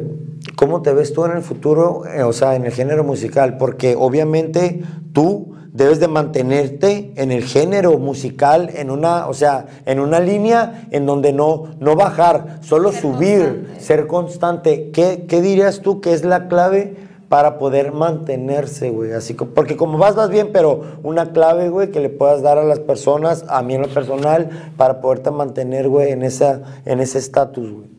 ¿cómo 0.56 0.82
te 0.82 0.94
ves 0.94 1.14
tú 1.14 1.26
en 1.26 1.32
el 1.38 1.44
futuro, 1.44 2.04
eh, 2.08 2.24
o 2.24 2.34
sea, 2.34 2.56
en 2.56 2.66
el 2.66 2.72
género 2.72 3.04
musical? 3.04 3.58
Porque 3.58 3.96
obviamente 3.98 4.82
tú 5.14 5.49
debes 5.74 6.00
de 6.00 6.08
mantenerte 6.08 7.12
en 7.16 7.32
el 7.32 7.44
género 7.44 7.98
musical, 8.00 8.70
en 8.74 8.90
una, 8.92 9.28
o 9.28 9.34
sea, 9.34 9.66
en 9.86 10.00
una 10.00 10.20
línea 10.20 10.88
en 10.92 11.06
donde 11.06 11.32
no, 11.34 11.66
no 11.80 11.96
bajar, 11.96 12.60
solo 12.62 12.92
Ser 12.92 13.02
subir, 13.02 13.40
constante. 13.46 13.80
ser 13.82 14.08
constante. 14.08 14.90
¿Qué, 14.92 15.26
¿Qué 15.28 15.42
dirías 15.42 15.82
tú 15.82 16.02
que 16.02 16.14
es 16.14 16.24
la 16.26 16.48
clave 16.48 16.96
para 17.30 17.60
poder 17.60 17.92
mantenerse, 17.92 18.90
güey? 18.90 19.12
Así 19.14 19.36
co- 19.36 19.46
porque 19.48 19.78
como 19.78 19.98
vas, 19.98 20.16
vas 20.16 20.30
bien, 20.30 20.50
pero 20.52 20.82
una 21.04 21.32
clave, 21.32 21.70
güey, 21.70 21.92
que 21.92 22.00
le 22.00 22.10
puedas 22.10 22.42
dar 22.42 22.58
a 22.58 22.64
las 22.64 22.80
personas, 22.80 23.46
a 23.48 23.62
mí 23.62 23.76
en 23.76 23.84
lo 23.84 23.90
personal, 23.90 24.72
para 24.78 25.00
poderte 25.02 25.30
mantener, 25.32 25.88
güey, 25.88 26.12
en, 26.12 26.24
esa, 26.24 26.62
en 26.86 27.00
ese 27.00 27.20
estatus, 27.20 27.72
güey. 27.72 27.90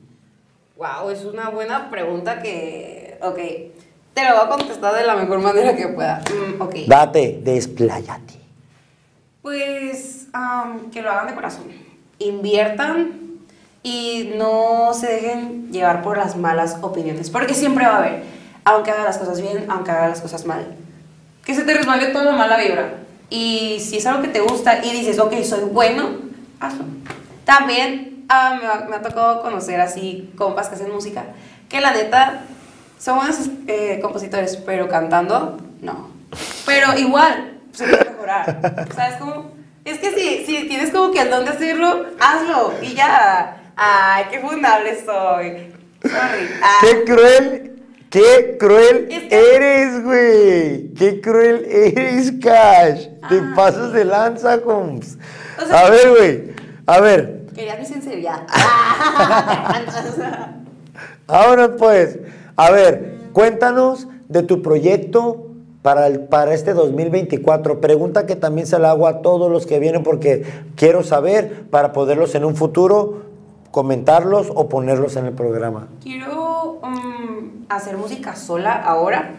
Wow, 0.76 1.10
es 1.10 1.24
una 1.24 1.50
buena 1.50 1.90
pregunta 1.90 2.40
que, 2.42 3.18
ok, 3.22 3.38
te 4.20 4.28
lo 4.28 4.36
voy 4.36 4.44
a 4.44 4.48
contestar 4.48 4.94
de 4.94 5.06
la 5.06 5.16
mejor 5.16 5.40
manera 5.40 5.74
que 5.74 5.88
pueda. 5.88 6.20
Mm, 6.30 6.60
ok. 6.60 6.74
Date, 6.86 7.40
despláyate. 7.42 8.34
Pues 9.42 10.26
am, 10.32 10.90
que 10.90 11.02
lo 11.02 11.10
hagan 11.10 11.28
de 11.28 11.34
corazón. 11.34 11.64
Inviertan 12.18 13.12
y 13.82 14.32
no 14.36 14.92
se 14.92 15.06
dejen 15.06 15.72
llevar 15.72 16.02
por 16.02 16.18
las 16.18 16.36
malas 16.36 16.76
opiniones. 16.82 17.30
Porque 17.30 17.54
siempre 17.54 17.86
va 17.86 17.94
a 17.94 17.98
haber, 17.98 18.22
aunque 18.64 18.90
haga 18.90 19.04
las 19.04 19.18
cosas 19.18 19.40
bien, 19.40 19.66
aunque 19.70 19.90
haga 19.90 20.08
las 20.08 20.20
cosas 20.20 20.44
mal. 20.44 20.76
Que 21.44 21.54
se 21.54 21.62
te 21.62 21.72
resbale 21.72 22.08
toda 22.08 22.26
la 22.26 22.32
mala 22.32 22.58
vibra. 22.58 22.94
Y 23.30 23.78
si 23.80 23.96
es 23.96 24.06
algo 24.06 24.22
que 24.22 24.28
te 24.28 24.40
gusta 24.40 24.84
y 24.84 24.90
dices, 24.90 25.18
ok, 25.18 25.32
soy 25.42 25.64
bueno, 25.64 26.10
hazlo. 26.58 26.84
También 27.44 28.26
ah, 28.28 28.58
me, 28.60 28.66
ha, 28.66 28.88
me 28.88 28.96
ha 28.96 29.02
tocado 29.02 29.40
conocer 29.40 29.80
así 29.80 30.30
compas 30.36 30.68
que 30.68 30.74
hacen 30.74 30.92
música, 30.92 31.24
que 31.68 31.80
la 31.80 31.92
neta 31.92 32.42
son 33.00 33.16
buenos 33.16 33.38
eh, 33.66 33.98
compositores, 34.02 34.56
pero 34.58 34.86
cantando, 34.88 35.58
no. 35.80 36.10
Pero 36.66 36.96
igual, 36.98 37.58
se 37.72 37.86
puede 37.88 38.04
mejorar. 38.10 38.86
¿Sabes 38.94 39.16
cómo? 39.18 39.52
Es 39.84 39.98
que 39.98 40.10
si, 40.10 40.44
si 40.44 40.68
tienes 40.68 40.90
como 40.90 41.10
que 41.10 41.22
el 41.22 41.30
don 41.30 41.44
de 41.46 41.50
hacerlo, 41.52 42.04
hazlo 42.20 42.74
y 42.82 42.92
ya. 42.94 43.56
Ay, 43.74 44.26
qué 44.30 44.38
fundable 44.40 45.02
soy. 45.04 45.72
Sorry. 46.02 46.48
Ah. 46.62 46.78
¡Qué 46.82 47.04
cruel! 47.04 47.66
¡Qué 48.10 48.56
cruel 48.58 49.08
Es 49.10 49.22
que- 49.28 49.54
eres, 49.56 50.04
güey! 50.04 50.92
¡Qué 50.94 51.20
cruel 51.22 51.64
eres, 51.66 52.32
Cash! 52.42 53.06
Te 53.28 53.40
pasas 53.56 53.92
de 53.92 54.04
lanza. 54.04 54.56
O 54.56 55.00
sea- 55.66 55.86
A 55.86 55.90
ver, 55.90 56.10
güey. 56.10 56.54
A 56.86 57.00
ver. 57.00 57.46
Querías 57.54 57.78
mi 57.78 57.86
sinceridad. 57.86 58.42
Ahora 61.26 61.76
pues, 61.76 62.18
a 62.60 62.70
ver, 62.70 63.16
cuéntanos 63.32 64.06
de 64.28 64.42
tu 64.42 64.60
proyecto 64.60 65.46
para, 65.80 66.06
el, 66.06 66.20
para 66.20 66.52
este 66.52 66.74
2024. 66.74 67.80
Pregunta 67.80 68.26
que 68.26 68.36
también 68.36 68.66
se 68.66 68.78
la 68.78 68.90
hago 68.90 69.06
a 69.06 69.22
todos 69.22 69.50
los 69.50 69.64
que 69.64 69.78
vienen 69.78 70.02
porque 70.02 70.44
quiero 70.76 71.02
saber 71.02 71.64
para 71.70 71.94
poderlos 71.94 72.34
en 72.34 72.44
un 72.44 72.56
futuro 72.56 73.22
comentarlos 73.70 74.52
o 74.54 74.68
ponerlos 74.68 75.16
en 75.16 75.24
el 75.24 75.32
programa. 75.32 75.88
Quiero 76.02 76.80
mm, 76.82 77.64
hacer 77.70 77.96
música 77.96 78.36
sola 78.36 78.74
ahora 78.74 79.36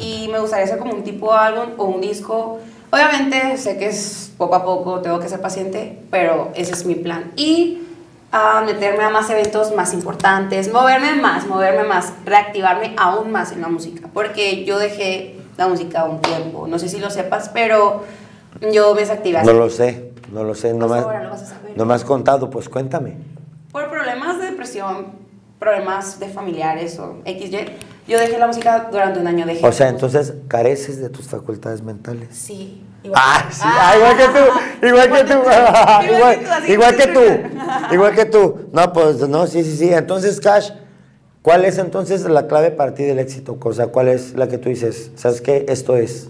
y 0.00 0.26
me 0.32 0.40
gustaría 0.40 0.64
hacer 0.64 0.80
como 0.80 0.94
un 0.94 1.04
tipo 1.04 1.32
de 1.32 1.38
álbum 1.38 1.74
o 1.76 1.84
un 1.84 2.00
disco. 2.00 2.58
Obviamente 2.90 3.56
sé 3.56 3.78
que 3.78 3.86
es 3.86 4.32
poco 4.36 4.56
a 4.56 4.64
poco, 4.64 5.00
tengo 5.00 5.20
que 5.20 5.28
ser 5.28 5.40
paciente, 5.40 6.00
pero 6.10 6.50
ese 6.56 6.72
es 6.72 6.84
mi 6.84 6.96
plan. 6.96 7.30
Y 7.36 7.83
ah, 8.34 8.62
meterme 8.66 9.04
a 9.04 9.10
más 9.10 9.30
eventos 9.30 9.74
más 9.74 9.94
importantes, 9.94 10.72
moverme 10.72 11.14
más, 11.14 11.46
moverme 11.46 11.84
más, 11.84 12.12
reactivarme 12.24 12.94
aún 12.98 13.30
más 13.30 13.52
en 13.52 13.60
la 13.60 13.68
música, 13.68 14.08
porque 14.12 14.64
yo 14.64 14.78
dejé 14.78 15.36
la 15.56 15.68
música 15.68 16.04
un 16.04 16.20
tiempo, 16.20 16.66
no 16.66 16.78
sé 16.78 16.88
si 16.88 16.98
lo 16.98 17.10
sepas, 17.10 17.48
pero 17.50 18.02
yo 18.72 18.94
me 18.94 19.02
desactivé. 19.02 19.42
No 19.44 19.52
lo 19.52 19.70
sé, 19.70 20.10
no 20.32 20.42
lo 20.42 20.54
sé, 20.54 20.74
no 20.74 20.88
me, 20.88 20.98
ahora 20.98 21.22
lo 21.22 21.30
vas 21.30 21.42
a 21.42 21.46
saber. 21.46 21.72
no 21.76 21.84
me 21.84 21.94
has 21.94 22.04
contado, 22.04 22.50
pues 22.50 22.68
cuéntame. 22.68 23.16
Por 23.70 23.88
problemas 23.88 24.38
de 24.40 24.46
depresión, 24.46 25.06
problemas 25.60 26.18
de 26.18 26.28
familiares 26.28 26.98
o 26.98 27.18
XY, 27.24 27.66
yo 28.06 28.18
dejé 28.18 28.38
la 28.38 28.46
música 28.46 28.88
durante 28.90 29.20
un 29.20 29.26
año. 29.26 29.46
Dejé 29.46 29.66
O 29.66 29.72
sea, 29.72 29.88
entonces 29.88 30.34
careces 30.48 31.00
de 31.00 31.08
tus 31.08 31.26
facultades 31.26 31.82
mentales. 31.82 32.28
Sí. 32.32 32.84
Ah, 33.14 33.48
sí, 33.50 33.60
ah, 33.64 33.94
igual 33.96 34.16
que 34.16 34.24
tú, 34.24 34.86
igual 34.86 35.12
que 35.12 35.24
tú, 35.24 35.34
igual, 36.14 36.46
así 36.50 36.72
igual 36.72 36.96
que 36.96 37.06
tú, 37.06 37.20
tú. 37.20 37.94
igual 37.94 38.14
que 38.14 38.24
tú. 38.24 38.68
No, 38.72 38.92
pues 38.92 39.16
no, 39.28 39.46
sí, 39.46 39.62
sí, 39.62 39.76
sí. 39.76 39.92
Entonces, 39.92 40.40
Cash, 40.40 40.70
¿cuál 41.42 41.66
es 41.66 41.76
entonces 41.76 42.22
la 42.22 42.46
clave 42.46 42.70
para 42.70 42.94
ti 42.94 43.04
del 43.04 43.18
éxito? 43.18 43.58
O 43.60 43.72
sea, 43.74 43.88
¿cuál 43.88 44.08
es 44.08 44.34
la 44.34 44.48
que 44.48 44.56
tú 44.56 44.70
dices? 44.70 45.10
¿Sabes 45.16 45.42
qué? 45.42 45.66
Esto 45.68 45.96
es. 45.96 46.28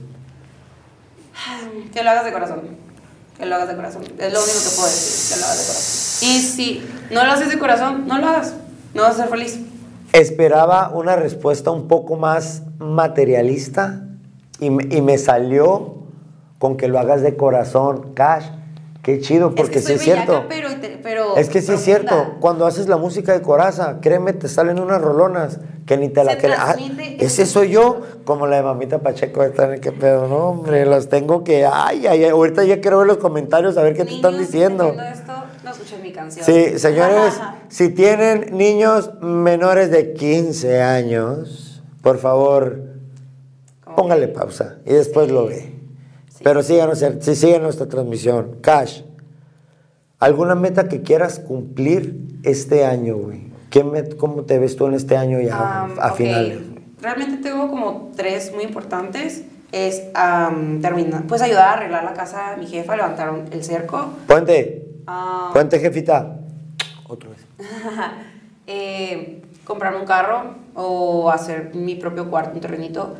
Que 1.93 2.03
lo 2.03 2.11
hagas 2.11 2.25
de 2.25 2.33
corazón. 2.33 2.63
Que 3.39 3.47
lo 3.47 3.55
hagas 3.55 3.69
de 3.69 3.77
corazón. 3.77 4.03
Es 4.03 4.33
lo 4.33 4.43
único 4.43 4.59
que 4.59 4.71
puedo 4.75 4.87
decir. 4.89 5.35
Que 5.35 5.41
lo 5.41 5.47
hagas 5.47 5.59
de 5.59 5.67
corazón. 5.67 6.29
Y 6.29 6.41
si 6.41 6.83
no 7.13 7.25
lo 7.25 7.33
haces 7.33 7.49
de 7.51 7.59
corazón, 7.59 8.09
no 8.09 8.19
lo 8.19 8.29
hagas. 8.29 8.55
No 8.95 9.03
vas 9.03 9.15
a 9.15 9.23
ser 9.23 9.29
feliz. 9.29 9.61
Esperaba 10.15 10.91
una 10.95 11.17
respuesta 11.17 11.73
un 11.73 11.89
poco 11.89 12.15
más 12.17 12.63
materialista 12.79 14.05
y, 14.61 14.71
me- 14.71 14.85
y 14.95 15.03
me 15.03 15.19
salió 15.19 15.95
con 16.61 16.77
que 16.77 16.87
lo 16.87 17.01
hagas 17.01 17.21
de 17.23 17.37
corazón, 17.37 18.13
Cash. 18.15 18.45
Qué 19.03 19.21
chido, 19.21 19.55
porque 19.55 19.63
es 19.63 19.71
que 19.71 19.81
sí 19.81 19.93
es 19.95 20.03
cierto. 20.03 20.45
pero, 20.49 20.69
pero 21.03 21.37
Es 21.37 21.51
que 21.51 21.61
sí 21.61 21.73
es 21.73 21.81
cierto, 21.83 22.37
cuando 22.41 22.65
haces 22.65 22.89
la 22.89 22.97
música 22.97 23.33
de 23.35 23.43
coraza, 23.43 23.99
créeme, 24.01 24.33
te 24.33 24.49
salen 24.49 24.79
unas 24.81 25.03
rolonas 25.03 25.59
que 25.85 25.99
ni 25.99 26.09
te 26.09 26.25
la 26.25 26.33
Se 26.33 26.39
crees. 26.39 26.59
Ah, 26.59 26.77
ese 27.19 27.45
soy 27.45 27.69
yo, 27.71 28.01
como 28.25 28.47
la 28.47 28.57
de 28.57 28.63
Mamita 28.63 29.01
Pacheco, 29.01 29.43
qué 29.83 29.93
pedo, 29.93 30.27
no, 30.29 30.37
hombre, 30.49 30.87
los 30.87 31.11
tengo 31.11 31.45
que, 31.45 31.67
ay, 31.67 32.07
ay, 32.07 32.25
ay, 32.25 32.31
ahorita 32.31 32.65
ya 32.65 32.81
quiero 32.81 32.97
ver 32.99 33.09
los 33.09 33.19
comentarios 33.19 33.77
a 33.77 33.83
ver 33.83 33.95
qué 33.95 34.07
te 34.07 34.15
están 34.15 34.39
diciendo. 34.39 34.95
esto, 35.13 35.33
escuchen 35.85 36.03
mi 36.03 36.13
canción. 36.13 36.45
Sí, 36.45 36.79
señores, 36.79 37.41
si 37.69 37.91
tienen 37.91 38.57
niños 38.57 39.11
menores 39.21 39.91
de 39.91 40.13
15 40.15 40.83
años, 40.83 41.83
por 42.03 42.19
favor, 42.19 42.81
póngale 43.97 44.29
pausa 44.29 44.77
y 44.85 44.93
después 44.95 45.31
lo 45.31 45.47
ve. 45.47 45.73
Sí. 46.31 46.41
Pero 46.43 46.63
síganos, 46.63 47.05
sí, 47.21 47.35
sigan 47.37 47.63
nuestra 47.63 47.87
transmisión. 47.87 48.57
Cash, 48.61 49.03
¿alguna 50.19 50.55
meta 50.55 50.89
que 50.89 51.03
quieras 51.03 51.39
cumplir 51.39 52.19
este 52.43 52.85
año, 52.85 53.17
güey? 53.17 53.53
¿Qué 53.71 53.85
met- 53.85 54.17
¿Cómo 54.17 54.43
te 54.43 54.59
ves 54.59 54.77
tú 54.77 54.87
en 54.87 54.95
este 54.95 55.17
año 55.17 55.41
ya, 55.41 55.85
a 56.01 56.13
finales? 56.13 56.59
Realmente 57.01 57.37
tengo 57.49 57.69
como 57.69 58.13
tres 58.17 58.53
muy 58.55 58.65
importantes. 58.65 59.45
Es 59.73 60.03
terminar, 60.81 61.25
pues 61.27 61.43
ayudar 61.43 61.67
a 61.69 61.73
arreglar 61.73 62.05
la 62.05 62.13
casa 62.15 62.55
mi 62.57 62.67
jefa, 62.69 62.95
levantaron 62.95 63.47
el 63.51 63.65
cerco. 63.65 64.07
Puente, 64.29 64.84
Am, 65.07 65.53
puente, 65.53 65.79
jefita. 65.81 66.39
Otra 67.09 67.31
vez. 67.31 67.45
eh, 68.67 69.43
comprarme 69.65 69.99
un 70.01 70.07
carro 70.07 70.55
o 70.75 71.31
hacer 71.31 71.75
mi 71.75 71.95
propio 71.97 72.29
cuarto, 72.31 72.53
un 72.55 72.61
terrenito 72.61 73.15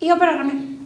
y 0.00 0.10
operarme. 0.10 0.78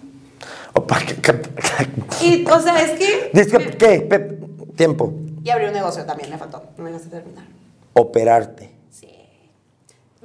Opa, 0.74 0.98
¿qué- 1.00 1.16
qué- 1.16 2.26
Y, 2.26 2.44
o 2.46 2.60
sea, 2.60 2.80
es 2.82 2.90
que... 2.92 3.30
Dice 3.32 3.58
que- 3.58 3.76
¿qué? 3.76 4.00
Pe- 4.00 4.38
Tiempo. 4.76 5.12
Y 5.42 5.50
abrir 5.50 5.68
un 5.68 5.74
negocio 5.74 6.04
también, 6.04 6.28
me 6.28 6.36
faltó. 6.38 6.62
No 6.76 6.84
me 6.84 6.90
dejaste 6.90 7.08
terminar. 7.10 7.44
Operarte. 7.94 8.70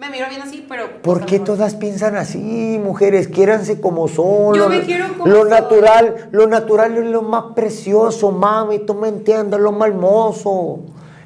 Me 0.02 0.10
miro 0.10 0.28
bien 0.30 0.42
así, 0.42 0.66
pero... 0.68 0.88
¿Por 1.04 1.20
pues, 1.20 1.26
qué 1.28 1.38
lo 1.38 1.44
mejor- 1.44 1.58
todas 1.58 1.76
piensan 1.76 2.16
así, 2.16 2.80
mujeres? 2.84 3.28
Quiéranse 3.28 3.80
como 3.80 4.08
son. 4.08 4.56
Yo 4.56 4.64
lo, 4.64 4.70
me 4.70 4.82
quiero 4.82 5.08
como 5.16 5.28
lo 5.28 5.42
soy. 5.42 5.50
natural, 5.52 6.30
lo 6.32 6.48
natural 6.48 6.98
es 6.98 7.06
lo 7.06 7.22
más 7.22 7.54
precioso, 7.54 8.32
mami. 8.32 8.80
Tú 8.80 8.96
me 8.96 9.10
entiendes, 9.10 9.60
es 9.60 9.64
lo 9.64 9.72
más 9.72 9.90
hermoso. 9.90 10.80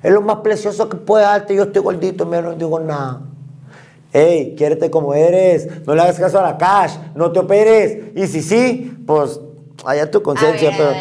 Es 0.03 0.11
lo 0.11 0.21
más 0.21 0.39
precioso 0.39 0.89
que 0.89 0.97
puede 0.97 1.23
darte. 1.23 1.55
Yo 1.55 1.63
estoy 1.63 1.81
gordito, 1.81 2.25
mira, 2.25 2.41
no 2.41 2.51
digo 2.53 2.77
nada. 2.81 3.21
Ey, 4.11 4.55
quiérete 4.57 4.91
como 4.91 5.13
eres. 5.13 5.85
No 5.87 5.95
le 5.95 6.01
hagas 6.01 6.19
caso 6.19 6.39
a 6.39 6.43
la 6.43 6.57
cash. 6.57 6.97
No 7.15 7.31
te 7.31 7.39
operes. 7.39 8.09
Y 8.13 8.27
si 8.27 8.41
sí, 8.41 8.93
pues 9.07 9.39
allá 9.85 10.11
tu 10.11 10.21
conciencia. 10.21 10.71
pero- 10.75 10.91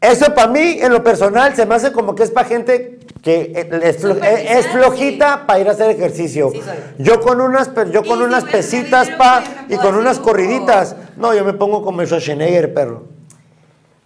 eso 0.00 0.34
para 0.34 0.48
mí, 0.48 0.78
en 0.80 0.92
lo 0.92 1.04
personal, 1.04 1.54
se 1.54 1.64
me 1.66 1.76
hace 1.76 1.92
como 1.92 2.16
que 2.16 2.24
es 2.24 2.32
para 2.32 2.48
gente 2.48 2.98
que 3.28 3.52
es, 3.82 4.02
flo- 4.02 4.14
Superficial, 4.14 4.58
es 4.58 4.66
flojita 4.68 5.46
para 5.46 5.60
ir 5.60 5.68
a 5.68 5.72
hacer 5.72 5.90
ejercicio. 5.90 6.50
Sí. 6.52 6.60
Yo 6.98 7.20
con 7.20 7.40
unas, 7.40 7.70
yo 7.92 8.02
con 8.04 8.22
unas 8.22 8.44
pesitas, 8.44 9.10
pa, 9.10 9.44
y 9.68 9.76
con 9.76 9.94
unas 9.96 10.18
corriditas. 10.18 10.96
No, 11.16 11.34
yo 11.34 11.44
me 11.44 11.52
pongo 11.52 11.82
como 11.84 12.00
el 12.00 12.06
Schwarzenegger, 12.06 12.72
perro. 12.72 13.04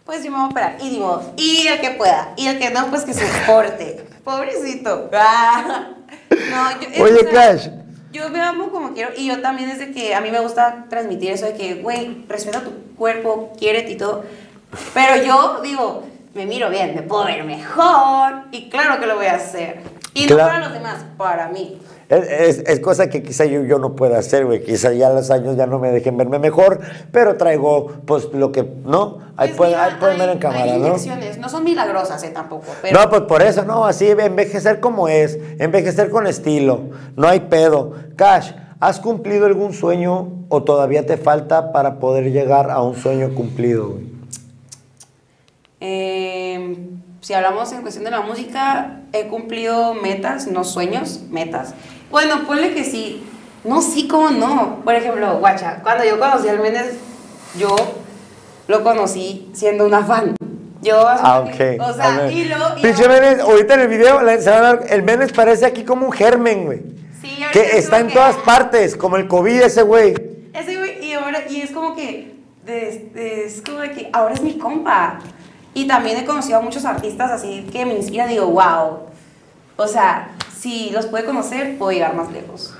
Pues 0.04 0.24
yo 0.24 0.30
me 0.32 0.38
voy 0.38 0.46
a 0.46 0.48
operar. 0.50 0.76
Y 0.80 0.90
digo, 0.90 1.22
y 1.36 1.66
el 1.68 1.80
que 1.80 1.90
pueda. 1.92 2.32
Y 2.36 2.48
el 2.48 2.58
que 2.58 2.70
no, 2.70 2.86
pues 2.88 3.02
que 3.04 3.14
se 3.14 3.24
porte. 3.46 4.04
Pobrecito. 4.24 5.08
Ah. 5.12 5.90
No, 6.30 6.80
yo, 6.96 7.04
Oye, 7.04 7.24
Cash. 7.32 7.68
Yo 8.12 8.28
me 8.28 8.40
amo 8.40 8.70
como 8.70 8.92
quiero. 8.92 9.10
Y 9.16 9.26
yo 9.28 9.40
también 9.40 9.70
desde 9.70 9.92
que 9.92 10.14
a 10.14 10.20
mí 10.20 10.30
me 10.30 10.40
gusta 10.40 10.86
transmitir 10.90 11.30
eso 11.30 11.46
de 11.46 11.54
que, 11.54 11.74
güey, 11.74 12.24
respeta 12.28 12.60
tu 12.60 12.72
cuerpo, 12.96 13.52
quiérete 13.58 13.92
y 13.92 13.96
todo. 13.96 14.24
Pero 14.94 15.22
yo 15.24 15.60
digo, 15.62 16.02
me 16.34 16.46
miro 16.46 16.70
bien, 16.70 16.94
me 16.94 17.02
puedo 17.02 17.24
ver 17.24 17.44
mejor. 17.44 18.44
Y 18.52 18.68
claro 18.70 19.00
que 19.00 19.06
lo 19.06 19.16
voy 19.16 19.26
a 19.26 19.34
hacer. 19.36 19.80
Y 20.14 20.22
no 20.26 20.34
Claro. 20.36 20.50
para 20.50 20.64
los 20.64 20.72
demás, 20.74 21.04
para 21.16 21.48
mí. 21.48 21.78
Es, 22.10 22.28
es- 22.28 22.68
es 22.68 22.80
cosa 22.80 23.08
que 23.08 23.22
quizá 23.22 23.46
yo, 23.46 23.62
yo 23.62 23.78
no 23.78 23.96
pueda 23.96 24.18
hacer, 24.18 24.44
güey. 24.44 24.62
Quizá 24.62 24.92
ya 24.92 25.08
los 25.08 25.30
años 25.30 25.56
ya 25.56 25.66
no 25.66 25.78
me 25.78 25.90
dejen 25.90 26.18
verme 26.18 26.38
mejor, 26.38 26.80
pero 27.10 27.36
traigo, 27.38 27.90
pues, 28.06 28.24
lo 28.34 28.52
que, 28.52 28.62
¿no? 28.84 29.18
Ahí, 29.38 29.48
Pues 29.48 29.56
pueden, 29.56 29.72
mira, 29.74 29.84
ahí 29.86 29.92
pueden 29.98 30.18
ver 30.18 30.28
en 30.28 30.34
hay- 30.34 30.40
cámara, 30.40 30.72
hay 30.74 30.78
¿no? 30.80 30.96
No 31.40 31.48
son 31.48 31.64
milagrosas, 31.64 32.22
eh, 32.24 32.28
tampoco. 32.34 32.64
Pero 32.82 33.00
No, 33.00 33.08
pues 33.08 33.22
por 33.22 33.40
eso, 33.40 33.64
no, 33.64 33.86
así 33.86 34.06
envejecer 34.10 34.80
como 34.80 35.08
es, 35.08 35.38
envejecer 35.58 36.10
con 36.10 36.26
estilo, 36.26 36.80
no 37.16 37.28
hay 37.28 37.40
pedo. 37.40 37.94
Cash, 38.16 38.50
¿has 38.80 39.00
cumplido 39.00 39.46
algún 39.46 39.72
sueño 39.72 40.28
o 40.50 40.62
todavía 40.62 41.06
te 41.06 41.16
falta 41.16 41.72
para 41.72 41.98
poder 41.98 42.30
llegar 42.30 42.70
a 42.70 42.82
un 42.82 42.94
sueño 42.94 43.34
cumplido? 43.34 43.88
güey? 43.92 44.12
Eh, 45.84 46.76
si 47.20 47.34
hablamos 47.34 47.72
en 47.72 47.82
cuestión 47.82 48.04
de 48.04 48.12
la 48.12 48.20
música, 48.20 49.00
he 49.12 49.26
cumplido 49.26 49.94
metas, 49.94 50.46
no 50.46 50.62
sueños, 50.62 51.22
metas. 51.30 51.74
Bueno, 52.08 52.44
ponle 52.46 52.72
que 52.72 52.84
sí. 52.84 53.24
No, 53.64 53.82
sí, 53.82 54.06
cómo 54.06 54.30
no. 54.30 54.80
Por 54.84 54.94
ejemplo, 54.94 55.38
guacha, 55.40 55.80
cuando 55.82 56.04
yo 56.04 56.20
conocí 56.20 56.48
al 56.48 56.60
Méndez, 56.60 56.94
yo 57.58 57.74
lo 58.68 58.84
conocí 58.84 59.50
siendo 59.54 59.84
una 59.84 60.04
fan. 60.04 60.36
Yo, 60.82 61.04
Ah, 61.04 61.40
ok. 61.40 61.80
o 61.80 61.92
sea, 61.92 62.30
y 62.30 62.44
luego... 62.44 62.64
y 62.78 62.82
Pinche 62.82 63.08
Menes, 63.08 63.40
ahorita 63.40 63.74
en 63.74 63.80
el 63.80 63.88
video 63.88 64.20
se 64.40 64.50
a 64.50 64.70
el 64.88 65.02
Menes 65.02 65.32
parece 65.32 65.66
aquí 65.66 65.82
como 65.84 66.06
un 66.06 66.12
germen, 66.12 66.64
güey. 66.66 66.80
Sí, 67.20 67.38
Que 67.52 67.60
es 67.60 67.74
está 67.74 67.98
en 67.98 68.06
que- 68.08 68.14
todas 68.14 68.36
partes, 68.36 68.96
como 68.96 69.16
el 69.16 69.26
COVID 69.26 69.62
ese 69.62 69.82
güey. 69.82 70.14
Ese 70.52 70.76
güey, 70.76 71.04
y 71.04 71.12
ahora, 71.14 71.40
y 71.48 71.60
es 71.60 71.70
como 71.72 71.94
que 71.96 72.34
de- 72.64 73.10
de- 73.14 73.44
es 73.46 73.62
como 73.62 73.78
de 73.78 73.90
que 73.92 74.10
ahora 74.12 74.34
es 74.34 74.42
mi 74.42 74.58
compa. 74.58 75.18
Y 75.74 75.86
también 75.86 76.18
he 76.18 76.24
conocido 76.24 76.58
a 76.58 76.60
muchos 76.60 76.84
artistas 76.84 77.30
así 77.30 77.66
que 77.72 77.86
me 77.86 77.94
inspiran 77.94 78.28
y 78.30 78.34
digo, 78.34 78.46
wow. 78.46 78.98
O 79.76 79.86
sea, 79.86 80.36
si 80.56 80.90
los 80.90 81.06
puedo 81.06 81.26
conocer, 81.26 81.78
puedo 81.78 81.92
llegar 81.92 82.14
más 82.14 82.30
lejos. 82.30 82.74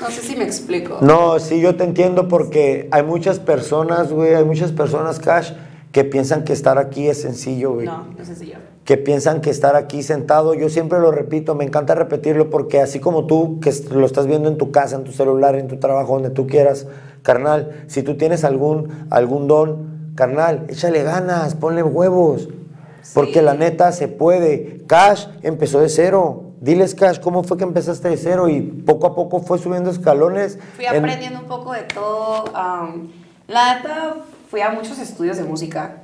No 0.00 0.10
sé 0.10 0.20
si 0.20 0.36
me 0.36 0.44
explico. 0.44 0.98
No, 1.00 1.38
sí, 1.38 1.60
yo 1.60 1.76
te 1.76 1.84
entiendo 1.84 2.28
porque 2.28 2.88
hay 2.90 3.02
muchas 3.02 3.38
personas, 3.38 4.12
güey, 4.12 4.34
hay 4.34 4.44
muchas 4.44 4.70
personas, 4.70 5.18
Cash, 5.18 5.52
que 5.90 6.04
piensan 6.04 6.44
que 6.44 6.52
estar 6.52 6.76
aquí 6.76 7.08
es 7.08 7.22
sencillo, 7.22 7.72
güey. 7.72 7.86
No, 7.86 8.04
no 8.14 8.20
es 8.20 8.28
sencillo. 8.28 8.58
que 8.84 8.98
piensan 8.98 9.40
que 9.40 9.48
estar 9.48 9.74
aquí 9.74 10.02
sentado, 10.02 10.52
yo 10.52 10.68
siempre 10.68 11.00
lo 11.00 11.10
repito, 11.10 11.54
me 11.54 11.64
encanta 11.64 11.94
repetirlo 11.94 12.50
porque 12.50 12.80
así 12.80 13.00
como 13.00 13.26
tú 13.26 13.58
que 13.60 13.72
lo 13.90 14.04
estás 14.04 14.26
viendo 14.26 14.50
en 14.50 14.58
tu 14.58 14.70
casa, 14.70 14.96
en 14.96 15.04
tu 15.04 15.12
celular, 15.12 15.56
en 15.56 15.66
tu 15.66 15.78
trabajo, 15.78 16.12
donde 16.12 16.30
tú 16.30 16.46
quieras, 16.46 16.86
carnal, 17.22 17.84
si 17.86 18.02
tú 18.02 18.16
tienes 18.16 18.44
algún, 18.44 19.06
algún 19.10 19.48
don, 19.48 19.95
carnal, 20.16 20.66
échale 20.68 21.04
ganas, 21.04 21.54
ponle 21.54 21.82
huevos, 21.84 22.48
porque 23.14 23.40
la 23.42 23.54
neta 23.54 23.92
se 23.92 24.08
puede. 24.08 24.82
Cash 24.88 25.26
empezó 25.42 25.78
de 25.80 25.88
cero. 25.88 26.42
Diles, 26.60 26.94
Cash, 26.94 27.20
¿cómo 27.20 27.44
fue 27.44 27.56
que 27.58 27.64
empezaste 27.64 28.08
de 28.08 28.16
cero 28.16 28.48
y 28.48 28.60
poco 28.62 29.06
a 29.06 29.14
poco 29.14 29.40
fue 29.40 29.58
subiendo 29.58 29.90
escalones? 29.90 30.58
Fui 30.74 30.86
en- 30.86 30.96
aprendiendo 30.96 31.38
un 31.40 31.46
poco 31.46 31.72
de 31.72 31.82
todo. 31.82 32.44
am, 32.54 33.10
la 33.46 33.76
neta, 33.76 34.16
fui 34.50 34.60
a 34.62 34.70
muchos 34.70 34.98
estudios 34.98 35.36
de 35.36 35.44
música. 35.44 35.98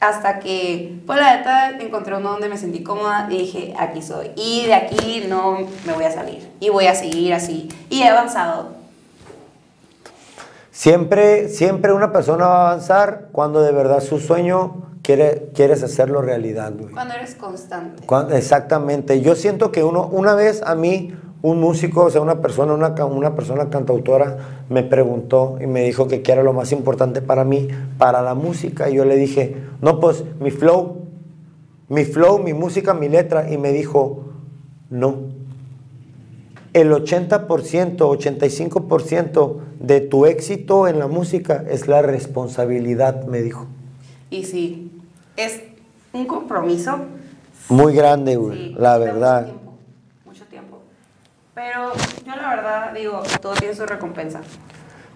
Hasta 0.00 0.38
que, 0.38 1.00
pues 1.06 1.18
la 1.18 1.38
neta, 1.38 1.70
encontré 1.80 2.16
uno 2.16 2.30
donde 2.30 2.48
me 2.48 2.56
sentí 2.56 2.84
cómoda 2.84 3.26
y 3.30 3.38
dije, 3.38 3.74
aquí 3.76 4.00
soy. 4.00 4.30
Y 4.36 4.66
de 4.66 4.74
aquí 4.74 5.24
no 5.28 5.58
me 5.86 5.92
voy 5.92 6.04
a 6.04 6.12
salir. 6.12 6.48
Y 6.60 6.68
voy 6.68 6.86
a 6.86 6.94
seguir 6.94 7.34
así. 7.34 7.68
Y 7.90 8.02
he 8.02 8.08
avanzado. 8.08 8.77
Siempre, 10.78 11.48
siempre 11.48 11.92
una 11.92 12.12
persona 12.12 12.46
va 12.46 12.60
a 12.60 12.70
avanzar 12.70 13.30
cuando 13.32 13.62
de 13.62 13.72
verdad 13.72 14.00
su 14.00 14.20
sueño 14.20 14.92
quiere, 15.02 15.50
quieres 15.52 15.82
hacerlo 15.82 16.22
realidad, 16.22 16.72
güey. 16.78 16.92
Cuando 16.92 17.14
eres 17.14 17.34
constante. 17.34 18.04
Exactamente. 18.30 19.20
Yo 19.20 19.34
siento 19.34 19.72
que 19.72 19.82
uno, 19.82 20.06
una 20.06 20.36
vez 20.36 20.62
a 20.62 20.76
mí, 20.76 21.12
un 21.42 21.60
músico, 21.60 22.04
o 22.04 22.10
sea, 22.10 22.20
una 22.20 22.40
persona, 22.40 22.74
una, 22.74 22.94
una 23.06 23.34
persona 23.34 23.70
cantautora, 23.70 24.36
me 24.68 24.84
preguntó 24.84 25.58
y 25.60 25.66
me 25.66 25.82
dijo 25.82 26.06
que 26.06 26.22
qué 26.22 26.30
era 26.30 26.44
lo 26.44 26.52
más 26.52 26.70
importante 26.70 27.22
para 27.22 27.42
mí, 27.42 27.66
para 27.98 28.22
la 28.22 28.34
música. 28.34 28.88
Y 28.88 28.94
yo 28.94 29.04
le 29.04 29.16
dije, 29.16 29.56
no, 29.82 29.98
pues 29.98 30.22
mi 30.38 30.52
flow, 30.52 31.08
mi 31.88 32.04
flow, 32.04 32.38
mi 32.38 32.54
música, 32.54 32.94
mi 32.94 33.08
letra. 33.08 33.50
Y 33.50 33.58
me 33.58 33.72
dijo, 33.72 34.26
no. 34.90 35.37
El 36.78 36.92
80%, 36.92 37.96
85% 37.96 39.56
de 39.80 40.00
tu 40.00 40.26
éxito 40.26 40.86
en 40.86 41.00
la 41.00 41.08
música 41.08 41.64
es 41.68 41.88
la 41.88 42.02
responsabilidad, 42.02 43.24
me 43.24 43.42
dijo. 43.42 43.66
Y 44.30 44.44
sí, 44.44 44.92
es 45.36 45.60
un 46.12 46.26
compromiso. 46.26 47.00
Muy 47.68 47.94
grande, 47.96 48.36
güey, 48.36 48.56
Sí, 48.56 48.76
la 48.78 48.96
verdad. 48.96 49.48
Mucho 49.48 49.56
tiempo, 49.56 49.72
mucho 50.24 50.44
tiempo. 50.44 50.78
Pero 51.52 51.94
yo 52.24 52.36
la 52.36 52.54
verdad 52.54 52.94
digo, 52.94 53.22
todo 53.42 53.54
tiene 53.54 53.74
su 53.74 53.84
recompensa. 53.84 54.42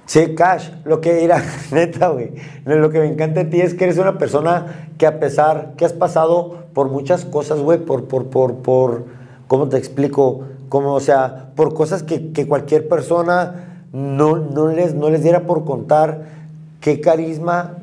Sí, 0.04 0.34
Cash, 0.34 0.68
lo 0.84 1.00
que 1.00 1.22
era, 1.22 1.40
neta, 1.70 2.08
güey. 2.08 2.32
Lo 2.64 2.90
que 2.90 2.98
me 2.98 3.06
encanta 3.06 3.44
de 3.44 3.50
ti 3.50 3.60
es 3.60 3.74
que 3.74 3.84
eres 3.84 3.98
una 3.98 4.18
persona 4.18 4.88
que 4.98 5.06
a 5.06 5.20
pesar 5.20 5.74
que 5.76 5.84
has 5.84 5.92
pasado 5.92 6.64
por 6.74 6.90
muchas 6.90 7.24
cosas, 7.24 7.60
güey, 7.60 7.78
por, 7.78 8.08
por, 8.08 8.26
por, 8.30 8.56
por, 8.56 9.04
¿cómo 9.46 9.68
te 9.68 9.76
explico? 9.76 10.48
Como, 10.72 10.94
o 10.94 11.00
sea, 11.00 11.50
por 11.54 11.74
cosas 11.74 12.02
que, 12.02 12.32
que 12.32 12.48
cualquier 12.48 12.88
persona 12.88 13.84
no, 13.92 14.38
no, 14.38 14.68
les, 14.68 14.94
no 14.94 15.10
les 15.10 15.22
diera 15.22 15.40
por 15.40 15.66
contar, 15.66 16.22
qué 16.80 17.02
carisma 17.02 17.74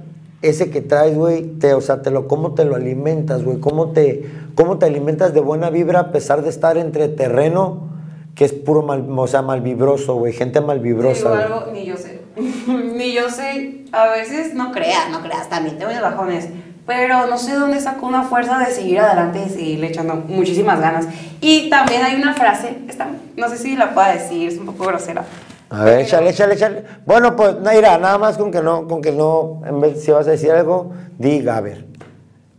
ese 0.41 0.71
que 0.71 0.81
traes, 0.81 1.15
güey, 1.15 1.43
te, 1.43 1.75
o 1.75 1.81
sea, 1.81 2.01
te 2.01 2.09
lo, 2.09 2.27
cómo 2.27 2.55
te 2.55 2.65
lo 2.65 2.75
alimentas, 2.75 3.43
güey, 3.43 3.59
cómo 3.59 3.91
te, 3.91 4.27
cómo 4.55 4.79
te 4.79 4.87
alimentas 4.87 5.35
de 5.35 5.39
buena 5.39 5.69
vibra 5.69 5.99
a 5.99 6.11
pesar 6.11 6.41
de 6.41 6.49
estar 6.49 6.77
entre 6.77 7.09
terreno 7.09 7.89
que 8.33 8.45
es 8.45 8.53
puro 8.53 8.81
mal, 8.81 9.05
o 9.07 9.27
sea, 9.27 9.43
malvibroso, 9.43 10.15
güey, 10.15 10.33
gente 10.33 10.59
Te 10.59 10.65
malvibrosa. 10.65 11.31
digo 11.31 11.57
algo, 11.57 11.71
ni 11.71 11.85
yo 11.85 11.95
sé. 11.95 12.21
ni 12.95 13.13
yo 13.13 13.29
sé. 13.29 13.85
A 13.91 14.07
veces 14.07 14.55
no 14.55 14.71
creas, 14.71 15.11
no 15.11 15.21
creas, 15.21 15.47
también 15.47 15.77
tengo 15.77 15.91
mis 15.91 16.01
bajones. 16.01 16.49
Pero 16.89 17.27
no 17.27 17.37
sé 17.37 17.53
dónde 17.53 17.79
saco 17.79 18.07
una 18.07 18.23
fuerza 18.23 18.57
de 18.57 18.71
seguir 18.71 18.99
adelante 18.99 19.43
y 19.45 19.49
seguirle 19.51 19.87
echando 19.89 20.15
muchísimas 20.15 20.81
ganas. 20.81 21.05
Y 21.39 21.69
también 21.69 22.01
hay 22.01 22.15
una 22.15 22.33
frase, 22.33 22.79
esta, 22.87 23.05
no 23.37 23.47
sé 23.47 23.59
si 23.59 23.75
la 23.75 23.93
pueda 23.93 24.13
decir, 24.13 24.47
es 24.47 24.57
un 24.57 24.65
poco 24.65 24.85
grosera. 24.85 25.23
A 25.69 25.83
ver, 25.83 25.99
échale, 25.99 26.31
échale, 26.31 26.55
échale. 26.55 26.83
Bueno, 27.05 27.35
pues, 27.35 27.59
Naira, 27.59 27.99
nada 27.99 28.17
más 28.17 28.39
con 28.39 28.51
que 28.51 28.63
no, 28.63 28.87
con 28.87 29.03
que 29.03 29.11
no, 29.11 29.61
en 29.67 29.79
vez, 29.79 30.03
si 30.03 30.09
vas 30.09 30.27
a 30.27 30.31
decir 30.31 30.49
algo, 30.49 30.91
diga, 31.19 31.57
a 31.57 31.61
ver. 31.61 31.85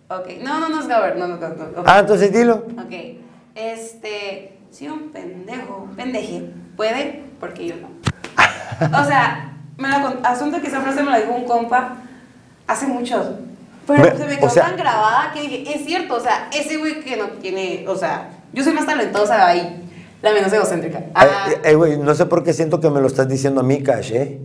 Ok, 0.08 0.28
no, 0.44 0.60
no, 0.60 0.68
no 0.68 0.78
es 0.80 0.86
Gaber, 0.86 1.16
no, 1.16 1.26
no, 1.26 1.36
no. 1.36 1.48
no, 1.48 1.64
ok. 1.80 1.84
Ah, 1.84 1.98
entonces 1.98 2.32
dilo. 2.32 2.66
Ok, 2.78 3.18
este, 3.56 4.58
si 4.70 4.86
un 4.86 5.10
pendejo, 5.10 5.88
un 5.90 5.96
pendeje, 5.96 6.44
puede, 6.76 7.24
porque 7.40 7.66
yo 7.66 7.74
no. 7.74 7.88
O 8.96 9.04
sea, 9.04 9.56
me 9.76 9.88
la 9.88 10.20
asunto 10.22 10.60
que 10.60 10.68
esa 10.68 10.82
frase 10.82 11.02
me 11.02 11.10
la 11.10 11.18
dijo 11.18 11.32
un 11.32 11.46
compa 11.46 11.96
hace 12.68 12.86
mucho. 12.86 13.49
Pero 13.96 14.10
Ve- 14.12 14.18
se 14.18 14.24
me 14.26 14.34
o 14.34 14.38
quedó 14.38 14.50
sea- 14.50 14.64
tan 14.64 14.76
grabada 14.76 15.32
que 15.32 15.40
dije, 15.42 15.74
es 15.76 15.84
cierto, 15.84 16.14
o 16.16 16.20
sea, 16.20 16.48
ese 16.52 16.76
güey 16.78 17.00
que 17.00 17.16
no 17.16 17.28
tiene, 17.40 17.84
o 17.88 17.96
sea, 17.96 18.30
yo 18.52 18.62
soy 18.64 18.72
más 18.72 18.86
talentosa 18.86 19.46
ahí, 19.46 19.88
la 20.22 20.32
menos 20.32 20.52
egocéntrica. 20.52 21.04
Ah, 21.14 21.46
Eh, 21.50 21.60
eh, 21.64 21.74
güey, 21.74 21.98
no 21.98 22.14
sé 22.14 22.26
por 22.26 22.42
qué 22.44 22.52
siento 22.52 22.80
que 22.80 22.90
me 22.90 23.00
lo 23.00 23.06
estás 23.06 23.28
diciendo 23.28 23.60
a 23.60 23.64
mí, 23.64 23.82
Cash, 23.82 24.12
¿eh? 24.12 24.38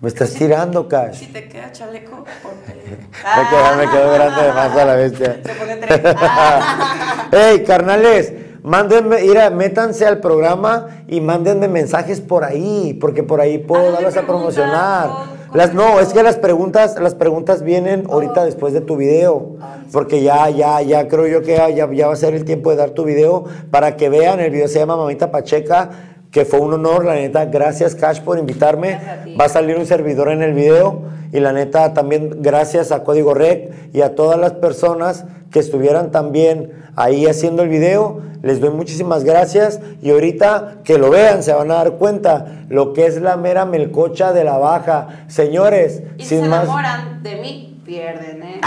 Me 0.00 0.08
estás 0.08 0.32
tirando, 0.34 0.86
Cash. 0.86 1.18
si 1.18 1.26
te 1.26 1.48
queda 1.48 1.72
chaleco, 1.72 2.24
porque... 2.42 2.78
Me 2.78 3.48
quedó, 3.48 3.76
me 3.76 3.90
quedó 3.90 4.12
grande 4.12 4.42
de 4.42 4.52
más 4.52 4.76
a 4.76 4.84
la 4.84 4.94
bestia. 4.94 5.40
Se 5.44 5.52
pone 5.54 5.76
tres. 5.76 6.00
Ah. 6.16 7.28
Ey, 7.32 7.64
carnales, 7.64 8.32
mándenme, 8.62 9.20
mira, 9.22 9.50
métanse 9.50 10.06
al 10.06 10.18
programa 10.20 10.86
y 11.08 11.20
mándenme 11.20 11.66
mensajes 11.66 12.20
por 12.20 12.44
ahí, 12.44 12.96
porque 13.00 13.24
por 13.24 13.40
ahí 13.40 13.58
puedo 13.58 13.90
darlas 13.90 14.16
a 14.16 14.22
promocionar. 14.22 15.10
Las, 15.54 15.72
no, 15.72 15.98
es 15.98 16.12
que 16.12 16.22
las 16.22 16.36
preguntas, 16.36 17.00
las 17.00 17.14
preguntas 17.14 17.62
vienen 17.62 18.04
ahorita 18.10 18.44
después 18.44 18.74
de 18.74 18.82
tu 18.82 18.96
video, 18.96 19.56
porque 19.92 20.22
ya, 20.22 20.50
ya, 20.50 20.82
ya 20.82 21.08
creo 21.08 21.26
yo 21.26 21.42
que 21.42 21.56
ya, 21.56 21.70
ya 21.70 22.06
va 22.06 22.12
a 22.12 22.16
ser 22.16 22.34
el 22.34 22.44
tiempo 22.44 22.70
de 22.70 22.76
dar 22.76 22.90
tu 22.90 23.04
video 23.04 23.44
para 23.70 23.96
que 23.96 24.10
vean. 24.10 24.40
El 24.40 24.50
video 24.50 24.68
se 24.68 24.78
llama 24.78 24.96
Mamita 24.96 25.30
Pacheca, 25.30 26.17
que 26.38 26.44
fue 26.44 26.60
un 26.60 26.72
honor, 26.72 27.04
la 27.04 27.14
neta. 27.14 27.46
Gracias, 27.46 27.96
Cash, 27.96 28.20
por 28.20 28.38
invitarme. 28.38 28.94
A. 28.94 29.24
Va 29.38 29.46
a 29.46 29.48
salir 29.48 29.76
un 29.76 29.86
servidor 29.86 30.28
en 30.28 30.40
el 30.40 30.52
video 30.52 31.02
y 31.32 31.40
la 31.40 31.52
neta 31.52 31.94
también 31.94 32.36
gracias 32.38 32.92
a 32.92 33.02
Código 33.02 33.34
Rec 33.34 33.72
y 33.92 34.02
a 34.02 34.14
todas 34.14 34.38
las 34.38 34.52
personas 34.52 35.24
que 35.50 35.58
estuvieran 35.58 36.12
también 36.12 36.74
ahí 36.94 37.26
haciendo 37.26 37.64
el 37.64 37.68
video. 37.68 38.20
Les 38.44 38.60
doy 38.60 38.70
muchísimas 38.70 39.24
gracias 39.24 39.80
y 40.00 40.10
ahorita 40.10 40.76
que 40.84 40.96
lo 40.96 41.10
vean 41.10 41.42
se 41.42 41.52
van 41.52 41.72
a 41.72 41.74
dar 41.74 41.94
cuenta 41.94 42.46
lo 42.68 42.92
que 42.92 43.06
es 43.06 43.20
la 43.20 43.36
mera 43.36 43.64
melcocha 43.64 44.32
de 44.32 44.44
la 44.44 44.58
baja. 44.58 45.24
Señores, 45.26 46.04
Y 46.18 46.22
si 46.22 46.28
sin 46.28 46.44
se 46.44 46.48
más... 46.48 46.62
enamoran 46.62 47.20
de 47.24 47.34
mí, 47.34 47.82
pierden, 47.84 48.44
¿eh? 48.44 48.60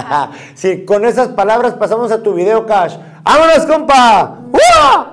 sí, 0.54 0.86
con 0.86 1.04
esas 1.04 1.28
palabras 1.28 1.74
pasamos 1.74 2.10
a 2.12 2.22
tu 2.22 2.32
video, 2.32 2.64
Cash. 2.64 2.96
¡Vámonos, 3.24 3.66
compa! 3.66 4.38
¡Uah! 4.50 5.09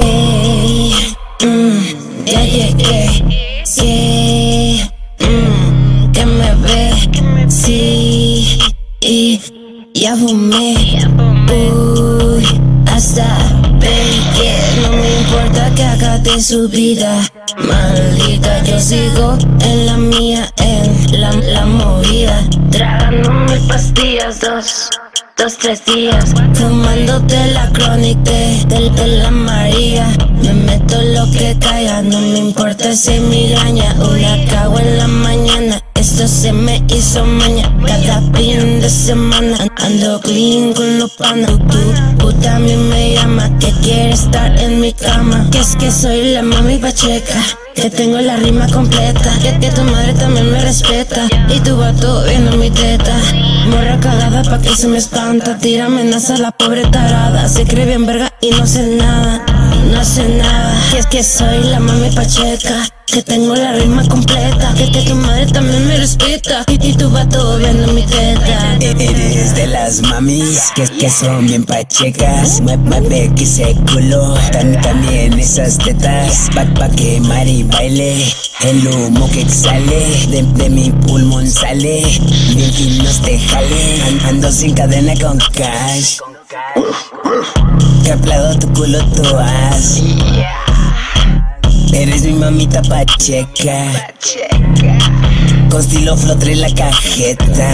Ey, 0.00 0.94
mm, 1.42 1.80
ya 2.24 2.44
llegué. 2.44 3.02
Sí, 3.64 4.82
mm, 5.18 6.12
que 6.12 6.26
me 6.26 6.54
ve. 6.62 6.92
Sí, 7.48 8.58
ya 9.94 10.16
fumé. 10.16 10.76
Uy, 11.50 12.46
hasta 12.86 13.26
que 13.80 14.52
no 14.80 14.92
me 14.92 15.10
importa 15.20 15.70
que 15.74 16.40
su 16.40 16.68
vida. 16.68 17.20
Maldita, 17.58 18.62
yo 18.62 18.78
sigo 18.80 19.36
en 19.60 19.86
la 19.86 19.96
mía, 19.96 20.48
en 20.58 21.20
la, 21.20 21.32
la 21.32 21.66
movida. 21.66 22.42
Tragando 22.70 23.30
pastillas, 23.68 24.40
dos. 24.40 24.90
Dos, 25.40 25.56
tres 25.56 25.82
días. 25.86 26.34
Fumándote 26.52 27.52
la 27.54 27.72
crónica 27.72 28.30
de, 28.30 28.90
de, 28.90 29.06
la 29.06 29.30
María. 29.30 30.06
Me 30.42 30.52
meto 30.52 31.00
lo 31.00 31.30
que 31.30 31.56
caiga 31.58 32.02
No 32.02 32.20
me 32.20 32.40
importa 32.40 32.92
si 32.94 33.18
migraña. 33.20 33.94
Una 33.94 34.44
cago 34.50 34.78
en 34.78 34.98
la 34.98 35.08
mañana 35.08 35.80
esto 36.00 36.26
se 36.26 36.52
me 36.52 36.82
hizo 36.88 37.24
maña. 37.26 37.70
Cada 37.86 38.22
fin 38.32 38.80
de 38.80 38.88
semana 38.88 39.56
ando 39.76 40.20
clean 40.20 40.72
con 40.72 40.98
los 40.98 41.10
panas. 41.12 41.50
Tú, 41.70 41.78
tú 42.18 42.32
también 42.40 42.88
me 42.88 43.14
llama, 43.14 43.50
que 43.58 43.70
quiere 43.82 44.10
estar 44.10 44.58
en 44.58 44.80
mi 44.80 44.92
cama. 44.94 45.46
Que 45.50 45.58
es 45.58 45.76
que 45.76 45.92
soy 45.92 46.32
la 46.32 46.42
mami 46.42 46.78
pacheca. 46.78 47.42
Que 47.74 47.90
tengo 47.90 48.18
la 48.18 48.36
rima 48.36 48.66
completa, 48.68 49.30
que, 49.42 49.58
que 49.58 49.70
tu 49.70 49.82
madre 49.82 50.14
también 50.14 50.50
me 50.50 50.60
respeta. 50.60 51.28
Y 51.48 51.60
tu 51.60 51.76
vato 51.76 52.24
viendo 52.24 52.56
mi 52.56 52.70
teta. 52.70 53.16
Morra 53.68 54.00
cagada 54.00 54.42
pa' 54.42 54.58
que 54.58 54.74
se 54.74 54.88
me 54.88 54.96
espanta. 54.96 55.58
Tira 55.58 55.86
amenaza 55.86 56.34
a 56.34 56.38
la 56.38 56.50
pobre 56.50 56.86
tarada. 56.86 57.46
Se 57.46 57.64
cree 57.66 57.84
bien 57.84 58.06
verga 58.06 58.32
y 58.40 58.50
no 58.50 58.66
sé 58.66 58.86
nada. 58.96 59.59
No 59.84 60.04
sé 60.04 60.28
nada. 60.28 60.74
Que 60.90 60.98
es 60.98 61.06
que 61.06 61.22
soy 61.22 61.64
la 61.64 61.80
mami 61.80 62.10
pacheca. 62.10 62.86
Que 63.06 63.22
tengo 63.22 63.54
la 63.56 63.72
rima 63.72 64.06
completa. 64.06 64.72
Que, 64.76 64.90
que 64.90 65.02
tu 65.02 65.14
madre 65.16 65.46
también 65.46 65.86
me 65.88 65.96
respeta. 65.96 66.64
Y, 66.68 66.74
y 66.90 66.92
tu 66.94 67.10
vato 67.10 67.58
viendo 67.58 67.88
mi 67.92 68.02
teta. 68.02 68.76
Eres 68.80 69.54
de 69.56 69.66
las 69.66 70.00
mamis 70.02 70.70
que, 70.76 70.84
que 70.84 71.10
son 71.10 71.46
bien 71.46 71.64
pachecas. 71.64 72.60
Mue- 72.62 72.76
Mueve 72.78 73.32
que 73.34 73.46
se 73.46 73.74
culo, 73.92 74.34
tan, 74.52 74.80
también 74.80 75.38
esas 75.38 75.78
tetas. 75.78 76.48
Pa, 76.54 76.64
pa 76.74 76.88
que 76.88 77.20
Mari 77.20 77.64
baile, 77.64 78.32
el 78.62 78.86
humo 78.86 79.28
que 79.30 79.42
exhale 79.42 80.26
de, 80.28 80.42
de 80.42 80.70
mi 80.70 80.90
pulmón 80.90 81.50
sale. 81.50 82.02
Bien 82.54 82.72
finos 82.72 83.20
te 83.22 83.38
jale, 83.38 84.02
An- 84.06 84.20
ando 84.28 84.52
sin 84.52 84.72
cadena 84.74 85.14
con 85.20 85.38
cash. 85.52 86.18
Que 88.02 88.10
aplaudo 88.10 88.58
tu 88.58 88.72
culo 88.72 88.98
tú 89.14 89.22
has. 89.36 90.02
Eres 91.92 92.24
mi 92.24 92.32
mamita 92.32 92.82
pacheca. 92.82 94.12
Con 95.70 95.80
estilo 95.80 96.16
flotre 96.16 96.56
la 96.56 96.74
cajeta. 96.74 97.70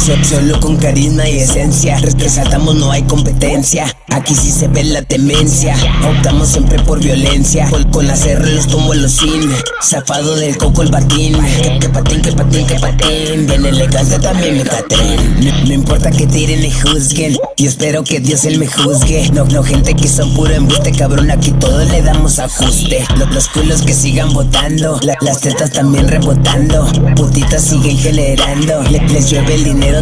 So- 0.00 0.14
Solo 0.24 0.60
con 0.60 0.76
carisma 0.76 1.28
y 1.28 1.38
esencia. 1.38 1.98
Res- 1.98 2.14
Resaltamos 2.18 2.74
no 2.76 2.90
hay 2.90 3.02
competencia. 3.04 3.86
Aquí 4.10 4.34
sí 4.34 4.50
se 4.52 4.68
ve 4.68 4.84
la 4.84 5.02
temencia. 5.02 5.74
Optamos 6.06 6.48
siempre 6.48 6.78
por 6.80 7.00
violencia. 7.00 7.68
Con, 7.70 7.84
con 7.90 8.06
la 8.06 8.14
CR 8.14 8.46
los 8.54 8.66
tomo 8.66 8.94
los 8.94 9.12
cines 9.12 9.62
Zafado 9.82 10.36
del 10.36 10.56
coco 10.56 10.82
el 10.82 10.90
batín. 10.90 11.36
Que, 11.80 11.88
patín, 11.88 12.20
que 12.22 12.32
patín, 12.32 12.66
que 12.66 12.74
patín. 12.78 13.46
Bien 13.46 13.64
elegante 13.66 14.18
también 14.18 14.58
mi 14.58 14.64
patrón 14.64 15.04
no, 15.66 15.72
importa 15.72 16.10
que 16.10 16.26
tiren 16.26 16.64
y 16.64 16.70
juzguen. 16.70 17.36
Yo 17.56 17.68
espero 17.68 18.04
que 18.04 18.20
Dios 18.20 18.44
él 18.44 18.58
me 18.58 18.66
juzgue. 18.66 19.30
No, 19.32 19.44
no 19.46 19.62
gente 19.62 19.94
que 19.94 20.08
son 20.08 20.32
puro 20.34 20.52
embuste 20.54 20.92
Cabrón. 20.92 21.30
Aquí 21.30 21.50
todos 21.52 21.88
le 21.90 22.02
damos 22.02 22.38
ajuste. 22.38 23.04
Lo- 23.16 23.26
Los 23.26 23.48
culos 23.48 23.82
que 23.82 23.92
sigan 23.94 24.32
votando. 24.32 24.98
La- 25.02 25.16
Las 25.20 25.40
tetas 25.40 25.70
también 25.70 26.08
rebotando. 26.08 26.86
Putitas 27.16 27.62
siguen 27.62 27.98
generando. 27.98 28.82
Le- 28.84 29.00
Les 29.08 29.30
llueve 29.30 29.54
el 29.54 29.64
dinero 29.64 29.93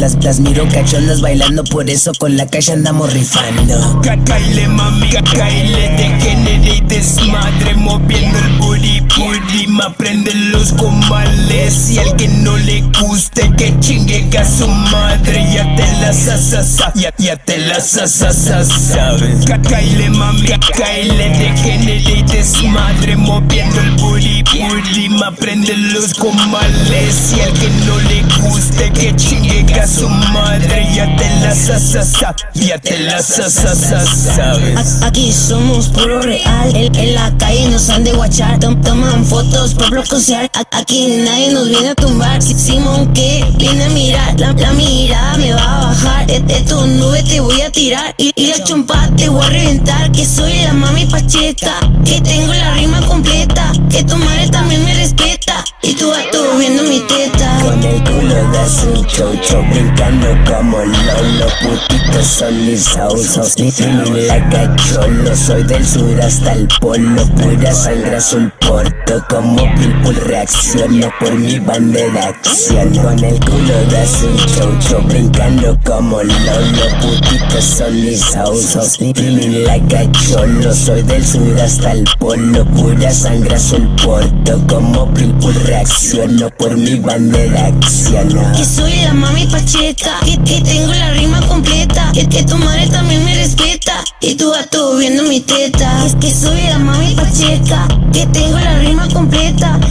las, 0.00 0.22
las 0.24 0.40
miro 0.40 0.66
cachondas 0.68 1.20
bailando 1.20 1.62
Por 1.64 1.88
eso 1.88 2.12
con 2.18 2.36
la 2.36 2.46
calle 2.46 2.72
andamos 2.72 3.12
rifando. 3.12 4.00
Cacaile 4.02 4.68
mami, 4.68 5.08
cacaile 5.08 5.88
de 5.90 6.20
género 6.20 6.74
y 6.74 6.80
desmadre 6.80 7.74
Moviendo 7.76 8.38
el 8.38 8.58
booty, 8.58 9.00
booty 9.44 9.66
Ma 9.68 9.92
prenden 9.94 10.50
los 10.52 10.72
comales 10.72 11.90
Y 11.90 11.98
al 11.98 12.14
que 12.16 12.28
no 12.28 12.56
le 12.56 12.82
guste 13.00 13.50
que 13.56 13.78
chingue 13.80 14.28
a 14.38 14.44
su 14.44 14.66
madre. 14.66 15.46
Ya 15.52 15.64
te 15.76 15.86
la 16.00 16.12
sa, 16.12 16.36
sa, 16.38 16.62
sa 16.62 16.92
Ya, 16.94 17.12
ya 17.18 17.36
te 17.36 17.58
la 17.58 17.80
sa, 17.80 18.06
sa, 18.06 18.32
sa, 18.32 18.64
sabes. 18.64 19.44
Cacaile 19.46 20.10
mami, 20.10 20.42
cacaile 20.42 21.28
de 21.30 21.56
género 21.58 22.10
y 22.10 22.22
desmadre 22.22 23.16
Moviendo 23.16 23.80
el 23.80 23.90
booty, 23.92 24.42
booty. 24.42 25.08
Ma 25.08 25.30
prenden 25.32 25.92
los 25.92 26.14
comales 26.14 27.32
Y 27.36 27.40
al 27.40 27.52
que 27.52 27.68
no 27.86 27.98
le 28.00 28.22
guste 28.40 28.90
que 28.92 29.14
chingue 29.16 29.80
a 29.80 29.86
su 29.86 30.08
madre. 30.08 30.88
Ya 30.94 31.14
te 31.16 31.28
la 31.40 31.54
sa, 31.54 31.78
sa, 31.78 32.04
sa 32.04 32.34
Ya 32.54 32.78
te 32.78 32.98
la 33.00 33.22
sa, 33.22 33.50
sa, 33.50 33.74
sa, 33.74 34.04
sabes. 34.06 35.02
Aquí 35.02 35.32
somos 35.32 35.88
puro 35.88 36.20
real. 36.20 36.74
En, 36.74 36.94
en 36.94 37.14
la 37.14 37.32
calle 37.38 37.68
nos 37.70 37.88
han 37.90 38.04
de 38.04 38.12
guachar. 38.12 38.58
Tom- 38.60 38.80
toman 38.82 39.24
fotos 39.34 39.74
por 39.74 39.90
bloquear. 39.90 40.48
Aquí 40.70 41.06
nadie 41.24 41.50
nos 41.52 41.68
viene 41.68 41.88
a 41.90 41.94
tumbar. 41.94 42.40
Si- 42.40 42.54
Simón 42.54 43.12
que 43.12 43.44
viene 43.58 43.84
a 43.84 43.88
mirar. 43.90 44.38
La, 44.38 44.52
mirada 44.72 45.36
me 45.36 45.52
va 45.52 45.64
a 45.82 45.86
bajar. 45.86 46.26
De, 46.26 46.38
de 46.40 46.60
tu 46.62 46.86
nube 46.86 47.22
te 47.24 47.40
voy 47.40 47.60
a 47.62 47.70
tirar. 47.70 48.14
Y, 48.16 48.32
y 48.36 48.46
la 48.46 48.62
chompa 48.62 49.08
te 49.16 49.28
voy 49.28 49.44
a 49.44 49.48
reventar. 49.50 50.12
Que 50.12 50.24
soy 50.24 50.62
la 50.62 50.72
mami 50.72 51.06
pacheca. 51.06 51.74
Que 52.04 52.20
tengo 52.20 52.52
la 52.52 52.74
rima 52.74 53.00
completa. 53.06 53.72
Que 53.90 54.04
tu 54.04 54.16
madre 54.16 54.48
también 54.50 54.84
me 54.84 54.94
respeta. 54.94 55.64
Y 55.82 55.94
tú 55.94 56.10
vato 56.10 56.56
viendo 56.58 56.82
mi 56.84 57.00
teta. 57.00 57.58
Con 57.60 57.82
el 57.82 58.02
culo 58.04 58.34
de 58.34 58.68
su 58.68 59.04
chocho 59.04 59.62
brincando 59.70 60.26
como 60.46 60.78
lolo 60.78 61.46
Putitos 61.62 62.26
son 62.26 62.66
mis 62.66 62.84
sausos 62.84 63.56
Ni 63.58 63.70
ni 63.70 64.26
la 64.26 64.48
cacholo 64.50 65.34
Soy 65.36 65.62
del 65.64 65.86
sur 65.86 66.20
hasta 66.20 66.52
el 66.52 66.68
polo 66.80 67.26
Pura 67.36 67.72
sangre 67.72 68.16
azul 68.16 68.52
porto 68.60 69.23
Como 69.28 69.56
Pitbull 69.74 70.16
reacciono 70.26 71.10
por 71.20 71.34
mi 71.34 71.58
bandera 71.58 72.28
acción. 72.28 72.94
Con 72.96 73.18
el 73.24 73.40
culo 73.40 73.84
de 73.90 74.06
su 74.06 74.36
chocho 74.54 75.00
brincando 75.08 75.78
como 75.84 76.22
lolo 76.22 76.86
Putitos 77.00 77.64
son 77.64 78.00
mis 78.00 78.20
sausos 78.20 79.00
Ni 79.00 79.12
ni 79.12 79.64
la 79.64 79.78
cacholo. 79.88 80.72
Soy 80.74 81.02
del 81.02 81.24
sur 81.24 81.60
hasta 81.60 81.92
el 81.92 82.04
polo 82.18 82.64
Pura 82.66 83.12
sangre 83.12 83.54
azul 83.54 83.88
porto 84.02 84.60
Como 84.68 85.12
Pitbull 85.14 85.54
reacciono 85.64 86.50
por 86.50 86.76
mi 86.76 86.96
bandera 86.96 87.66
acciono 87.66 88.52
Que 88.56 88.64
soy 88.64 88.94
la 89.02 89.14
mami 89.14 89.46
pacheca, 89.46 90.20
que, 90.24 90.36
que 90.42 90.60
tengo 90.60 90.92
la 90.92 91.12
rima 91.12 91.40
completa, 91.46 92.10
que, 92.12 92.28
que 92.28 92.42
tu 92.42 92.56
madre 92.56 92.88
también 92.88 93.24
me 93.24 93.34
respeta, 93.34 94.02
y 94.20 94.34
tú 94.34 94.50
vato 94.50 94.96
viendo 94.96 95.22
mi 95.24 95.40
teta. 95.40 96.04
Es 96.06 96.14
que 96.16 96.30
soy 96.30 96.62
la 96.62 96.78
mami 96.78 97.14
pacheca, 97.14 97.86
que 98.12 98.26
tengo 98.26 98.58
la 98.58 98.78
rima 98.78 99.02
completa, 99.02 99.13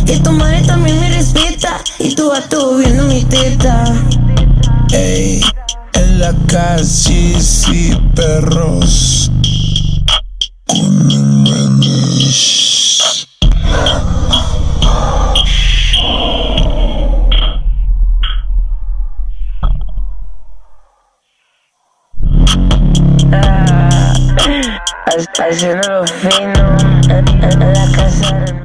que 0.05 0.19
tu 0.19 0.31
madre 0.31 0.61
también 0.63 0.99
me 0.99 1.09
respeta, 1.09 1.81
y 1.97 2.13
tú 2.13 2.29
vato 2.29 2.77
viendo 2.77 3.05
mi 3.05 3.23
teta. 3.23 3.83
Ey, 4.91 5.41
en 5.93 6.19
la 6.19 6.33
calle 6.47 7.39
sí 7.39 7.97
perros 8.15 9.31
con 10.67 11.11
el 11.11 11.23
menes. 11.23 12.59
Haciéndolo 25.37 26.05
fino 26.07 26.77
en, 27.09 27.27
en 27.43 27.73
la 27.73 27.91
casa. 27.91 28.63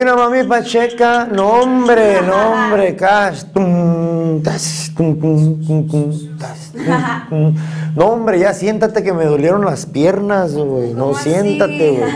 Una 0.00 0.14
mami 0.14 0.44
pacheca, 0.44 1.26
no 1.26 1.54
hombre, 1.54 2.22
no 2.22 2.52
hombre, 2.52 2.94
cash. 2.94 3.42
Tum, 3.52 4.40
tas, 4.44 4.92
tum, 4.96 5.18
tum, 5.18 5.66
tum, 5.66 5.88
tum, 5.88 6.38
tas, 6.38 6.70
tum, 6.70 7.28
tum. 7.28 7.56
No 7.96 8.06
hombre, 8.06 8.38
ya 8.38 8.54
siéntate 8.54 9.02
que 9.02 9.12
me 9.12 9.24
dolieron 9.24 9.64
las 9.64 9.86
piernas, 9.86 10.54
güey. 10.54 10.94
No, 10.94 11.14
siéntate, 11.14 11.98
güey. 11.98 12.12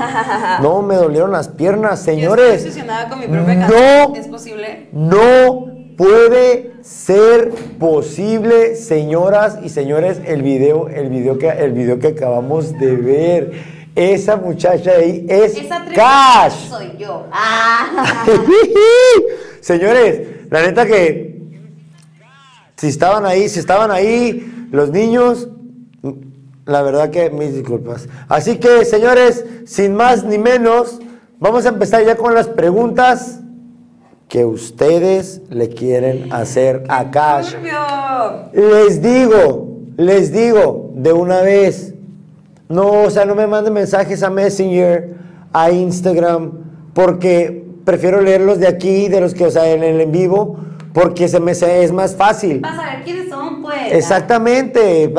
No, 0.63 0.83
me 0.83 0.95
dolieron 0.95 1.33
las 1.33 1.49
piernas, 1.49 2.07
Yo 2.07 2.13
estoy 2.13 2.21
señores. 2.21 2.79
con 3.11 3.19
mi 3.19 3.27
propia 3.27 3.55
no. 3.67 4.15
¿Es 4.15 4.29
posible? 4.29 4.89
No 4.93 5.67
puede 5.97 6.75
ser 6.83 7.51
posible, 7.81 8.77
señoras 8.77 9.59
y 9.61 9.71
señores, 9.71 10.21
el 10.25 10.43
video, 10.43 10.87
el 10.89 11.09
video 11.09 11.37
que, 11.37 11.49
el 11.49 11.73
video 11.73 11.99
que 11.99 12.07
acabamos 12.07 12.79
de 12.79 12.95
ver. 12.95 13.82
Esa 13.95 14.37
muchacha 14.37 14.93
ahí 14.93 15.27
es 15.29 15.57
Esa 15.57 15.85
Cash. 15.95 16.69
soy 16.69 16.97
yo. 16.99 17.27
Ah. 17.31 18.25
Señores, 19.61 20.49
la 20.51 20.63
neta 20.63 20.87
que 20.87 21.33
si 22.77 22.89
estaban 22.89 23.25
ahí, 23.27 23.49
si 23.49 23.61
estaban 23.61 23.91
ahí 23.91 24.69
los 24.73 24.91
niños, 24.91 25.49
la 26.65 26.83
verdad 26.83 27.11
que 27.11 27.31
mis 27.31 27.55
disculpas. 27.55 28.09
Así 28.29 28.59
que, 28.59 28.85
señores, 28.85 29.45
sin 29.67 29.95
más 29.95 30.25
ni 30.25 30.39
menos, 30.39 30.99
vamos 31.39 31.67
a 31.67 31.69
empezar 31.69 32.05
ya 32.05 32.17
con 32.17 32.35
las 32.35 32.49
preguntas 32.49 33.41
que 34.29 34.45
ustedes 34.45 35.43
le 35.51 35.69
quieren 35.69 36.33
hacer 36.33 36.85
a 36.89 37.11
Cash. 37.11 37.55
Les 38.53 39.03
digo, 39.03 39.79
les 39.97 40.33
digo 40.33 40.91
de 40.95 41.13
una 41.13 41.43
vez. 41.43 41.95
No, 42.73 43.03
o 43.03 43.11
sea, 43.11 43.25
no 43.25 43.35
me 43.35 43.47
manden 43.47 43.73
mensajes 43.75 44.23
a 44.23 44.31
Messenger, 44.31 45.15
a 45.53 45.71
Instagram, 45.71 46.53
porque 46.95 47.65
prefiero 47.85 48.21
leerlos 48.21 48.59
de 48.59 48.67
aquí, 48.69 49.09
de 49.09 49.21
los 49.21 49.35
que, 49.35 49.47
o 49.47 49.51
sea, 49.51 49.69
en 49.71 49.83
el 49.83 50.01
en 50.01 50.13
vivo, 50.13 50.57
porque 50.95 51.29
se 51.29 51.41
me 51.41 51.55
se- 51.55 51.85
es 51.85 51.93
más 51.93 52.15
fácil. 52.17 52.61
Vas 52.61 52.79
a 52.79 52.95
ver 52.97 53.05
quiénes 53.05 53.29
son, 53.29 53.63
pues. 53.63 53.77
Exactamente. 53.93 55.13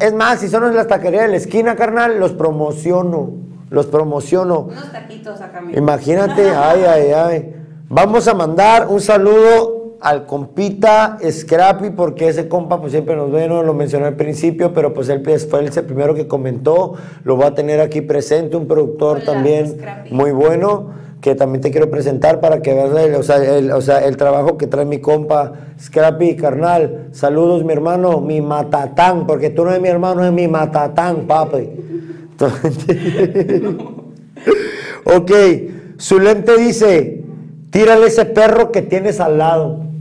Es 0.00 0.14
más, 0.14 0.40
si 0.40 0.48
son 0.48 0.64
en 0.64 0.74
la 0.76 0.86
taquería 0.86 1.22
de 1.22 1.28
la 1.28 1.36
esquina, 1.36 1.76
carnal, 1.76 2.18
los 2.18 2.32
promociono. 2.32 3.32
Los 3.70 3.86
promociono. 3.86 4.60
Unos 4.70 4.92
taquitos 4.92 5.40
acá, 5.40 5.60
mira. 5.60 5.78
Imagínate, 5.78 6.50
ay, 6.50 6.82
ay, 6.86 7.12
ay. 7.12 7.54
Vamos 7.88 8.28
a 8.28 8.34
mandar 8.34 8.86
un 8.88 9.00
saludo 9.00 9.71
al 10.02 10.26
compita 10.26 11.18
Scrappy, 11.30 11.90
porque 11.90 12.28
ese 12.28 12.48
compa 12.48 12.80
pues 12.80 12.92
siempre 12.92 13.14
nos 13.14 13.30
ve, 13.30 13.46
no 13.46 13.62
lo 13.62 13.72
mencioné 13.72 14.06
al 14.06 14.16
principio, 14.16 14.72
pero 14.72 14.92
pues 14.92 15.08
él 15.08 15.22
fue 15.48 15.64
el 15.64 15.70
primero 15.84 16.14
que 16.14 16.26
comentó, 16.26 16.94
lo 17.22 17.36
va 17.36 17.48
a 17.48 17.54
tener 17.54 17.80
aquí 17.80 18.00
presente, 18.00 18.56
un 18.56 18.66
productor 18.66 19.18
Hola, 19.18 19.24
también 19.24 19.78
Scrappy. 19.78 20.12
muy 20.12 20.32
bueno, 20.32 20.90
que 21.20 21.36
también 21.36 21.60
te 21.60 21.70
quiero 21.70 21.88
presentar 21.88 22.40
para 22.40 22.62
que 22.62 22.74
veas 22.74 22.96
el, 22.96 23.14
o 23.14 23.22
sea, 23.22 23.36
el, 23.36 23.70
o 23.70 23.80
sea, 23.80 24.04
el 24.04 24.16
trabajo 24.16 24.58
que 24.58 24.66
trae 24.66 24.84
mi 24.84 24.98
compa 24.98 25.52
Scrappy, 25.80 26.34
carnal. 26.34 27.06
Saludos, 27.12 27.64
mi 27.64 27.72
hermano, 27.72 28.20
mi 28.20 28.40
matatán, 28.40 29.24
porque 29.26 29.50
tú 29.50 29.64
no 29.64 29.70
eres 29.70 29.80
mi 29.80 29.88
hermano, 29.88 30.24
es 30.24 30.32
mi 30.32 30.48
matatán, 30.48 31.28
papi. 31.28 31.70
ok, 35.04 35.30
Zulem 35.96 36.44
te 36.44 36.56
dice, 36.58 37.22
tírale 37.70 38.06
ese 38.06 38.24
perro 38.24 38.72
que 38.72 38.82
tienes 38.82 39.20
al 39.20 39.38
lado. 39.38 39.91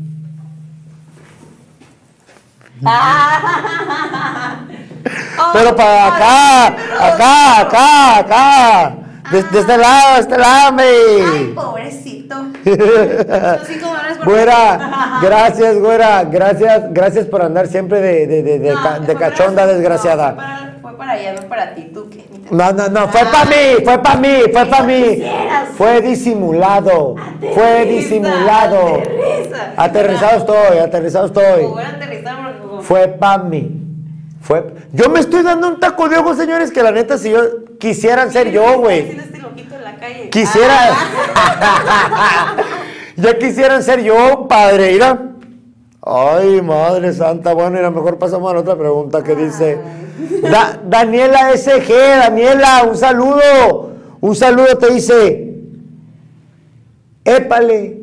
Pero 5.53 5.75
para 5.75 6.07
acá, 6.07 6.67
acá, 6.99 7.59
acá, 7.61 8.17
acá. 8.19 8.93
De, 9.31 9.43
de 9.43 9.59
este 9.59 9.77
lado, 9.77 10.15
de 10.15 10.19
este 10.21 10.37
lado, 10.37 10.75
Ay, 10.77 11.23
me. 11.47 11.53
pobrecito. 11.53 12.35
Los 12.65 13.67
cinco 13.67 13.87
por 14.17 14.25
Güera, 14.25 15.19
gracias, 15.21 15.77
güera, 15.79 16.23
gracias, 16.25 16.91
gracias 16.93 17.25
por 17.27 17.41
andar 17.41 17.67
siempre 17.67 18.01
de, 18.01 18.27
de, 18.27 18.43
de, 18.43 18.59
de 18.59 18.73
No, 18.73 18.83
ca- 18.83 18.99
para- 19.05 19.19
cachonda 19.19 19.65
no, 19.65 19.71
desgraciada. 19.73 20.33
fue, 20.33 20.43
para, 20.43 20.75
fue 20.81 20.97
para 20.97 21.11
allá, 21.13 21.33
no 21.41 21.47
para 21.47 21.73
ti, 21.75 21.89
tú 21.93 22.09
qué. 22.09 22.25
No, 22.51 22.71
no, 22.73 22.89
no, 22.89 23.07
fue 23.07 23.21
para 23.25 23.45
mí, 23.45 23.55
fue 23.83 23.97
para 23.99 24.15
mí, 24.19 24.37
fue 24.51 24.65
para 24.65 24.83
mí. 24.83 25.03
quisieras. 25.03 25.69
Fue 25.77 26.01
disimulado, 26.01 27.15
fue 27.53 27.85
disimulado. 27.85 28.95
aterriza. 28.97 29.73
Aterrizado 29.77 30.37
estoy, 30.39 30.77
aterrizado 30.79 31.25
estoy. 31.27 31.63
Voy 31.65 31.83
Fue 32.81 33.07
para 33.07 33.43
mí. 33.43 33.77
Fue. 34.41 34.73
Yo 34.93 35.09
me 35.09 35.19
estoy 35.19 35.43
dando 35.43 35.67
un 35.67 35.79
taco 35.79 36.09
de 36.09 36.17
ojo, 36.17 36.33
señores, 36.35 36.71
que 36.71 36.81
la 36.83 36.91
neta, 36.91 37.17
si 37.17 37.29
yo 37.31 37.39
quisieran 37.79 38.31
ser 38.31 38.51
yo, 38.51 38.79
güey. 38.79 39.17
Quisiera. 40.31 40.89
Ah, 41.35 42.55
ya 43.15 43.37
quisieran 43.37 43.83
ser 43.83 44.01
yo, 44.01 44.47
padre. 44.47 44.93
Mira. 44.93 45.27
Ay, 46.03 46.61
madre 46.61 47.13
santa. 47.13 47.53
Bueno, 47.53 47.75
y 47.77 47.79
a 47.79 47.83
lo 47.83 47.91
mejor 47.91 48.17
pasamos 48.17 48.51
a 48.53 48.57
otra 48.57 48.75
pregunta 48.75 49.23
que 49.23 49.35
dice. 49.35 49.77
Da- 50.41 50.79
Daniela 50.87 51.51
SG, 51.55 51.89
Daniela, 52.17 52.83
un 52.89 52.97
saludo. 52.97 53.91
Un 54.21 54.35
saludo 54.35 54.77
te 54.77 54.91
dice. 54.93 55.53
Épale. 57.23 58.00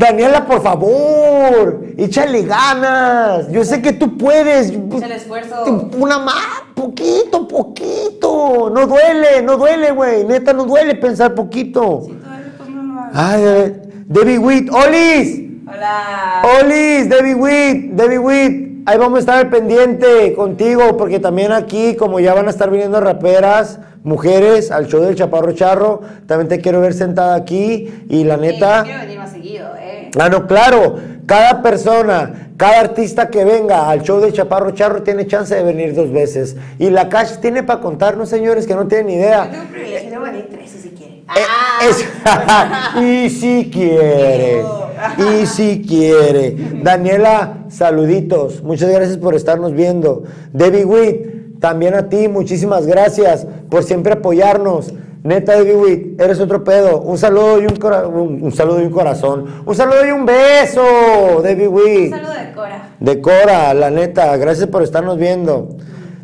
Daniela, 0.00 0.46
por 0.46 0.62
favor, 0.62 1.82
échale 1.98 2.42
ganas. 2.44 3.48
Yo 3.50 3.62
sé 3.64 3.82
que 3.82 3.92
tú 3.92 4.16
puedes. 4.16 4.70
El 4.70 5.12
esfuerzo. 5.12 5.90
Una 5.98 6.18
más, 6.18 6.62
poquito, 6.74 7.46
poquito. 7.46 8.70
No 8.70 8.86
duele, 8.86 9.42
no 9.44 9.58
duele, 9.58 9.90
güey. 9.92 10.24
Neta, 10.24 10.54
no 10.54 10.64
duele 10.64 10.94
pensar 10.94 11.34
poquito. 11.34 12.00
Si 12.06 12.12
tú 12.12 12.18
eres, 12.32 12.52
pues 12.56 12.70
no 12.70 12.82
lo 12.82 12.98
hagas. 13.00 13.12
Ay, 13.14 13.42
eh, 13.44 13.82
Debbie 14.06 14.38
Witt, 14.38 14.70
Olis. 14.72 15.40
Hola. 15.68 16.42
Olis, 16.62 17.08
Debbie 17.10 17.34
Witt, 17.34 17.92
Debbie 17.92 18.18
Witt. 18.18 18.70
Ahí 18.86 18.96
vamos 18.96 19.18
a 19.18 19.20
estar 19.20 19.36
al 19.36 19.50
pendiente 19.50 20.32
contigo, 20.32 20.96
porque 20.96 21.20
también 21.20 21.52
aquí, 21.52 21.94
como 21.96 22.18
ya 22.18 22.32
van 22.32 22.46
a 22.46 22.50
estar 22.50 22.70
viniendo 22.70 22.98
raperas, 22.98 23.78
mujeres, 24.02 24.70
al 24.70 24.86
show 24.86 25.02
del 25.02 25.14
Chaparro 25.14 25.52
Charro, 25.52 26.00
también 26.26 26.48
te 26.48 26.60
quiero 26.60 26.80
ver 26.80 26.94
sentada 26.94 27.34
aquí. 27.34 27.92
Y 28.08 28.24
la 28.24 28.36
Sí, 28.36 28.40
neta. 28.40 28.78
yo 28.78 28.84
quiero 28.84 29.00
venir 29.00 29.18
más 29.18 29.30
seguido. 29.30 29.69
Ah, 30.18 30.28
no, 30.28 30.46
claro. 30.46 30.96
Cada 31.26 31.62
persona, 31.62 32.52
cada 32.56 32.80
artista 32.80 33.28
que 33.30 33.44
venga 33.44 33.88
al 33.88 34.02
show 34.02 34.20
de 34.20 34.32
Chaparro 34.32 34.72
Charro 34.72 35.02
tiene 35.02 35.26
chance 35.28 35.54
de 35.54 35.62
venir 35.62 35.94
dos 35.94 36.10
veces. 36.10 36.56
Y 36.78 36.90
la 36.90 37.08
Cash 37.08 37.36
tiene 37.40 37.62
para 37.62 37.80
contarnos, 37.80 38.28
señores, 38.28 38.66
que 38.66 38.74
no 38.74 38.86
tienen 38.88 39.06
ni 39.06 39.12
Yo 39.14 39.20
idea. 39.20 39.48
tengo 39.50 39.62
el 39.62 39.68
privilegio 39.68 40.10
de 40.10 40.18
venir 40.18 40.48
tres 40.50 40.70
si 40.70 40.88
quiere. 40.90 41.14
Eh, 41.18 41.24
Ah. 42.24 42.90
es- 42.96 43.00
y 43.02 43.30
si 43.30 43.70
quiere, 43.72 44.64
y 45.42 45.46
si 45.46 45.82
quiere. 45.86 46.56
Daniela, 46.82 47.58
saluditos. 47.68 48.62
Muchas 48.64 48.90
gracias 48.90 49.16
por 49.18 49.36
estarnos 49.36 49.72
viendo. 49.72 50.24
Debbie 50.52 50.84
Witt, 50.84 51.60
también 51.60 51.94
a 51.94 52.08
ti, 52.08 52.26
muchísimas 52.26 52.86
gracias 52.86 53.46
por 53.70 53.84
siempre 53.84 54.14
apoyarnos. 54.14 54.92
Neta, 55.22 55.52
Debbie 55.56 55.74
Witt, 55.76 56.20
eres 56.20 56.40
otro 56.40 56.64
pedo. 56.64 57.02
Un 57.02 57.18
saludo 57.18 57.60
y 57.60 57.66
un, 57.66 57.76
cora- 57.76 58.06
un, 58.08 58.42
un 58.42 58.52
saludo 58.52 58.80
y 58.80 58.86
un 58.86 58.90
corazón. 58.92 59.62
Un 59.66 59.74
saludo 59.74 60.06
y 60.06 60.10
un 60.10 60.24
beso, 60.24 60.82
Debbie 61.42 61.68
Un 61.68 61.74
Witt. 61.74 62.10
saludo 62.10 62.32
de 62.32 62.52
Cora. 62.52 62.88
De 62.98 63.20
Cora, 63.20 63.74
la 63.74 63.90
neta, 63.90 64.36
gracias 64.38 64.66
por 64.68 64.82
estarnos 64.82 65.18
viendo. 65.18 65.76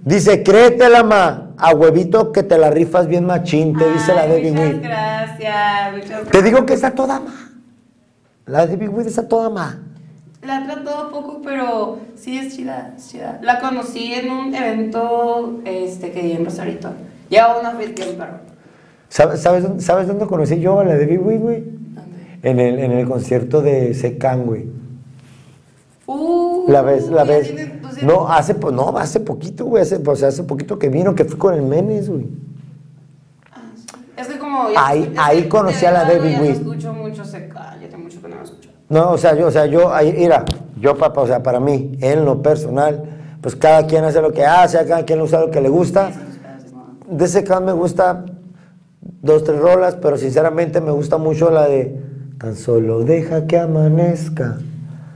Dice, 0.03 0.43
créetela, 0.43 1.03
ma, 1.03 1.51
a 1.59 1.75
huevito 1.75 2.33
que 2.33 2.43
te 2.43 2.57
la 2.59 2.71
rifas 2.71 3.07
bien 3.07 3.27
machín, 3.27 3.77
te 3.77 3.91
dice 3.93 4.15
la 4.15 4.27
Debbie 4.27 4.53
Witt. 4.53 4.83
gracias, 4.83 5.93
muchas 5.93 6.09
gracias. 6.11 6.31
Te 6.31 6.43
digo 6.43 6.65
que 6.65 6.73
está 6.75 6.93
toda 6.93 7.21
ma. 7.21 7.51
La 8.47 8.67
Debbie 8.67 8.89
Witt 8.89 9.09
está 9.09 9.27
toda 9.29 9.51
ma. 9.51 9.79
La 10.43 10.61
he 10.63 10.65
tratado 10.65 11.11
poco, 11.11 11.43
pero 11.45 11.99
sí 12.15 12.39
es 12.39 12.55
chida, 12.57 12.95
es 12.97 13.09
chida. 13.11 13.41
La 13.43 13.59
conocí 13.59 14.15
en 14.15 14.31
un 14.31 14.55
evento 14.55 15.59
este, 15.65 16.13
que 16.13 16.23
di 16.23 16.33
en 16.33 16.45
Rosarito. 16.45 16.91
Lleva 17.29 17.59
una 17.59 17.73
fiesta 17.73 18.05
un 18.09 18.17
perro. 18.17 18.39
¿Sabes, 19.09 19.41
sabes, 19.41 19.63
dónde- 19.63 19.83
¿Sabes 19.83 20.07
dónde 20.09 20.27
conocí 20.27 20.59
yo 20.61 20.81
a 20.81 20.85
la 20.85 20.95
Debbie 20.97 21.19
Witt, 21.19 21.41
güey? 21.41 21.65
En 22.43 22.61
el, 22.61 22.79
en 22.79 22.93
el 22.93 23.09
concierto 23.09 23.63
de 23.63 23.95
Secan, 23.95 24.45
güey. 24.45 24.67
Uh, 26.07 26.71
La 26.71 26.83
vez, 26.83 27.09
la 27.09 27.25
ya 27.25 27.31
vez. 27.33 27.53
pues, 27.83 27.97
ya- 27.97 28.07
No, 28.07 28.29
hace, 28.29 28.55
po- 28.55 28.71
no, 28.71 28.97
hace 28.97 29.21
poquito, 29.21 29.65
güey. 29.65 29.83
Hace, 29.83 30.01
hace 30.27 30.43
poquito 30.45 30.79
que 30.79 30.89
vino, 30.89 31.15
que 31.15 31.25
fui 31.25 31.37
con 31.39 31.55
el 31.55 31.63
Menes, 31.63 32.09
güey. 32.09 32.27
Es 34.17 34.27
que 34.29 34.39
como... 34.39 34.69
Ahí- 34.77 35.09
que 35.09 35.19
ahí 35.19 35.43
de 35.43 35.49
conocí 35.49 35.85
a 35.85 35.93
la 35.93 36.05
Debbie 36.05 36.33
ya. 36.33 36.39
No 36.39 36.45
escucho 36.45 36.93
mucho 36.93 37.25
seca, 37.25 37.77
ya 37.81 37.89
tengo 37.89 38.05
mucho 38.05 38.21
que 38.23 38.29
no 38.29 38.43
escucho. 38.43 38.71
No, 38.89 39.11
o 39.13 39.19
sea, 39.19 39.35
yo, 39.35 39.49
o 39.49 39.51
sea, 39.51 39.67
yo, 39.67 39.93
ahí, 39.93 40.13
mira, 40.17 40.45
yo, 40.81 40.97
papá, 40.97 41.23
o 41.23 41.27
sea, 41.27 41.43
para 41.43 41.59
mí, 41.59 41.99
en 42.01 42.25
lo 42.25 42.41
personal, 42.41 43.03
pues 43.41 43.57
cada 43.57 43.85
quien 43.87 44.05
hace 44.05 44.23
lo 44.23 44.33
que 44.33 44.45
hace, 44.47 44.79
cada 44.87 45.05
quien 45.05 45.21
usa 45.21 45.41
lo 45.41 45.51
que 45.51 45.61
le 45.61 45.69
gusta. 45.69 46.11
De 47.11 47.25
ese 47.25 47.45
me 47.61 47.73
gusta 47.73 48.25
dos, 49.27 49.45
tres 49.45 49.59
rolas, 49.61 49.97
pero 49.97 50.17
sinceramente 50.17 50.81
me 50.81 50.93
gusta 50.93 51.19
mucho 51.19 51.51
la 51.51 51.67
de 51.69 51.95
Tan 52.39 52.55
solo 52.55 53.01
deja 53.01 53.47
que 53.47 53.59
amanezca. 53.59 54.59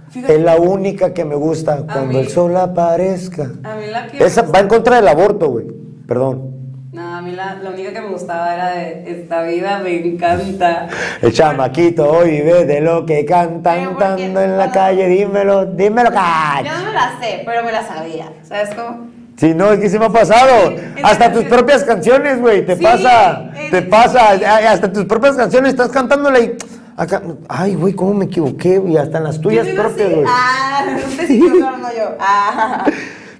Fíjate. 0.09 0.37
Es 0.37 0.43
la 0.43 0.57
única 0.57 1.13
que 1.13 1.25
me 1.27 1.35
gusta 1.35 1.83
cuando 1.85 2.15
mí- 2.15 2.19
el 2.19 2.29
sol 2.29 2.57
aparezca. 2.57 3.51
A 3.63 3.77
mí 3.77 3.87
la 3.91 4.07
que... 4.07 4.25
Esa 4.25 4.43
va 4.43 4.61
en 4.61 4.69
contra 4.69 4.97
del 4.97 5.07
aborto, 5.07 5.51
güey. 5.51 5.67
Perdón. 6.07 6.49
No, 6.93 7.17
a 7.17 7.21
mí 7.23 7.33
la, 7.33 7.55
la 7.63 7.71
única 7.71 7.93
que 7.93 8.01
me 8.01 8.09
gustaba 8.09 8.55
era 8.55 8.71
de 8.71 9.05
Esta 9.21 9.43
vida 9.43 9.81
me 9.85 9.95
encanta. 10.05 10.89
El 11.23 11.33
chamaquito 11.33 12.11
hoy 12.11 12.31
vive 12.31 12.65
de 12.65 12.81
lo 12.81 13.05
que 13.07 13.25
cantan, 13.27 13.95
cantando 13.95 14.41
en 14.41 14.57
la 14.57 14.73
calle. 14.73 15.07
Dímelo, 15.09 15.67
dímelo, 15.67 16.11
cach. 16.11 16.65
Yo 16.65 16.73
no 16.79 16.87
me 16.87 16.93
la 16.95 17.19
sé, 17.21 17.43
pero 17.45 17.63
me 17.63 17.71
la 17.71 17.87
sabía. 17.87 18.33
¿Sabes 18.43 18.71
cómo? 18.75 19.07
Sí, 19.41 19.55
no, 19.55 19.73
es 19.73 19.81
que 19.81 19.89
se 19.89 19.99
me 19.99 20.05
ha 20.05 20.11
pasado. 20.11 20.69
Sí, 20.69 21.01
Hasta 21.03 21.33
tus 21.33 21.45
propias 21.45 21.83
canciones, 21.85 22.39
güey, 22.43 22.67
te 22.67 22.77
Sí, 22.77 22.83
pasa. 22.83 23.51
Te 23.71 23.81
pasa. 23.81 24.33
Ay, 24.33 24.67
Hasta 24.67 24.93
tus 24.93 25.07
propias 25.07 25.35
canciones 25.35 25.71
estás 25.71 25.89
cantándola 25.89 26.39
y. 26.41 26.57
Acá, 26.95 27.23
ay, 27.49 27.75
güey, 27.75 27.95
¿cómo 27.95 28.13
me 28.13 28.27
equivoqué? 28.27 28.83
Y 28.87 28.99
hasta 28.99 29.17
en 29.17 29.25
las 29.25 29.41
tuyas 29.41 29.67
propias, 29.69 30.11
güey. 30.11 30.25
Ah, 30.29 30.85
sí, 31.27 31.41
yo 31.49 31.55
no, 31.59 31.77
no 31.79 31.89
yo. 31.89 32.17
Ah. 32.21 32.85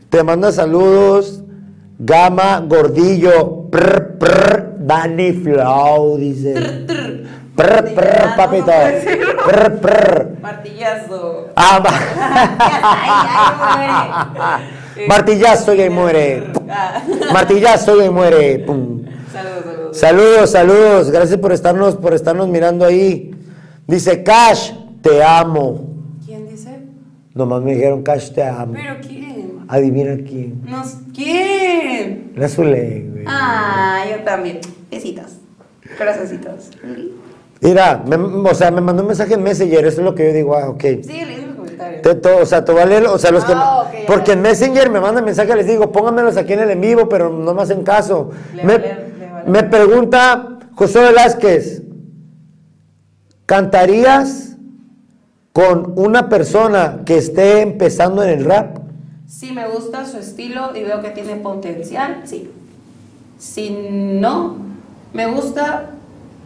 Te 0.09 0.23
manda 0.25 0.51
saludos. 0.53 1.45
Gama 1.99 2.65
Gordillo. 2.67 3.69
Prr, 3.71 4.17
prr, 4.17 4.77
Dani 4.79 5.33
Flow, 5.35 6.17
dice. 6.17 6.55
Prr, 7.55 7.95
prr, 7.95 8.37
papito. 8.39 8.73
Prr, 9.45 9.81
prr. 9.81 10.29
Martillazo. 10.41 11.49
Ah, 11.57 11.83
Ay, 12.97 14.41
ay, 14.41 14.80
Martillazo 15.09 15.75
y 15.75 15.81
ahí 15.83 15.91
muere. 15.91 16.45
Ah. 16.69 17.03
Martillazo 17.33 17.99
y 17.99 18.05
ahí 18.05 18.11
muere. 18.11 18.59
Pum. 18.61 19.03
Saludos, 19.33 19.65
saludos. 19.65 19.97
Saludos, 19.99 20.51
saludos. 20.51 21.11
Gracias 21.11 21.39
por 21.39 21.53
estarnos, 21.53 21.97
por 21.97 22.15
estarnos 22.15 22.49
mirando 22.49 22.85
ahí. 22.85 23.31
Dice 23.87 24.23
Cash, 24.23 24.73
te 25.03 25.23
amo. 25.23 25.89
¿Quién 26.25 26.49
dice? 26.49 26.79
Nomás 27.35 27.63
me 27.63 27.75
dijeron 27.75 28.03
Cash, 28.03 28.31
te 28.31 28.43
amo. 28.45 28.73
¿Pero 28.75 28.97
quién? 29.01 29.65
Adivina 29.69 30.17
quién. 30.25 30.63
No, 30.65 30.85
sé- 30.85 30.97
¿Quién? 31.15 32.33
La 32.37 32.49
Zule, 32.49 33.07
güey. 33.11 33.25
Ah, 33.27 34.05
yo 34.11 34.23
también. 34.25 34.61
Besitos. 34.91 35.37
Corazoncitos. 35.99 36.71
Mira, 37.61 38.03
me- 38.07 38.17
o 38.17 38.55
sea, 38.55 38.71
me 38.71 38.81
mandó 38.81 39.03
un 39.03 39.09
mensaje 39.09 39.35
en 39.35 39.43
Messenger, 39.43 39.85
eso 39.87 40.01
es 40.01 40.05
lo 40.05 40.15
que 40.15 40.27
yo 40.29 40.33
digo, 40.33 40.57
ah, 40.57 40.71
ok. 40.71 40.81
Sigue 40.81 41.27
leyendo 41.27 41.50
los 42.03 42.13
comentarios. 42.15 42.23
Te- 42.23 42.37
to- 42.37 42.43
o 42.43 42.47
sea, 42.47 42.65
te 42.65 42.73
vale, 42.73 42.99
o 43.07 43.19
sea, 43.19 43.31
los 43.31 43.45
que 43.45 43.53
Ah, 43.55 43.85
porque 44.07 44.33
en 44.33 44.43
Messenger 44.43 44.91
me 44.91 45.01
mandan 45.01 45.25
mensajes, 45.25 45.55
les 45.57 45.67
digo, 45.67 45.93
póngamelos 45.93 46.37
aquí 46.37 46.53
en 46.55 46.61
el 46.61 46.71
en 46.71 46.81
vivo, 46.81 47.09
pero 47.09 47.31
no 47.31 47.55
me 47.55 47.63
hacen 47.63 47.83
caso. 47.83 48.31
Le 48.55 48.65
me, 48.65 48.79
vale- 48.79 49.05
vale. 49.33 49.51
Me 49.51 49.63
pregunta 49.65 50.59
José 50.75 51.01
Velázquez, 51.01 51.83
¿cantarías 53.47 54.57
con 55.53 55.95
una 55.97 56.29
persona 56.29 57.01
que 57.05 57.19
esté 57.19 57.61
empezando 57.63 58.23
en 58.23 58.31
el 58.31 58.45
rap? 58.45 58.79
Si 59.27 59.53
me 59.53 59.69
gusta 59.69 60.07
su 60.07 60.19
estilo 60.19 60.71
y 60.75 60.83
veo 60.83 61.01
que 61.03 61.11
tiene 61.11 61.37
potencial, 61.37 62.23
sí. 62.25 62.51
Si 63.39 63.71
no 63.71 64.57
me 65.13 65.27
gusta, 65.27 65.91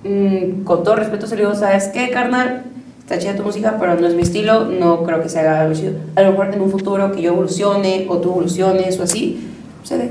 mm, 0.04 0.62
con 0.64 0.84
todo 0.84 0.96
respeto 0.96 1.26
se 1.26 1.36
le 1.36 1.42
digo, 1.42 1.54
¿sabes 1.54 1.88
qué, 1.88 2.10
carnal? 2.10 2.64
Está 3.04 3.18
chida 3.18 3.36
tu 3.36 3.42
música, 3.42 3.76
pero 3.78 3.96
no 4.00 4.06
es 4.06 4.14
mi 4.14 4.22
estilo, 4.22 4.64
no 4.64 5.02
creo 5.02 5.20
que 5.20 5.28
se 5.28 5.38
haga 5.38 5.60
algo. 5.60 5.78
A 6.16 6.22
lo 6.22 6.30
mejor 6.30 6.54
en 6.54 6.62
un 6.62 6.70
futuro 6.70 7.12
que 7.12 7.20
yo 7.20 7.32
evolucione 7.32 8.06
o 8.08 8.16
tú 8.16 8.30
evoluciones 8.30 8.98
o 8.98 9.02
así, 9.02 9.46
se 9.82 9.98
dé. 9.98 10.10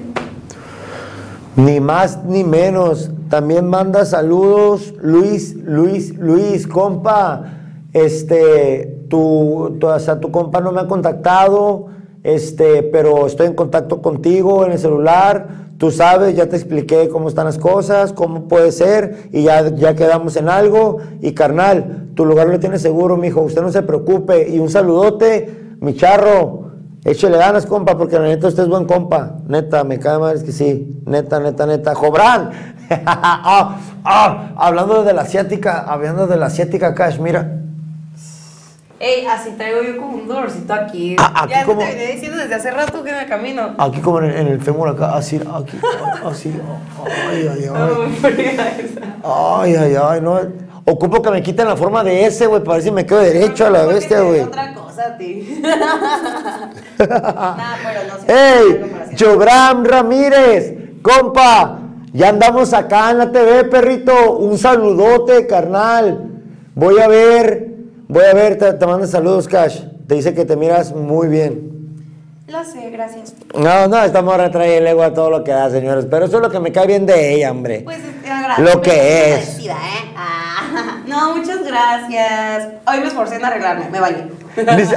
Ni 1.56 1.80
más 1.80 2.24
ni 2.24 2.44
menos. 2.44 3.10
También 3.30 3.66
manda 3.66 4.06
saludos, 4.06 4.94
Luis, 5.02 5.56
Luis, 5.56 6.16
Luis, 6.20 6.68
compa. 6.68 7.56
Este, 7.94 9.06
tu, 9.10 9.76
tu, 9.80 9.88
tu 10.22 10.32
compa 10.32 10.62
no 10.62 10.72
me 10.72 10.82
ha 10.82 10.88
contactado, 10.88 11.88
este, 12.22 12.84
pero 12.84 13.26
estoy 13.26 13.48
en 13.48 13.56
contacto 13.56 14.04
contigo 14.04 14.68
en 14.68 14.74
el 14.74 14.78
celular. 14.78 15.63
Tú 15.84 15.92
sabes, 15.92 16.34
ya 16.34 16.48
te 16.48 16.56
expliqué 16.56 17.10
cómo 17.10 17.28
están 17.28 17.44
las 17.44 17.58
cosas, 17.58 18.14
cómo 18.14 18.48
puede 18.48 18.72
ser, 18.72 19.28
y 19.34 19.44
ya, 19.44 19.68
ya 19.76 19.96
quedamos 19.96 20.38
en 20.38 20.48
algo. 20.48 21.00
Y 21.20 21.34
carnal, 21.34 22.08
tu 22.16 22.26
lugar 22.26 22.48
lo 22.48 22.58
tienes 22.58 22.82
seguro, 22.82 23.18
mijo. 23.18 23.42
Usted 23.42 23.62
no 23.62 23.70
se 23.70 23.82
preocupe. 23.82 24.48
Y 24.48 24.60
un 24.60 24.70
saludote, 24.70 25.76
mi 25.82 25.94
charro. 25.94 26.72
Échale 27.04 27.38
ganas, 27.38 27.66
compa, 27.66 27.98
porque 27.98 28.18
la 28.18 28.30
neta 28.30 28.48
usted 28.48 28.64
es 28.64 28.70
buen 28.70 28.86
compa. 28.86 29.40
Neta, 29.46 29.84
me 29.84 30.00
cae 30.00 30.18
mal, 30.20 30.38
es 30.38 30.44
que 30.44 30.54
sí. 30.54 31.02
Neta, 31.06 31.42
neta, 31.42 31.66
neta. 31.66 31.94
¡Jobran! 31.96 32.52
Ah, 33.06 33.78
ah, 34.06 34.54
hablando 34.56 35.04
de 35.04 35.12
la 35.12 35.24
asiática, 35.24 35.80
hablando 35.80 36.28
de 36.28 36.38
la 36.38 36.46
asiática 36.46 36.94
Cash, 36.94 37.20
mira. 37.20 37.63
Ey, 39.06 39.26
así 39.26 39.50
traigo 39.58 39.82
yo 39.84 39.98
como 39.98 40.16
un 40.16 40.28
dolorcito 40.30 40.74
aquí. 40.74 41.18
Ah, 41.20 41.44
aquí 41.44 41.52
ya 41.52 41.66
como- 41.66 41.80
te 41.82 41.88
venía 41.88 42.08
diciendo 42.12 42.38
desde 42.38 42.56
hace 42.56 42.72
rato 42.72 43.04
que 43.04 43.10
en 43.10 43.18
el 43.18 43.28
camino. 43.28 43.76
Aquí 43.78 44.00
como 44.00 44.20
en 44.20 44.26
el, 44.26 44.36
en 44.38 44.48
el 44.48 44.62
fémur 44.62 44.88
acá, 44.88 45.14
así, 45.16 45.36
aquí, 45.36 45.78
así. 46.26 46.54
Ay, 47.30 47.50
ay, 47.52 47.70
ay. 47.76 48.98
Ay, 49.26 49.76
ay, 49.76 49.96
ay, 50.02 50.22
no. 50.22 50.40
Ocupo 50.86 51.22
que 51.22 51.32
me 51.32 51.44
quiten 51.44 51.68
la 51.68 51.76
forma 51.76 52.02
de 52.04 52.26
ese, 52.26 52.46
güey, 52.48 52.62
para 52.64 52.76
ver 52.76 52.84
si 52.84 52.92
me 52.92 53.06
quedo 53.06 53.20
derecho 53.20 53.66
a 53.68 53.70
la 53.72 53.86
bestia, 53.86 54.22
güey. 54.22 54.40
otra 54.40 54.74
cosa 54.74 55.08
a 55.08 55.18
ti. 55.18 55.62
Nah, 57.00 57.76
pero 57.84 58.00
no 58.08 58.18
no 58.28 58.34
¡Ey! 58.34 59.16
Jobram 59.20 59.84
Ramírez, 59.84 60.76
compa, 61.02 61.80
ya 62.14 62.30
andamos 62.30 62.74
acá 62.74 63.12
en 63.12 63.18
la 63.18 63.32
TV, 63.34 63.66
perrito. 63.66 64.38
Un 64.38 64.58
saludote, 64.58 65.46
carnal. 65.48 66.30
Voy 66.76 67.00
a 67.00 67.08
ver, 67.08 67.73
voy 68.14 68.26
a 68.26 68.34
ver, 68.34 68.58
te, 68.58 68.74
te 68.74 68.86
mando 68.86 69.08
saludos, 69.08 69.48
Cash. 69.48 69.82
Te 70.08 70.16
dice 70.16 70.34
que 70.34 70.46
te 70.46 70.56
miras 70.56 70.94
muy 70.94 71.28
bien. 71.28 71.74
Lo 72.48 72.64
sé, 72.64 72.92
gracias. 72.92 73.34
No, 73.56 73.88
no, 73.88 74.04
esta 74.04 74.22
morra 74.22 74.52
trae 74.52 74.78
el 74.78 74.86
ego 74.86 75.02
a 75.02 75.14
todo 75.14 75.30
lo 75.32 75.44
que 75.44 75.52
da, 75.52 75.70
señores. 75.72 76.06
Pero 76.10 76.26
eso 76.26 76.38
es 76.38 76.44
lo 76.44 76.52
que 76.52 76.60
me 76.60 76.72
cae 76.72 76.86
bien 76.86 77.06
de 77.06 77.34
ella, 77.34 77.50
hombre. 77.50 77.82
Pues 77.84 78.00
te 78.22 78.30
agradezco. 78.30 78.62
Lo 78.62 78.82
que 78.82 79.34
es. 79.34 79.60
¿eh? 79.60 79.72
Ah, 80.16 81.02
no, 81.08 81.38
muchas 81.38 81.66
gracias. 81.66 82.70
Hoy 82.86 83.00
me 83.00 83.08
esforcé 83.08 83.36
en 83.36 83.46
arreglarme, 83.46 83.90
me 83.90 84.00
vale. 84.00 84.28
Dice, 84.78 84.96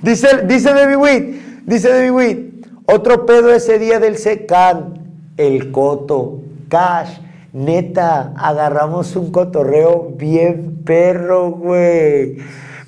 dice, 0.00 0.42
dice 0.44 0.72
Debbie 0.72 0.96
Witt, 0.96 1.64
dice 1.66 1.92
Debbie 1.92 2.10
Witt, 2.12 2.66
otro 2.86 3.26
pedo 3.26 3.52
ese 3.52 3.80
día 3.80 3.98
del 3.98 4.16
secan, 4.16 5.16
el 5.36 5.72
coto, 5.72 6.42
cash, 6.68 7.18
neta, 7.58 8.32
agarramos 8.36 9.14
un 9.16 9.30
cotorreo 9.32 10.12
bien 10.16 10.82
perro, 10.84 11.50
güey. 11.50 12.36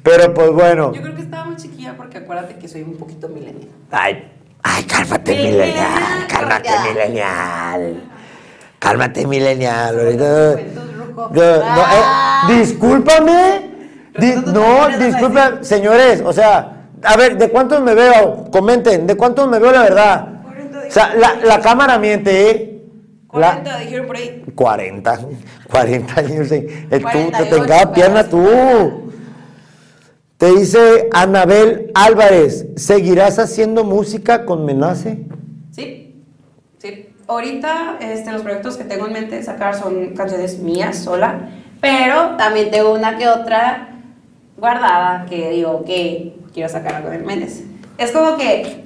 Pero 0.03 0.33
pues 0.33 0.51
bueno, 0.53 0.93
Yo 0.93 1.03
creo 1.03 1.15
que 1.15 1.23
estaba 1.23 1.45
muy 1.45 1.57
chiquilla 1.57 1.95
porque 1.97 2.19
acuérdate 2.19 2.55
que 2.57 2.69
soy 2.69 2.83
un 2.83 2.97
poquito 2.97 3.29
milenial. 3.29 3.69
ay, 3.91 4.25
ay, 4.63 4.85
cálmate 4.85 5.35
milenial, 5.35 6.27
cálmate 6.29 6.71
milenial. 6.89 8.03
Cálmate 8.79 9.27
milenial. 9.27 9.99
ahorita- 9.99 10.57
no, 11.33 11.43
Ah. 11.65 12.49
eh, 12.49 12.55
discúlpame. 12.55 13.71
Di- 14.19 14.33
Resulta 14.33 14.53
no, 14.53 14.89
eres 14.89 15.67
señores, 15.69 16.23
o 16.25 16.33
sea, 16.33 16.87
a 17.03 17.17
ver, 17.17 17.37
¿de 17.37 17.49
cuántos 17.51 17.81
me 17.83 17.95
veo? 17.95 18.47
Comenten, 18.51 19.07
¿de 19.07 19.17
cuántos 19.17 19.49
me 19.49 19.59
veo 19.59 19.71
la 19.71 19.83
verdad? 19.83 20.29
O 20.89 20.91
sea, 20.91 21.15
la, 21.15 21.35
la 21.45 21.61
cámara 21.61 21.99
miente, 21.99 22.51
¿eh? 22.51 22.70
La- 23.33 23.63
40 23.63 23.79
dijeron 23.79 24.07
por 24.07 24.17
ahí. 24.17 24.45
40, 24.55 25.21
40 25.71 26.21
años. 26.21 26.51
Eh, 26.53 26.89
tú, 26.91 26.91
te 26.91 27.01
48, 27.03 27.55
tenga 27.63 27.93
pierna 27.93 28.29
tú. 28.29 29.11
Te 30.37 30.53
dice 30.53 31.09
Anabel 31.13 31.91
Álvarez, 31.95 32.67
¿seguirás 32.77 33.39
haciendo 33.39 33.85
música 33.85 34.47
con 34.47 34.65
Menace? 34.65 35.27
Sí, 35.71 36.25
sí. 36.79 37.07
Ahorita 37.29 37.99
este, 38.01 38.33
los 38.33 38.43
proyectos 38.43 38.77
que 38.79 38.85
tengo 38.85 39.07
en 39.07 39.13
mente 39.13 39.37
de 39.37 39.43
sacar 39.43 39.75
son 39.79 40.15
canciones 40.15 40.59
mías 40.59 40.97
sola, 40.99 41.51
pero 41.81 42.37
también 42.37 42.71
tengo 42.71 42.95
una 42.95 43.19
que 43.19 43.29
otra 43.29 43.99
guardada 44.57 45.27
que 45.29 45.51
digo 45.51 45.85
que 45.85 46.37
quiero 46.55 46.69
sacar 46.71 47.03
con 47.03 47.13
el 47.13 47.23
Méndez. 47.23 47.63
Es 47.99 48.11
como 48.11 48.37
que 48.39 48.83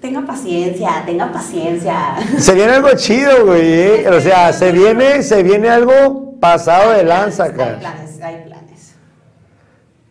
tenga 0.00 0.22
paciencia, 0.26 1.02
tenga 1.04 1.32
paciencia. 1.32 2.16
Se 2.38 2.54
viene 2.54 2.72
algo 2.72 2.88
chido, 2.96 3.46
güey. 3.46 3.60
¿eh? 4.04 4.08
O 4.10 4.20
sea, 4.20 4.52
se 4.52 4.72
viene, 4.72 5.22
se 5.22 5.42
viene 5.42 5.68
algo 5.68 6.34
pasado 6.40 6.92
de 6.92 7.02
lanza, 7.04 7.44
Hay 7.44 7.50
acá. 7.50 7.78
planes, 7.78 8.20
hay 8.22 8.44
planes. 8.44 8.94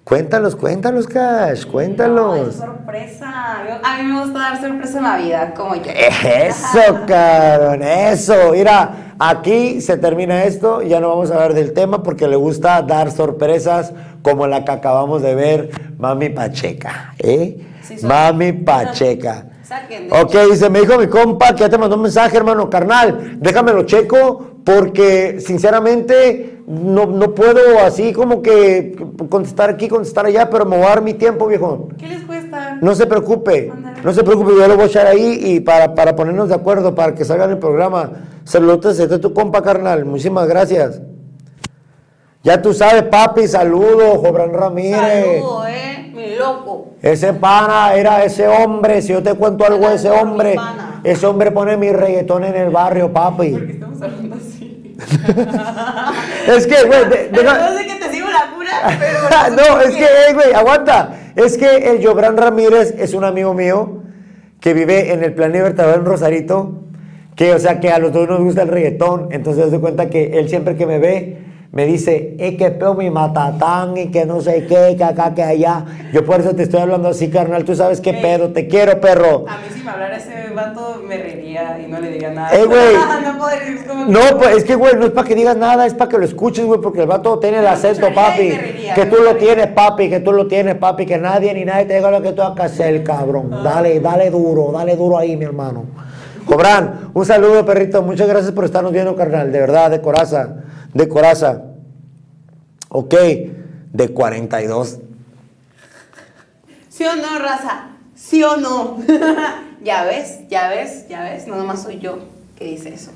Cuéntalos, 0.03 0.55
cuéntalos, 0.55 1.07
Cash, 1.07 1.47
No, 1.47 1.53
es 1.53 1.65
cuéntalos. 1.65 2.55
sorpresa. 2.55 3.63
A 3.83 3.97
mí 3.97 4.03
me 4.11 4.21
gusta 4.21 4.37
dar 4.39 4.61
sorpresa 4.61 4.97
en 4.99 5.03
la 5.03 5.17
vida, 5.17 5.53
como 5.55 5.75
yo. 5.75 5.91
Eso, 5.91 6.99
cabrón, 7.07 7.81
eso. 7.81 8.51
Mira, 8.51 9.13
aquí 9.17 9.81
se 9.81 9.97
termina 9.97 10.43
esto. 10.43 10.83
Ya 10.83 10.99
no 10.99 11.09
vamos 11.09 11.31
a 11.31 11.35
hablar 11.35 11.53
del 11.55 11.73
tema 11.73 12.03
porque 12.03 12.27
le 12.27 12.35
gusta 12.35 12.83
dar 12.83 13.09
sorpresas 13.11 13.93
como 14.21 14.45
la 14.45 14.63
que 14.63 14.71
acabamos 14.71 15.23
de 15.23 15.33
ver, 15.33 15.69
Mami 15.97 16.29
Pacheca. 16.29 17.15
¿eh? 17.17 17.65
Sí. 17.81 17.95
Mami 18.05 18.51
Pacheca. 18.53 19.45
Saquen 19.67 20.09
de 20.09 20.21
Ok, 20.21 20.35
dice, 20.51 20.69
me 20.69 20.81
dijo 20.81 20.97
mi 20.99 21.07
compa 21.07 21.53
que 21.55 21.61
ya 21.61 21.69
te 21.69 21.77
mandó 21.77 21.95
un 21.95 22.03
mensaje, 22.03 22.37
hermano, 22.37 22.69
carnal, 22.69 23.39
déjamelo 23.39 23.83
checo, 23.83 24.57
porque 24.63 25.39
sinceramente 25.39 26.61
no, 26.67 27.07
no 27.07 27.33
puedo 27.33 27.79
así 27.79 28.13
como 28.13 28.41
que 28.41 28.95
contestar 29.29 29.71
aquí, 29.71 29.87
contestar 29.87 30.27
allá, 30.27 30.49
pero 30.49 30.65
me 30.65 30.77
voy 30.77 30.85
a 30.85 30.89
dar 30.89 31.01
mi 31.01 31.15
tiempo, 31.15 31.47
viejo. 31.47 31.89
¿Qué 31.97 32.07
les 32.07 32.23
cuesta? 32.23 32.77
No 32.79 32.93
se 32.93 33.07
preocupe, 33.07 33.71
no 34.03 34.13
se 34.13 34.23
preocupe, 34.23 34.51
yo 34.55 34.67
lo 34.67 34.75
voy 34.75 34.83
a 34.83 34.87
echar 34.87 35.07
ahí 35.07 35.39
y 35.41 35.59
para, 35.61 35.95
para 35.95 36.15
ponernos 36.15 36.49
de 36.49 36.55
acuerdo, 36.55 36.93
para 36.93 37.15
que 37.15 37.25
salga 37.25 37.45
en 37.45 37.51
el 37.51 37.59
programa. 37.59 38.11
Saludos, 38.43 38.99
este 38.99 39.15
es 39.15 39.21
tu 39.21 39.33
compa, 39.33 39.63
carnal, 39.63 40.05
muchísimas 40.05 40.47
gracias. 40.47 41.01
Ya 42.43 42.61
tú 42.61 42.71
sabes, 42.75 43.01
papi, 43.03 43.47
saludos, 43.47 44.19
Jobran 44.19 44.53
Ramírez. 44.53 45.41
Saludo, 45.41 45.67
eh, 45.67 46.04
loco. 46.37 46.95
Ese 47.01 47.33
pana 47.33 47.93
era 47.93 48.23
ese 48.23 48.47
hombre, 48.47 49.01
si 49.01 49.13
yo 49.13 49.21
te 49.21 49.33
cuento 49.33 49.65
algo 49.65 49.89
de 49.89 49.95
ese 49.95 50.09
hombre, 50.09 50.55
ese 51.03 51.25
hombre 51.25 51.51
pone 51.51 51.77
mi 51.77 51.91
reggaetón 51.91 52.43
en 52.43 52.55
el 52.55 52.69
barrio, 52.69 53.11
papi. 53.11 53.55
Estamos 53.69 54.01
hablando 54.01 54.35
así. 54.35 54.95
Es 56.47 56.67
que, 56.67 56.75
güey, 56.85 57.01
No 57.31 57.77
sé 57.77 57.85
que 57.85 57.95
te 57.95 58.11
sigo 58.11 58.27
la 58.29 58.53
cura, 58.55 58.97
pero. 58.99 59.55
no, 59.55 59.81
es 59.87 59.95
que, 59.95 60.03
eh, 60.03 60.33
güey, 60.33 60.53
aguanta. 60.53 61.11
Es 61.35 61.57
que 61.57 61.91
el 61.91 62.05
Jobran 62.05 62.37
Ramírez 62.37 62.95
es 62.97 63.13
un 63.13 63.23
amigo 63.23 63.53
mío 63.53 64.03
que 64.59 64.73
vive 64.73 65.11
en 65.11 65.23
el 65.23 65.33
Plan 65.33 65.51
Libertador 65.51 65.95
en 65.99 66.05
Rosarito, 66.05 66.83
que, 67.35 67.53
o 67.53 67.59
sea, 67.59 67.79
que 67.79 67.89
a 67.91 67.99
los 67.99 68.13
dos 68.13 68.27
nos 68.27 68.39
gusta 68.39 68.61
el 68.63 68.69
reggaetón. 68.69 69.29
Entonces, 69.31 69.69
doy 69.69 69.79
cuenta 69.79 70.09
que 70.09 70.39
él 70.39 70.49
siempre 70.49 70.75
que 70.75 70.85
me 70.85 70.97
ve, 70.97 71.44
me 71.75 71.85
dice, 71.85 72.37
es 72.39 72.55
que 72.55 72.71
peo 72.71 72.93
mi 72.93 73.09
matatán 73.09 73.97
y 73.97 74.09
que 74.09 74.25
no 74.25 74.39
sé 74.39 74.65
qué, 74.65 74.95
que 74.97 75.03
acá, 75.03 75.33
que 75.33 75.43
allá. 75.43 75.83
Yo 76.13 76.23
por 76.23 76.39
eso 76.39 76.55
te 76.55 76.63
estoy 76.63 76.79
hablando 76.79 77.09
así, 77.09 77.29
carnal. 77.29 77.65
Tú 77.65 77.75
sabes 77.75 77.99
qué 77.99 78.11
Ey. 78.11 78.21
pedo, 78.21 78.53
te 78.53 78.69
quiero, 78.69 79.01
perro. 79.01 79.43
A 79.45 79.57
mí 79.57 79.63
si 79.73 79.83
me 79.83 79.91
hablara 79.91 80.15
ese 80.15 80.53
vato 80.55 81.03
me 81.05 81.17
reiría 81.17 81.77
y 81.85 81.91
no 81.91 81.99
le 81.99 82.11
diría 82.11 82.31
nada. 82.31 82.55
Eh, 82.55 82.63
güey. 82.63 82.95
no 84.07 84.37
pues 84.37 84.55
es 84.55 84.63
que, 84.63 84.75
güey, 84.75 84.95
no 84.95 85.07
es 85.07 85.11
para 85.11 85.27
que 85.27 85.35
digas 85.35 85.57
nada, 85.57 85.85
es 85.85 85.93
para 85.93 86.09
que 86.09 86.17
lo 86.17 86.23
escuches, 86.23 86.65
güey, 86.65 86.79
porque 86.79 87.01
el 87.01 87.07
vato 87.07 87.39
tiene 87.39 87.57
el 87.57 87.67
acento, 87.67 88.07
papi. 88.15 88.51
reiría, 88.51 88.93
Que 88.93 89.07
tú 89.07 89.17
lo 89.21 89.35
tienes, 89.35 89.67
papi, 89.67 90.09
que 90.09 90.21
tú 90.21 90.31
lo 90.31 90.47
tienes, 90.47 90.75
papi, 90.75 91.05
que 91.05 91.17
nadie 91.17 91.53
ni 91.53 91.65
nadie 91.65 91.83
te 91.83 91.95
diga 91.95 92.09
lo 92.09 92.21
que 92.21 92.31
tú 92.31 92.41
que 92.55 92.61
hacer, 92.61 93.03
cabrón. 93.03 93.49
Dale, 93.61 93.99
dale 93.99 94.29
duro, 94.29 94.71
dale 94.71 94.95
duro 94.95 95.17
ahí, 95.17 95.35
mi 95.35 95.43
hermano. 95.43 95.83
Cobran, 96.45 97.09
un 97.13 97.25
saludo, 97.25 97.65
perrito. 97.65 98.01
Muchas 98.01 98.29
gracias 98.29 98.53
por 98.53 98.63
estarnos 98.63 98.93
viendo, 98.93 99.13
carnal. 99.13 99.51
De 99.51 99.59
verdad, 99.59 99.91
de 99.91 99.99
coraza, 99.99 100.63
de 100.95 101.09
coraza. 101.09 101.61
Ok, 102.89 103.13
de 103.91 104.09
42. 104.09 104.99
¿Sí 106.89 107.05
o 107.05 107.15
no, 107.17 107.37
raza? 107.37 107.89
¿Sí 108.15 108.41
o 108.41 108.55
no? 108.55 108.97
ya 109.83 110.05
ves, 110.05 110.47
ya 110.47 110.69
ves, 110.69 111.07
ya 111.09 111.21
ves. 111.23 111.47
No 111.47 111.57
nomás 111.57 111.83
soy 111.83 111.99
yo 111.99 112.19
que 112.57 112.65
dice 112.65 112.93
eso. 112.93 113.11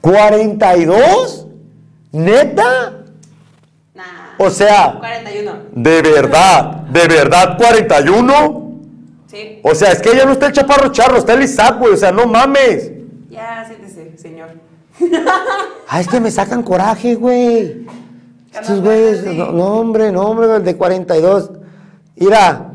¿42? 0.00 1.46
¿Neta? 2.12 3.04
Nah. 3.94 4.34
O 4.38 4.48
sea, 4.48 4.96
41. 4.98 5.52
¿de 5.72 6.02
verdad? 6.02 6.64
¿De 6.88 7.08
verdad 7.08 7.58
41? 7.58 8.72
Sí. 9.30 9.60
O 9.62 9.74
sea, 9.74 9.92
es 9.92 10.00
que 10.00 10.16
ya 10.16 10.24
no 10.24 10.32
está 10.32 10.46
el 10.46 10.52
chaparro 10.52 10.90
charro, 10.90 11.18
está 11.18 11.34
el 11.34 11.42
Isaac, 11.42 11.78
güey. 11.78 11.92
O 11.92 11.96
sea, 11.96 12.10
no 12.10 12.26
mames. 12.26 12.90
Ya, 13.28 13.64
siéntese, 13.66 14.16
señor. 14.16 14.71
Ah, 15.88 16.00
es 16.00 16.08
que 16.08 16.20
me 16.20 16.30
sacan 16.30 16.62
coraje, 16.62 17.14
güey. 17.16 17.86
Estos 18.52 18.80
güeyes, 18.80 19.24
no, 19.24 19.52
no, 19.52 19.64
hombre, 19.66 20.10
no, 20.12 20.22
hombre, 20.22 20.56
el 20.56 20.64
de 20.64 20.76
42. 20.76 21.50
Mira, 22.16 22.70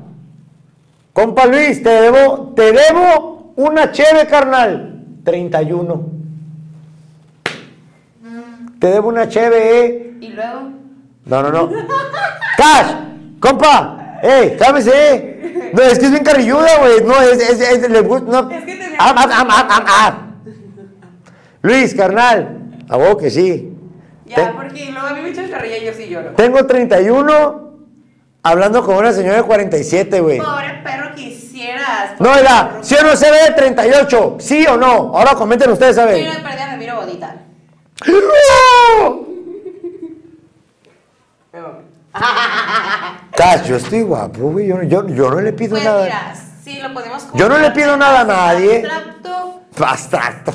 compa 1.13 1.45
Luis, 1.45 1.81
te 1.83 1.89
debo, 1.89 2.53
te 2.55 2.71
debo 2.71 3.53
una 3.55 3.91
cheve, 3.91 4.25
carnal. 4.27 5.03
31. 5.23 6.05
Te 8.79 8.87
debo 8.87 9.09
una 9.09 9.27
cheve, 9.27 9.85
eh. 9.85 10.17
Y 10.21 10.27
luego. 10.29 10.69
No, 11.25 11.41
no, 11.43 11.51
no. 11.51 11.69
Cash, 12.57 12.93
compa, 13.39 14.19
ey, 14.21 14.55
cálmese, 14.57 14.91
eh. 15.15 15.71
No, 15.73 15.81
es 15.83 15.99
que 15.99 16.05
es 16.05 16.11
bien 16.11 16.23
carrilluda, 16.23 16.77
güey. 16.79 17.03
No, 17.03 17.19
es, 17.21 17.39
es, 17.39 17.59
es, 17.59 17.89
le 17.89 18.01
gusta, 18.01 18.31
no. 18.43 18.49
Es 18.51 18.63
que 18.63 18.75
tenía- 18.75 18.97
Ah, 18.99 19.13
ah, 19.15 19.27
ah, 19.29 19.45
ah, 19.49 19.67
ah, 19.69 19.85
ah. 19.87 20.26
Luis, 21.67 21.93
carnal, 21.93 22.59
a 22.87 22.95
vos 22.95 23.17
que 23.17 23.29
sí. 23.29 23.73
Ya, 24.25 24.53
porque 24.53 24.89
luego 24.89 25.05
a 25.05 25.13
mí 25.13 25.21
me 25.21 25.29
echan 25.31 25.49
carrilla 25.49 25.77
y 25.77 25.85
yo 25.85 25.93
sí 25.93 26.07
lloro. 26.07 26.29
Tengo 26.31 26.65
31 26.65 27.71
hablando 28.41 28.85
con 28.85 28.95
una 28.95 29.11
señora 29.11 29.35
de 29.37 29.43
47, 29.43 30.21
güey. 30.21 30.37
Pobre 30.37 30.79
perro 30.81 31.13
quisieras. 31.13 32.19
No, 32.19 32.33
era, 32.33 32.77
¿sí 32.81 32.95
o 32.95 33.03
no 33.03 33.17
se 33.17 33.29
ve 33.29 33.37
de 33.49 33.51
38? 33.51 34.37
¿Sí 34.39 34.65
o 34.65 34.77
no? 34.77 34.87
Ahora 35.13 35.35
comenten 35.35 35.69
ustedes, 35.69 35.97
a 35.97 36.09
Yo 36.15 36.25
no 36.25 36.33
de 36.35 36.39
perdida 36.39 36.67
me 36.71 36.77
miro 36.77 36.95
bonita. 36.95 37.35
Cash, 43.35 43.67
yo 43.67 43.75
estoy 43.75 44.03
guapo, 44.03 44.51
güey. 44.51 44.67
Yo, 44.67 44.81
yo, 44.83 45.05
yo 45.09 45.29
no 45.31 45.41
le 45.41 45.51
pido 45.51 45.71
Pues 45.71 45.83
nada. 45.83 46.03
mira, 46.03 46.33
si 46.63 46.81
lo 46.81 46.93
ponemos 46.93 47.23
como. 47.23 47.37
Yo 47.37 47.49
no 47.49 47.57
le 47.57 47.71
pido 47.71 47.97
nada 47.97 48.21
a 48.21 48.23
nadie. 48.23 48.85
Abstracto, 48.85 49.61
Abstracto. 49.85 50.53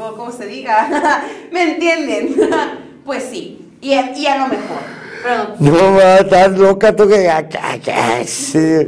O 0.00 0.16
como 0.16 0.32
se 0.32 0.46
diga. 0.46 1.22
¿Me 1.52 1.72
entienden? 1.74 2.34
pues 3.04 3.24
sí. 3.24 3.72
Y 3.80 3.94
a, 3.94 4.16
y 4.16 4.26
a 4.26 4.38
lo 4.38 4.48
mejor. 4.48 4.78
Pero 5.22 5.54
No, 5.58 5.90
ma, 5.92 6.16
estás 6.16 6.52
loca 6.52 6.94
tú 6.94 7.08
que. 7.08 7.28
ah, 7.28 7.42
que- 7.48 8.24
sí. 8.26 8.86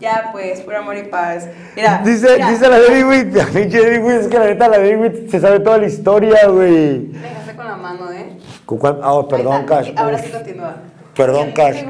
ya, 0.00 0.30
pues, 0.32 0.60
por 0.60 0.74
amor 0.74 0.96
y 0.96 1.04
paz. 1.04 1.48
Mira. 1.76 2.02
Dice, 2.04 2.28
mira, 2.34 2.50
dice 2.50 2.68
la 2.68 2.78
Debbie 2.80 3.04
Witt, 3.04 3.34
la 3.34 3.46
pinche 3.46 3.78
es 4.18 4.28
que 4.28 4.38
la 4.38 4.46
neta 4.46 4.68
la 4.68 4.78
Witt 4.78 5.30
se 5.30 5.40
sabe 5.40 5.60
toda 5.60 5.78
la 5.78 5.86
historia, 5.86 6.48
güey. 6.48 6.98
Me 6.98 7.20
dejaste 7.28 7.54
con 7.56 7.66
la 7.66 7.76
mano, 7.76 8.10
¿eh? 8.12 8.38
¿Con 8.66 8.78
cuál? 8.78 9.00
Ah, 9.02 9.22
perdón, 9.28 9.52
Ahí 9.54 9.60
está. 9.60 9.76
Cash. 9.82 9.92
Ahora 9.96 10.18
sí 10.18 10.30
continúa. 10.30 10.76
Perdón, 11.14 11.52
Cash. 11.52 11.84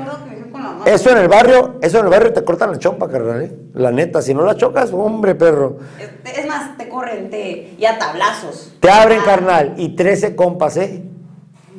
Eso 0.87 1.11
en 1.11 1.18
el 1.18 1.29
barrio, 1.29 1.79
eso 1.81 1.99
en 1.99 2.05
el 2.07 2.11
barrio 2.11 2.33
te 2.33 2.45
cortan 2.45 2.73
la 2.73 2.79
chompa, 2.79 3.09
carnal, 3.09 3.43
¿eh? 3.43 3.57
La 3.75 3.91
neta, 3.91 4.23
si 4.23 4.35
no 4.35 4.45
la 4.45 4.57
chocas, 4.57 4.93
hombre, 4.93 5.35
perro. 5.35 5.79
Es, 5.99 6.39
es 6.39 6.47
más, 6.47 6.77
te 6.77 6.89
corren 6.89 7.31
te, 7.31 7.75
y 7.79 7.85
a 7.85 7.99
tablazos. 7.99 8.73
Te 8.81 8.91
abren, 8.91 9.21
Ah, 9.21 9.25
carnal, 9.25 9.75
y 9.77 9.95
13 9.97 10.35
compas, 10.37 10.77
¿eh? 10.77 11.03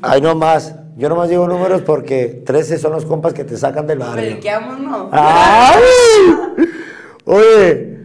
Ahí 0.02 0.22
nomás. 0.22 0.76
Yo 0.98 1.10
nomás 1.10 1.30
digo 1.30 1.48
números 1.48 1.82
porque 1.82 2.44
13 2.46 2.78
son 2.78 2.92
los 2.92 3.06
compas 3.06 3.34
que 3.34 3.44
te 3.44 3.58
sacan 3.58 3.88
del 3.88 4.00
barrio. 4.00 4.38
¿no? 4.80 5.10
¡Ay! 5.12 5.82
Oye, 7.26 7.98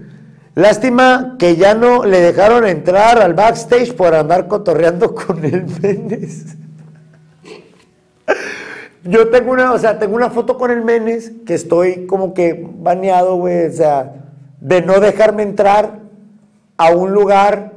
lástima 0.55 1.37
que 1.39 1.57
ya 1.57 1.75
no 1.75 2.05
le 2.05 2.21
dejaron 2.21 2.67
entrar 2.67 3.21
al 3.21 3.35
backstage 3.35 3.95
por 3.95 4.15
andar 4.15 4.47
cotorreando 4.49 5.15
con 5.15 5.45
el 5.45 5.67
Menes. 5.83 6.57
Yo 9.09 9.29
tengo 9.29 9.53
una, 9.53 9.73
o 9.73 9.79
sea, 9.79 9.99
tengo 9.99 10.17
una 10.17 10.31
foto 10.31 10.57
con 10.59 10.71
el 10.71 10.83
Menes 10.83 11.33
que 11.47 11.55
estoy 11.55 12.07
como 12.07 12.35
que 12.35 12.67
baneado, 12.79 13.37
güey, 13.37 13.67
o 13.67 13.73
sea, 13.73 14.15
de 14.61 14.83
no 14.83 15.01
dejarme 15.01 15.43
entrar 15.43 16.01
a 16.77 16.91
un 16.91 17.13
lugar 17.13 17.73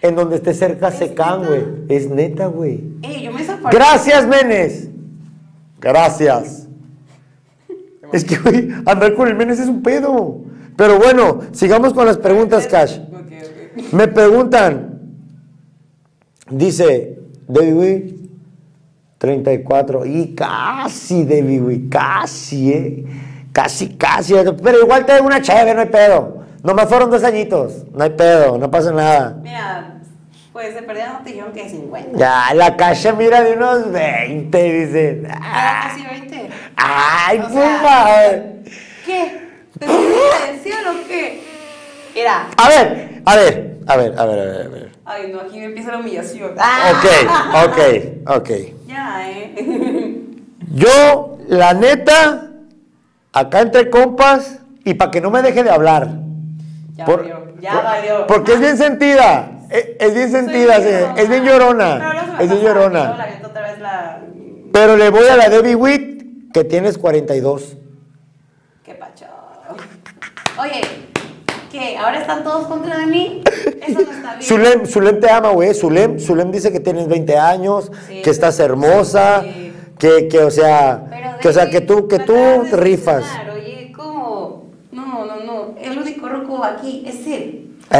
en 0.00 0.16
donde 0.16 0.36
esté 0.36 0.52
cerca 0.54 0.90
Secán, 0.90 1.44
güey. 1.46 1.62
Es 1.88 2.08
neta, 2.08 2.46
güey. 2.46 2.82
Ey, 3.02 3.22
yo 3.22 3.32
me. 3.32 3.42
Gracias, 3.70 4.26
Menes. 4.26 4.88
Gracias. 5.80 6.68
Es 8.12 8.24
que, 8.24 8.36
güey, 8.36 8.68
andar 8.84 9.14
con 9.14 9.28
el 9.28 9.34
Menes 9.34 9.60
es 9.60 9.68
un 9.68 9.82
pedo. 9.82 10.40
Pero 10.76 10.98
bueno, 10.98 11.40
sigamos 11.52 11.94
con 11.94 12.06
las 12.06 12.18
preguntas, 12.18 12.66
Cash. 12.66 12.98
Me 13.92 14.08
preguntan, 14.08 15.00
dice 16.50 17.18
David 17.48 18.21
34, 19.22 20.04
y 20.04 20.34
casi, 20.34 21.24
David 21.24 21.62
Witt, 21.62 21.92
casi, 21.92 22.72
¿eh? 22.72 23.04
Casi, 23.52 23.90
casi, 23.90 24.34
pero 24.60 24.80
igual 24.80 25.06
te 25.06 25.20
una 25.20 25.40
chévere, 25.40 25.74
no 25.74 25.82
hay 25.82 25.86
pedo. 25.86 26.42
Nomás 26.64 26.88
fueron 26.88 27.08
dos 27.08 27.22
añitos, 27.22 27.84
no 27.92 28.02
hay 28.02 28.10
pedo, 28.10 28.58
no 28.58 28.68
pasa 28.68 28.90
nada. 28.90 29.36
Mira, 29.40 30.00
pues 30.52 30.74
de 30.74 30.82
perdida 30.82 31.12
no 31.12 31.24
te 31.24 31.30
dijeron 31.30 31.52
que 31.52 31.68
50. 31.68 32.18
Ya, 32.18 32.52
la 32.54 32.76
cacha 32.76 33.12
mira 33.12 33.42
de 33.42 33.52
unos 33.52 33.92
20, 33.92 34.72
dice. 34.72 35.20
Era 35.20 35.38
Ah, 35.40 35.88
casi 35.88 36.04
20. 36.04 36.48
Ay, 36.74 37.38
O 37.38 37.48
sea. 37.48 38.42
¿Qué? 39.06 39.40
¿Te 39.78 39.86
o 39.86 41.06
qué? 41.06 41.42
Mira. 42.12 42.48
A 42.56 42.68
ver, 42.68 43.22
a 43.24 43.36
ver, 43.36 43.78
a 43.86 43.96
ver, 43.96 44.14
a 44.18 44.26
ver, 44.26 44.38
a 44.40 44.44
ver. 44.44 44.66
A 44.66 44.68
ver. 44.68 44.92
Ay, 45.04 45.30
no, 45.32 45.40
aquí 45.40 45.58
me 45.58 45.66
empieza 45.66 45.92
la 45.92 45.98
humillación. 45.98 46.52
Ok, 46.52 47.68
ok, 47.68 48.36
ok. 48.38 48.50
Ya, 48.92 49.30
¿eh? 49.30 50.20
Yo, 50.74 51.38
la 51.48 51.72
neta, 51.74 52.50
acá 53.32 53.60
entre 53.60 53.88
compas, 53.88 54.58
y 54.84 54.94
para 54.94 55.10
que 55.10 55.20
no 55.20 55.30
me 55.30 55.40
deje 55.42 55.64
de 55.64 55.70
hablar. 55.70 56.08
Ya 56.94 57.04
Por- 57.06 57.20
valió, 57.20 57.54
ya 57.60 57.72
por- 57.72 57.84
valió. 57.84 58.26
Porque 58.26 58.52
es 58.54 58.60
bien 58.60 58.76
sentida. 58.76 59.48
Es, 59.70 59.88
es 59.98 60.14
bien 60.14 60.30
sentida, 60.30 60.76
sí, 60.76 61.20
es 61.22 61.28
bien 61.30 61.44
llorona. 61.44 62.36
Es 62.38 62.50
bien 62.50 62.60
llorona. 62.62 63.16
Pero 64.72 64.96
le 64.96 65.08
voy 65.10 65.26
a 65.26 65.36
la 65.36 65.48
Debbie 65.48 65.74
Witt, 65.74 66.52
que 66.52 66.64
tienes 66.64 66.98
42. 66.98 67.76
Qué 68.84 68.94
pacho. 68.94 69.24
Oye, 70.58 70.80
¿qué? 71.72 71.96
¿Ahora 71.96 72.20
están 72.20 72.44
todos 72.44 72.66
contra 72.68 72.98
de 72.98 73.06
mí? 73.06 73.42
Eso 73.86 74.00
no 74.00 74.12
está 74.12 74.36
bien. 74.36 74.42
Zulem, 74.42 74.86
Zulem 74.86 75.18
te 75.20 75.30
ama, 75.30 75.48
güey. 75.50 75.74
Zulem, 75.74 76.18
Zulem 76.20 76.52
dice 76.52 76.70
que 76.70 76.78
tienes 76.80 77.08
20 77.08 77.36
años, 77.38 77.90
Sí, 78.06 78.22
que 78.22 78.30
estás 78.30 78.60
hermosa, 78.60 79.42
sí. 79.42 79.72
que, 79.98 80.28
que, 80.28 80.38
o 80.40 80.50
sea, 80.50 81.06
Pero 81.10 81.38
que, 81.40 81.48
o 81.48 81.52
sea, 81.52 81.70
que 81.70 81.80
tú, 81.80 82.06
que 82.06 82.18
tú 82.20 82.34
de 82.34 82.76
rifas. 82.76 83.24
decepcionar, 83.24 83.50
Oye, 83.56 83.92
¿cómo? 83.96 84.70
No, 84.92 85.24
no, 85.24 85.36
no. 85.44 85.74
El 85.80 85.98
único 85.98 86.28
roco 86.28 86.62
aquí 86.62 87.02
es 87.06 87.26
él. 87.26 87.70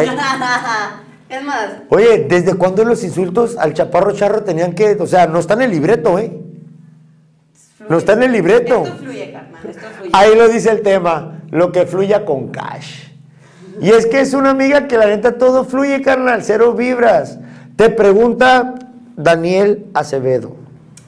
Es 1.29 1.43
más, 1.43 1.67
Oye, 1.89 2.27
¿desde 2.29 2.53
cuándo 2.57 2.85
los 2.85 3.03
insultos 3.03 3.57
al 3.57 3.73
chaparro 3.73 4.13
charro 4.13 4.43
tenían 4.45 4.75
que, 4.75 4.99
o 5.01 5.07
sea, 5.07 5.27
no 5.27 5.39
está 5.39 5.55
en 5.55 5.63
el 5.63 5.71
libreto, 5.71 6.19
eh? 6.19 6.31
No 7.89 7.97
está 7.97 8.13
en 8.13 8.25
el 8.25 8.33
libreto. 8.33 8.83
Esto 8.85 8.97
fluye, 8.99 9.33
carnal. 9.33 9.67
Esto 9.67 9.87
fluye. 9.97 10.11
Ahí 10.13 10.37
lo 10.37 10.49
dice 10.49 10.71
el 10.71 10.83
tema, 10.83 11.41
lo 11.51 11.73
que 11.73 11.87
fluya 11.87 12.27
con 12.27 12.49
cash. 12.49 13.12
Y 13.81 13.91
es 13.91 14.07
que 14.07 14.21
es 14.21 14.35
una 14.35 14.51
amiga 14.51 14.87
que 14.87 14.99
la 14.99 15.07
neta 15.07 15.39
todo 15.39 15.65
fluye, 15.65 16.03
carnal, 16.03 16.43
cero 16.43 16.75
vibras. 16.75 17.39
Te 17.77 17.89
pregunta 17.91 18.75
Daniel 19.17 19.87
Acevedo. 19.95 20.55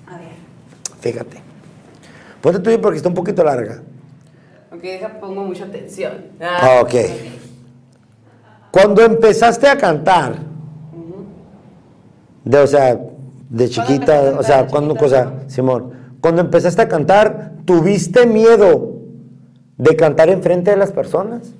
A 0.07 0.19
ver. 0.19 0.29
Fíjate. 1.01 1.39
Ponte 2.41 2.59
tuyo 2.59 2.81
porque 2.81 2.97
está 2.97 3.09
un 3.09 3.15
poquito 3.15 3.45
larga. 3.45 3.83
Ok, 4.73 4.83
deja, 4.83 5.21
pongo 5.21 5.45
mucha 5.45 5.65
atención. 5.65 6.12
Ah, 6.41 6.81
ok. 6.83 6.95
Cuando 8.71 9.03
empezaste 9.03 9.69
a 9.69 9.79
cantar, 9.79 10.35
de, 12.45 12.59
o 12.59 12.67
sea, 12.67 12.99
de 13.49 13.69
chiquita, 13.69 14.35
o 14.39 14.43
sea, 14.43 14.67
cuando, 14.67 14.97
cosa, 14.97 15.33
Simón, 15.47 15.93
cuando 16.21 16.41
empezaste 16.41 16.83
a 16.83 16.89
cantar, 16.89 17.53
¿tuviste 17.65 18.27
miedo 18.27 18.95
de 19.77 19.97
cantar 19.97 20.29
enfrente 20.29 20.71
de 20.71 20.77
las 20.77 20.93
personas? 20.93 21.53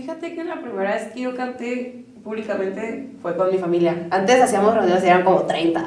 Fíjate 0.00 0.34
que 0.34 0.44
la 0.44 0.62
primera 0.62 0.94
vez 0.94 1.12
que 1.12 1.20
yo 1.20 1.36
canté 1.36 2.06
públicamente 2.24 3.10
fue 3.20 3.36
con 3.36 3.50
mi 3.50 3.58
familia. 3.58 4.06
Antes 4.10 4.40
hacíamos 4.40 4.74
reuniones 4.74 5.04
eran 5.04 5.24
como 5.24 5.42
30. 5.42 5.84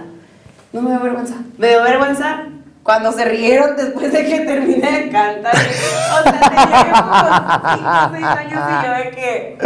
No 0.72 0.84
me 0.84 0.92
dio 0.92 1.00
vergüenza. 1.00 1.34
Me 1.58 1.70
dio 1.70 1.82
vergüenza 1.82 2.44
cuando 2.84 3.12
se 3.12 3.26
rieron 3.26 3.76
después 3.76 4.14
de 4.14 4.24
que 4.24 4.42
terminé 4.42 4.92
de 4.92 5.10
cantar. 5.10 5.56
O 5.56 6.24
sea, 6.30 6.40
tenía 6.48 6.94
como 7.02 7.74
5 7.76 7.90
o 7.90 8.12
6 8.12 8.24
años 8.24 8.62
y 8.70 8.86
yo 8.86 8.94
de 8.94 9.10
que... 9.16 9.58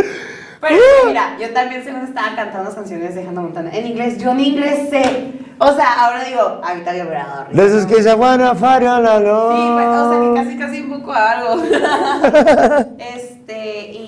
Pero 0.61 0.75
mira, 1.07 1.37
yo 1.37 1.49
también 1.49 1.83
se 1.83 1.91
nos 1.91 2.07
estaba 2.07 2.33
cantando 2.33 2.63
las 2.63 2.75
canciones 2.75 3.15
de 3.15 3.27
Hannah. 3.27 3.69
En 3.73 3.85
inglés, 3.85 4.17
yo 4.17 4.33
ni 4.33 4.47
inglés 4.47 4.89
sé. 4.89 5.33
O 5.59 5.73
sea, 5.73 6.05
ahora 6.05 6.23
digo, 6.23 6.61
yo 6.61 7.09
grabador. 7.09 7.47
De 7.51 7.65
esos 7.65 7.85
que 7.87 8.03
se 8.03 8.13
van 8.13 8.41
a 8.41 8.53
fara 8.53 8.99
la 8.99 9.17
Sí, 9.17 9.23
pues, 9.23 9.87
o 9.87 10.11
sea, 10.11 10.19
que 10.21 10.33
casi 10.35 10.57
casi 10.57 10.81
un 10.81 10.99
poco 10.99 11.13
algo. 11.13 11.63
este, 12.99 13.91
y... 13.91 14.05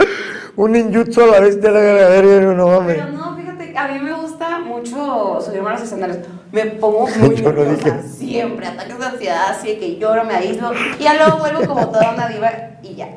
Un 0.56 0.72
ninjutsu 0.74 1.22
a 1.22 1.28
la 1.28 1.40
vez 1.40 1.60
de 1.60 1.72
la 1.72 1.80
verga, 1.80 2.54
no 2.54 2.68
mames. 2.68 2.98
Pero 2.98 3.12
no, 3.12 3.36
fíjate, 3.36 3.78
a 3.78 3.88
mí 3.88 4.00
me 4.00 4.14
gusta 4.14 4.60
mucho 4.60 5.40
subirme 5.42 5.70
a 5.70 5.74
los 5.74 5.82
escenarios. 5.82 6.20
Me 6.52 6.66
pongo 6.66 7.08
muy 7.20 7.36
Yo 7.36 7.52
no 7.52 7.64
dije. 7.64 8.04
siempre, 8.04 8.68
ataques 8.68 9.00
de 9.00 9.06
ansiedad, 9.06 9.50
así 9.50 9.70
de 9.70 9.80
que 9.80 9.98
lloro, 9.98 10.26
me 10.26 10.36
aíslo, 10.36 10.72
y 11.00 11.04
ya 11.04 11.16
luego 11.16 11.38
vuelvo 11.40 11.66
como 11.66 11.90
toda 11.90 12.14
una 12.14 12.28
diva 12.28 12.52
y 12.84 12.96
ya. 12.96 13.08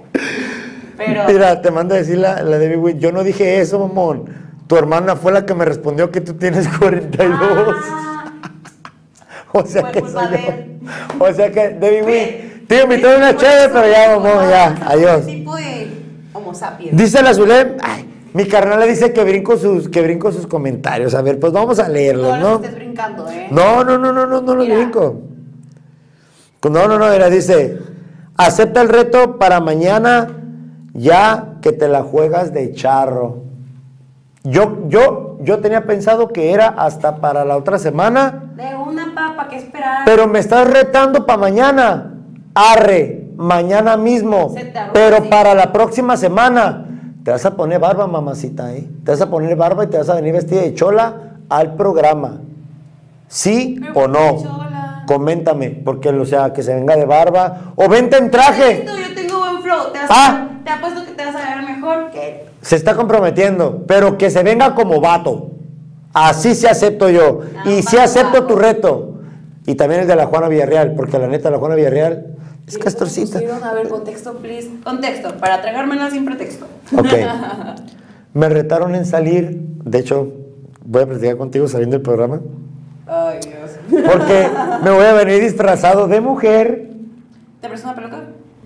Pero, 0.97 1.25
Mira, 1.27 1.61
te 1.61 1.71
manda 1.71 1.97
a 1.97 1.99
decir 1.99 2.19
la, 2.19 2.43
la 2.43 2.59
Debbie 2.59 2.77
Witt, 2.77 2.99
yo 2.99 3.13
no 3.13 3.25
dije 3.25 3.61
eso, 3.61 3.79
mamón. 3.79 4.43
Tu 4.67 4.77
hermana 4.77 5.17
fue 5.17 5.33
la 5.33 5.45
que 5.45 5.55
me 5.55 5.65
respondió 5.65 6.11
que 6.11 6.21
tú 6.21 6.35
tienes 6.35 6.67
42. 6.79 7.77
Ah, 7.91 8.12
o 9.65 9.65
sea 9.67 9.83
fue 9.83 9.93
que 9.93 10.01
culpa 10.01 10.29
soy 10.29 10.37
de 10.37 10.43
yo. 10.43 10.49
él. 10.51 10.81
O 11.19 11.33
sea 11.33 11.51
que, 11.53 11.69
Debbie 11.71 12.03
Witt, 12.03 12.69
te 12.69 12.83
invité 12.83 13.13
a 13.13 13.17
una 13.17 13.37
chévere, 13.37 13.69
pero 13.73 13.89
ya, 13.89 14.17
no, 14.17 14.51
ya. 14.51 14.79
Adiós. 14.87 15.27
tipo 15.27 15.57
de 15.57 15.89
homo 16.33 16.55
sapiens. 16.55 16.97
Dice 16.97 17.23
la 17.23 17.35
Zulem, 17.35 17.77
ay, 17.83 18.09
mi 18.33 18.47
carnal 18.47 18.81
le 18.81 18.89
dice 18.89 19.13
que 19.13 19.23
brinco 19.25 19.57
sus, 19.59 19.89
que 19.89 20.01
brinco 20.03 20.33
sus 20.33 20.47
comentarios. 20.47 21.15
A 21.15 21.23
ver, 21.23 21.39
pues 21.39 21.53
vamos 21.53 21.79
a 21.79 21.89
leerlos, 21.89 22.39
no 22.39 22.51
¿no? 22.51 22.55
estés 22.57 22.75
brincando, 22.75 23.29
¿eh? 23.31 23.49
No, 23.51 23.85
no, 23.85 23.99
no, 23.99 24.13
no, 24.13 24.27
no, 24.27 24.41
no 24.41 24.55
lo 24.55 24.63
Mira. 24.63 24.77
brinco. 24.77 25.21
No, 26.65 26.87
no, 26.89 26.97
no, 26.99 27.11
mira, 27.11 27.29
dice, 27.29 27.79
acepta 28.37 28.83
el 28.83 28.89
reto 28.89 29.37
para 29.39 29.61
mañana 29.61 30.29
ya 30.95 31.57
que 31.61 31.73
te 31.73 31.89
la 31.89 32.03
juegas 32.03 32.53
de 32.53 32.73
charro. 32.73 33.43
Yo, 34.45 34.89
yo, 34.89 35.32
yo 35.43 35.59
tenía 35.61 35.85
pensado 35.87 36.29
que 36.29 36.53
era 36.53 36.69
hasta 36.69 37.17
para 37.17 37.45
la 37.45 37.57
otra 37.57 37.79
semana, 37.79 38.45
De 38.57 38.75
una 38.75 39.13
papa, 39.15 39.49
¿qué 39.49 39.57
esperar? 39.57 40.03
pero 40.05 40.27
me 40.27 40.39
estás 40.39 40.69
retando 40.71 41.27
para 41.27 41.39
mañana. 41.39 42.15
Arre, 42.55 43.29
mañana 43.37 43.97
mismo. 43.97 44.51
Se 44.55 44.65
te 44.67 44.79
arruga, 44.79 44.93
Pero 44.93 45.29
para 45.31 45.55
la 45.55 45.73
próxima 45.73 46.17
semana 46.17 46.87
te 47.25 47.31
vas 47.31 47.45
a 47.47 47.55
poner 47.57 47.79
barba, 47.81 48.07
mamacita, 48.07 48.73
¿eh? 48.75 48.87
Te 49.05 49.13
vas 49.13 49.21
a 49.21 49.31
poner 49.31 49.57
barba 49.57 49.85
y 49.85 49.87
te 49.87 49.97
vas 49.99 50.09
a 50.11 50.15
venir 50.15 50.33
vestida 50.35 50.61
de 50.63 50.75
chola 50.75 51.15
al 51.49 51.75
programa. 51.77 52.39
¿Sí 53.29 53.81
o 53.91 53.93
¿por 53.95 54.13
qué 54.13 54.19
no? 54.19 54.43
chola? 54.43 55.05
Coméntame, 55.07 55.71
porque 55.71 56.11
o 56.11 56.25
sea, 56.25 56.53
que 56.53 56.63
se 56.63 56.75
venga 56.75 56.97
de 56.97 57.07
barba 57.07 57.73
o 57.77 57.89
vente 57.89 58.17
en 58.19 58.31
traje. 58.31 58.85
Yo 58.87 59.15
tengo 59.15 59.39
buen 59.39 59.63
flow. 59.63 59.93
Te, 59.93 59.99
vas 60.01 60.09
Ah. 60.11 60.49
te 60.65 60.71
apuesto 60.71 61.05
que 61.05 61.13
te 61.13 61.25
vas 61.25 61.35
a 61.37 61.57
ver 61.57 61.65
mejor 61.65 62.11
que 62.11 62.47
Se 62.63 62.77
está 62.77 62.95
comprometiendo, 62.95 63.85
pero 63.87 64.17
que 64.17 64.31
se 64.31 64.43
venga 64.43 64.75
como 64.75 65.01
vato. 65.01 65.51
Así 66.15 66.55
sí 66.55 66.67
acepto 66.67 67.11
yo. 67.11 67.41
Ah, 67.57 67.69
y 67.69 67.83
sí 67.83 67.99
acepto 67.99 68.47
tu 68.47 68.57
reto. 68.57 69.21
Y 69.67 69.75
también 69.75 70.03
el 70.03 70.07
de 70.07 70.17
la 70.17 70.27
Juana 70.27 70.49
Villarreal, 70.49 70.95
porque 70.95 71.19
la 71.19 71.29
neta 71.29 71.51
la 71.51 71.59
Juana 71.59 71.75
Villarreal 71.75 72.37
es 72.67 72.79
castorcita. 72.79 73.39
A 73.39 73.75
ver, 73.75 73.89
contexto, 73.89 74.35
please. 74.35 74.71
Contexto, 74.83 75.37
para 75.39 75.61
tragármela 75.61 76.11
sin 76.11 76.25
pretexto. 76.25 76.67
Ok. 76.97 77.07
Me 78.35 78.49
retaron 78.49 78.95
en 78.95 79.05
salir. 79.05 79.59
De 79.85 79.99
hecho, 79.99 80.33
voy 80.85 81.03
a 81.03 81.07
platicar 81.07 81.37
contigo 81.37 81.69
saliendo 81.69 81.97
del 81.97 82.03
programa. 82.03 82.41
Ay, 83.07 83.41
Dios. 83.43 84.07
Porque 84.07 84.49
me 84.83 84.91
voy 84.91 85.05
a 85.05 85.13
venir 85.13 85.43
disfrazado 85.43 86.09
de 86.09 86.21
mujer. 86.21 86.89
¿Te 87.61 87.69
prestas 87.69 87.93
una 87.93 87.95
peluca? 87.95 88.23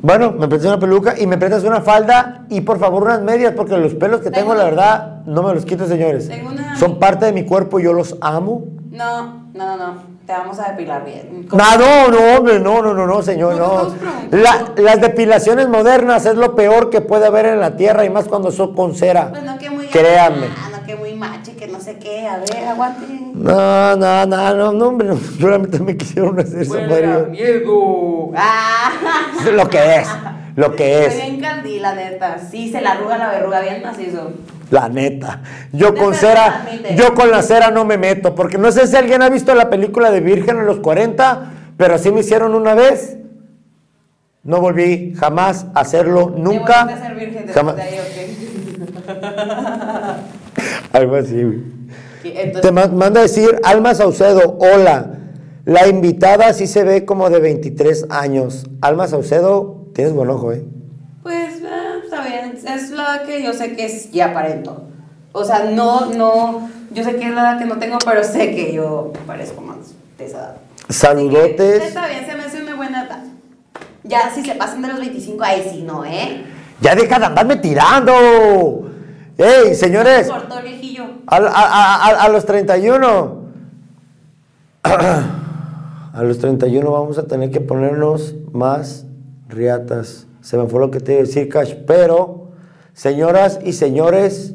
Bueno, 0.07 0.31
me 0.39 0.47
prestas 0.47 0.69
una 0.71 0.79
peluca 0.79 1.19
y 1.19 1.27
me 1.27 1.37
prestas 1.37 1.65
una 1.65 1.81
falda 1.81 2.47
y 2.49 2.61
por 2.61 2.79
favor 2.79 3.03
unas 3.03 3.23
medias, 3.23 3.55
porque 3.57 3.77
los 3.77 3.93
pelos 3.95 4.21
que 4.21 4.31
tengo, 4.31 4.53
Tengo 4.53 4.55
la 4.55 4.63
verdad, 4.65 5.25
no 5.27 5.43
me 5.43 5.53
los 5.53 5.65
quito, 5.65 5.85
señores. 5.89 6.29
Tengo 6.29 6.51
una- 6.53 6.77
Son 6.77 7.01
parte 7.01 7.27
de 7.27 7.33
mi 7.33 7.45
cuerpo 7.45 7.81
y 7.81 7.83
yo 7.83 7.93
los 7.93 8.17
amo. 8.21 8.67
No, 8.93 9.49
no, 9.53 9.77
no, 9.77 9.77
no. 9.77 10.16
Te 10.27 10.33
vamos 10.33 10.59
a 10.59 10.71
depilar 10.71 11.05
bien. 11.05 11.47
No, 11.53 11.77
no, 11.79 12.09
no, 12.09 12.37
hombre, 12.37 12.59
no, 12.59 12.83
no, 12.83 12.93
no, 12.93 13.07
no, 13.07 13.23
señor, 13.23 13.55
No. 13.57 13.95
La- 14.33 14.73
las 14.77 15.01
depilaciones 15.01 15.69
modernas 15.69 16.27
es 16.27 16.35
lo 16.35 16.57
peor 16.57 16.91
que 16.91 17.01
puede 17.01 17.27
haber 17.27 17.47
en 17.47 17.61
la 17.61 17.77
tierra 17.77 18.05
y 18.05 18.11
más 18.11 18.25
cuando 18.27 18.51
son 18.51 18.75
con 18.75 18.97
cera. 18.97 19.31
Pues 19.31 19.45
no, 19.45 19.57
que 19.57 19.71
muy. 19.71 19.87
Créanme. 19.87 20.49
Ah, 20.59 20.71
no, 20.77 20.85
que 20.85 20.97
muy 20.97 21.15
macho, 21.15 21.53
que 21.57 21.69
no 21.69 21.79
sé 21.81 21.99
qué. 21.99 22.27
A 22.27 22.39
ver, 22.39 22.67
aguante. 22.69 23.07
No, 23.35 23.95
no, 23.97 24.27
no, 24.27 24.55
no, 24.55 24.73
no, 24.73 24.89
hombre, 24.89 25.07
no. 25.07 25.17
solamente 25.41 25.79
me 25.79 25.97
quisieron 25.97 26.41
hacer 26.41 26.67
Mario. 26.67 27.27
miedo. 27.31 28.33
Ah. 28.37 28.91
Lo 29.53 29.69
que 29.71 29.97
es, 29.97 30.09
lo 30.57 30.75
que 30.75 31.07
es, 31.07 31.15
bien 31.15 31.41
candila, 31.41 31.95
neta. 31.95 32.39
Sí, 32.51 32.73
se 32.73 32.81
la 32.81 32.93
arruga 32.93 33.17
la 33.17 33.29
verruga 33.31 33.61
bien 33.61 33.81
macizo. 33.81 34.33
La 34.71 34.89
neta. 34.89 35.43
Yo 35.73 35.95
con 35.95 36.15
cera, 36.15 36.67
yo 36.97 37.15
con 37.15 37.31
la 37.31 37.43
cera 37.43 37.71
no 37.71 37.85
me 37.85 37.99
meto, 37.99 38.35
porque 38.35 38.59
no 38.59 38.73
sé 38.73 38.87
si 38.87 38.97
alguien 38.97 39.23
ha 39.23 39.29
visto 39.29 39.55
la 39.55 39.71
película 39.71 40.11
de 40.11 40.21
Virgen 40.21 40.59
en 40.59 40.67
los 40.67 40.79
40, 40.81 41.53
pero 41.77 41.95
así 41.95 42.11
me 42.11 42.21
hicieron 42.21 42.55
una 42.55 42.75
vez. 42.75 43.19
No 44.43 44.61
volví 44.61 45.15
jamás 45.17 45.67
a 45.75 45.81
hacerlo, 45.81 46.33
nunca. 46.37 46.87
¿Te 46.87 46.93
volviste 46.93 46.93
a 46.93 47.07
ser 47.09 47.17
virgen 47.17 47.47
después 47.47 47.55
jamás. 47.55 47.77
de 47.77 47.83
ahí 47.83 47.99
Algo 50.93 51.17
así? 51.17 51.63
Te 52.63 52.73
manda 52.73 53.21
a 53.21 53.23
decir 53.23 53.61
Alma 53.65 53.95
Saucedo, 53.95 54.57
hola. 54.61 55.13
La 55.65 55.89
invitada 55.89 56.53
sí 56.53 56.69
se 56.69 56.85
ve 56.85 57.05
como 57.05 57.29
de 57.29 57.41
23 57.41 58.07
años. 58.11 58.67
Alma 58.81 59.09
Saucedo, 59.09 59.89
tienes 59.95 60.13
buen 60.13 60.31
ojo, 60.31 60.53
¿eh? 60.53 60.65
Es 62.65 62.91
la 62.91 63.23
que 63.27 63.43
yo 63.43 63.53
sé 63.53 63.75
que 63.77 63.85
es 63.87 64.11
ya 64.13 64.27
aparento. 64.27 64.83
O 65.33 65.45
sea, 65.45 65.65
no, 65.71 66.07
no. 66.07 66.69
Yo 66.93 67.05
sé 67.05 67.17
que 67.17 67.25
es 67.29 67.35
la 67.35 67.41
edad 67.43 67.59
que 67.59 67.65
no 67.67 67.79
tengo, 67.79 67.99
pero 68.05 68.23
sé 68.25 68.55
que 68.55 68.73
yo 68.73 69.13
parezco 69.27 69.61
más 69.61 69.77
de 70.19 70.25
esa 70.27 70.39
edad. 70.39 70.57
Que, 70.87 70.93
Saludotes. 70.93 71.83
Está 71.85 72.07
bien, 72.09 72.25
se 72.27 72.35
me 72.35 72.45
hace 72.45 72.63
una 72.63 72.75
buena 72.77 73.05
edad. 73.07 73.23
Ya 74.05 74.31
si 74.35 74.45
se 74.45 74.55
pasan 74.55 74.83
de 74.83 74.89
los 74.89 74.99
25, 75.01 75.43
ahí 75.45 75.69
sí 75.71 75.83
no, 75.83 76.05
¿eh? 76.05 76.45
Ya 76.81 76.95
deja 76.95 77.19
de 77.19 77.25
andarme 77.27 77.57
tirando. 77.57 78.13
¡Ey, 79.37 79.75
señores! 79.75 80.29
Cortó 80.29 80.59
el 80.59 80.65
viejillo. 80.65 81.05
A, 81.27 81.37
a- 81.37 81.41
a- 81.49 82.07
a- 82.07 82.23
a 82.25 82.29
los 82.29 82.47
31. 82.47 83.45
A 84.85 86.23
los 86.23 86.39
31 86.39 86.91
vamos 86.91 87.19
a 87.19 87.27
tener 87.27 87.51
que 87.51 87.61
ponernos 87.61 88.35
más 88.53 89.05
riatas. 89.49 90.27
Se 90.41 90.57
me 90.57 90.67
fue 90.67 90.81
lo 90.81 90.91
que 90.91 90.99
te 91.01 91.13
iba 91.13 91.21
a 91.21 91.25
decir, 91.25 91.49
Cash. 91.51 91.75
Pero, 91.87 92.46
señoras 92.97 93.61
y 93.63 93.75
señores, 93.75 94.55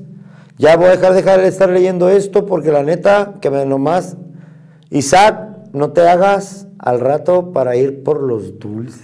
ya 0.57 0.75
voy 0.75 0.87
a 0.87 0.91
dejar, 0.97 1.13
dejar 1.13 1.41
de 1.41 1.47
estar 1.47 1.69
leyendo 1.69 2.09
esto 2.09 2.45
porque 2.47 2.71
la 2.71 2.83
neta, 2.83 3.35
que 3.39 3.49
me 3.49 3.65
nomás. 3.65 4.17
Isaac, 4.89 5.47
no 5.71 5.91
te 5.91 6.07
hagas 6.09 6.67
al 6.79 6.99
rato 6.99 7.53
para 7.53 7.75
ir 7.75 8.03
por 8.03 8.21
los 8.21 8.59
dulces. 8.59 8.99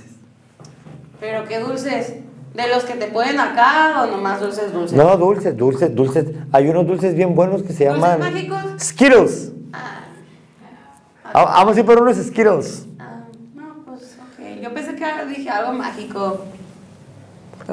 Pero 1.19 1.45
qué 1.47 1.59
dulces. 1.59 2.15
¿De 2.53 2.67
los 2.67 2.83
que 2.85 2.95
te 2.95 3.07
ponen 3.07 3.39
acá 3.39 4.01
o 4.03 4.07
nomás 4.07 4.41
dulces 4.41 4.73
dulces? 4.73 4.97
No, 4.97 5.15
dulces, 5.17 5.55
dulces, 5.55 5.93
dulces. 5.93 6.25
Hay 6.51 6.67
unos 6.67 6.87
dulces 6.87 7.13
bien 7.13 7.35
buenos 7.35 7.61
que 7.61 7.71
se 7.71 7.85
¿Dulces 7.85 8.01
llaman. 8.03 8.19
mágicos? 8.19 8.59
Skittles. 8.79 9.51
Ah, 9.71 11.43
Vamos 11.45 11.77
a 11.77 11.79
ir 11.79 11.85
por 11.85 12.01
unos 12.01 12.17
Skittles. 12.17 12.87
Ah, 12.97 13.21
no, 13.53 13.83
pues 13.85 14.17
ok. 14.19 14.63
Yo 14.63 14.73
pensé 14.73 14.95
que 14.95 15.05
dije 15.29 15.49
algo 15.49 15.73
mágico. 15.73 16.45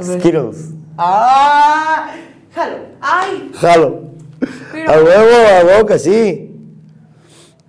Skittles. 0.02 0.70
¡Ah! 0.97 2.11
¡Jalo! 2.55 2.76
¡Ay! 3.01 3.51
Jalo. 3.55 4.01
Pero- 4.72 4.92
A 4.92 4.97
huevo, 4.97 5.49
a 5.61 5.64
huevo 5.64 5.86
que 5.86 5.99
sí. 5.99 6.51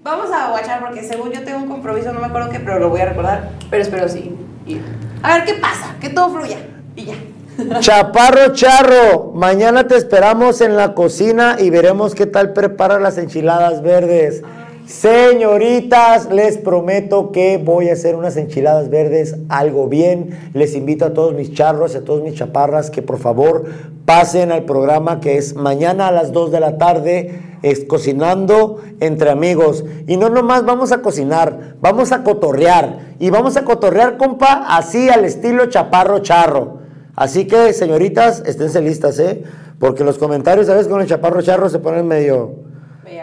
Vamos 0.04 0.30
a 0.32 0.50
guachar 0.52 0.82
porque 0.82 1.04
según 1.04 1.32
yo 1.32 1.44
tengo 1.44 1.60
un 1.60 1.68
compromiso, 1.68 2.14
no 2.14 2.20
me 2.20 2.28
acuerdo 2.28 2.50
qué, 2.50 2.60
pero 2.60 2.80
lo 2.80 2.90
voy 2.90 3.02
a 3.02 3.06
recordar. 3.06 3.50
Pero 3.70 3.82
espero 3.82 4.08
sí. 4.08 4.36
ir. 4.68 4.84
A 5.24 5.38
ver 5.38 5.46
qué 5.46 5.54
pasa, 5.56 5.96
que 6.00 6.10
todo 6.10 6.30
fluya. 6.30 6.58
Y 6.96 7.06
ya. 7.06 7.16
Chaparro 7.80 8.54
Charro, 8.54 9.32
mañana 9.34 9.88
te 9.88 9.96
esperamos 9.96 10.62
en 10.62 10.76
la 10.76 10.94
cocina 10.94 11.56
y 11.58 11.70
veremos 11.72 12.14
qué 12.14 12.26
tal 12.28 12.54
preparan 12.54 13.02
las 13.02 13.18
enchiladas 13.18 13.82
verdes. 13.82 14.44
Señoritas, 14.88 16.32
les 16.32 16.60
prometo 16.60 17.32
que 17.32 17.58
voy 17.58 17.90
a 17.90 17.94
hacer 17.94 18.16
unas 18.16 18.38
enchiladas 18.38 18.92
verdes 18.92 19.36
algo 19.50 19.88
bien. 19.88 20.52
Les 20.54 20.76
invito 20.76 21.06
a 21.06 21.14
todos 21.14 21.34
mis 21.34 21.54
charros 21.54 21.96
y 21.96 21.98
a 21.98 22.04
todos 22.06 22.22
mis 22.22 22.36
chaparras 22.36 22.92
que 22.92 23.02
por 23.02 23.18
favor 23.18 23.66
pasen 24.06 24.52
al 24.52 24.66
programa 24.66 25.20
que 25.20 25.38
es 25.38 25.56
mañana 25.56 26.10
a 26.10 26.12
las 26.12 26.32
2 26.32 26.52
de 26.52 26.60
la 26.60 26.78
tarde, 26.78 27.42
es 27.64 27.84
cocinando 27.86 28.80
entre 29.00 29.32
amigos. 29.32 29.86
Y 30.06 30.18
no 30.18 30.30
nomás 30.30 30.66
vamos 30.66 30.92
a 30.92 31.02
cocinar, 31.02 31.78
vamos 31.82 32.12
a 32.12 32.24
cotorrear. 32.24 33.16
Y 33.18 33.32
vamos 33.32 33.58
a 33.58 33.64
cotorrear, 33.64 34.18
compa, 34.18 34.66
así 34.68 35.10
al 35.10 35.26
estilo 35.26 35.66
chaparro 35.66 36.20
charro. 36.20 36.82
Así 37.16 37.48
que, 37.48 37.74
señoritas, 37.74 38.44
esténse 38.46 38.82
listas, 38.82 39.18
¿eh? 39.18 39.42
Porque 39.80 40.04
los 40.04 40.20
comentarios, 40.20 40.68
¿sabes? 40.68 40.88
Con 40.88 41.02
el 41.02 41.08
chaparro 41.08 41.42
charro 41.42 41.70
se 41.70 41.80
ponen 41.80 42.08
medio, 42.08 42.54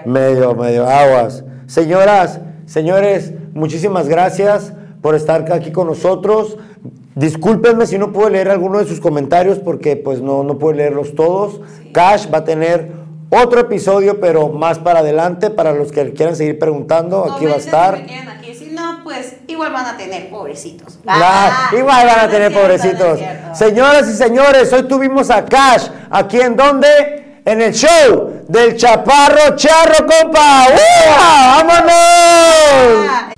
medio, 0.06 0.56
medio 0.56 0.88
aguas. 0.88 1.44
Señoras, 1.76 2.38
señores, 2.66 3.32
muchísimas 3.54 4.06
gracias 4.06 4.74
por 5.00 5.14
estar 5.14 5.50
aquí 5.50 5.72
con 5.72 5.86
nosotros. 5.86 6.58
Discúlpenme 7.14 7.86
si 7.86 7.96
no 7.96 8.12
puedo 8.12 8.28
leer 8.28 8.50
alguno 8.50 8.78
de 8.78 8.84
sus 8.84 9.00
comentarios 9.00 9.58
porque 9.58 9.96
pues 9.96 10.20
no, 10.20 10.44
no 10.44 10.58
puedo 10.58 10.74
leerlos 10.74 11.14
todos. 11.14 11.62
Cash 11.94 12.26
va 12.30 12.38
a 12.38 12.44
tener 12.44 12.92
otro 13.30 13.60
episodio, 13.60 14.20
pero 14.20 14.50
más 14.50 14.80
para 14.80 14.98
adelante, 14.98 15.48
para 15.48 15.72
los 15.72 15.92
que 15.92 16.12
quieran 16.12 16.36
seguir 16.36 16.58
preguntando, 16.58 17.24
aquí 17.32 17.46
va 17.46 17.54
a 17.54 17.56
estar. 17.56 17.94
aquí. 17.94 18.54
Si 18.54 18.66
no, 18.66 18.98
pues 19.02 19.36
igual 19.46 19.72
van 19.72 19.86
a 19.86 19.96
tener 19.96 20.28
pobrecitos. 20.28 20.98
La- 21.04 21.14
Ah, 21.16 21.70
igual 21.74 22.06
van 22.06 22.20
a 22.20 22.28
tener 22.28 22.52
no 22.52 22.58
pobrecitos. 22.60 23.18
cierto. 23.18 23.54
Señoras 23.54 24.10
y 24.10 24.12
señores, 24.12 24.70
hoy 24.74 24.82
tuvimos 24.82 25.30
a 25.30 25.42
Cash. 25.46 25.88
¿Aquí 26.10 26.38
en 26.38 26.54
dónde? 26.54 27.21
En 27.44 27.60
el 27.60 27.72
show 27.72 28.44
del 28.48 28.76
Chaparro 28.76 29.56
Charro, 29.56 30.06
compa. 30.06 30.66
¡Uah! 30.68 31.62
¡Vámonos! 31.62 33.31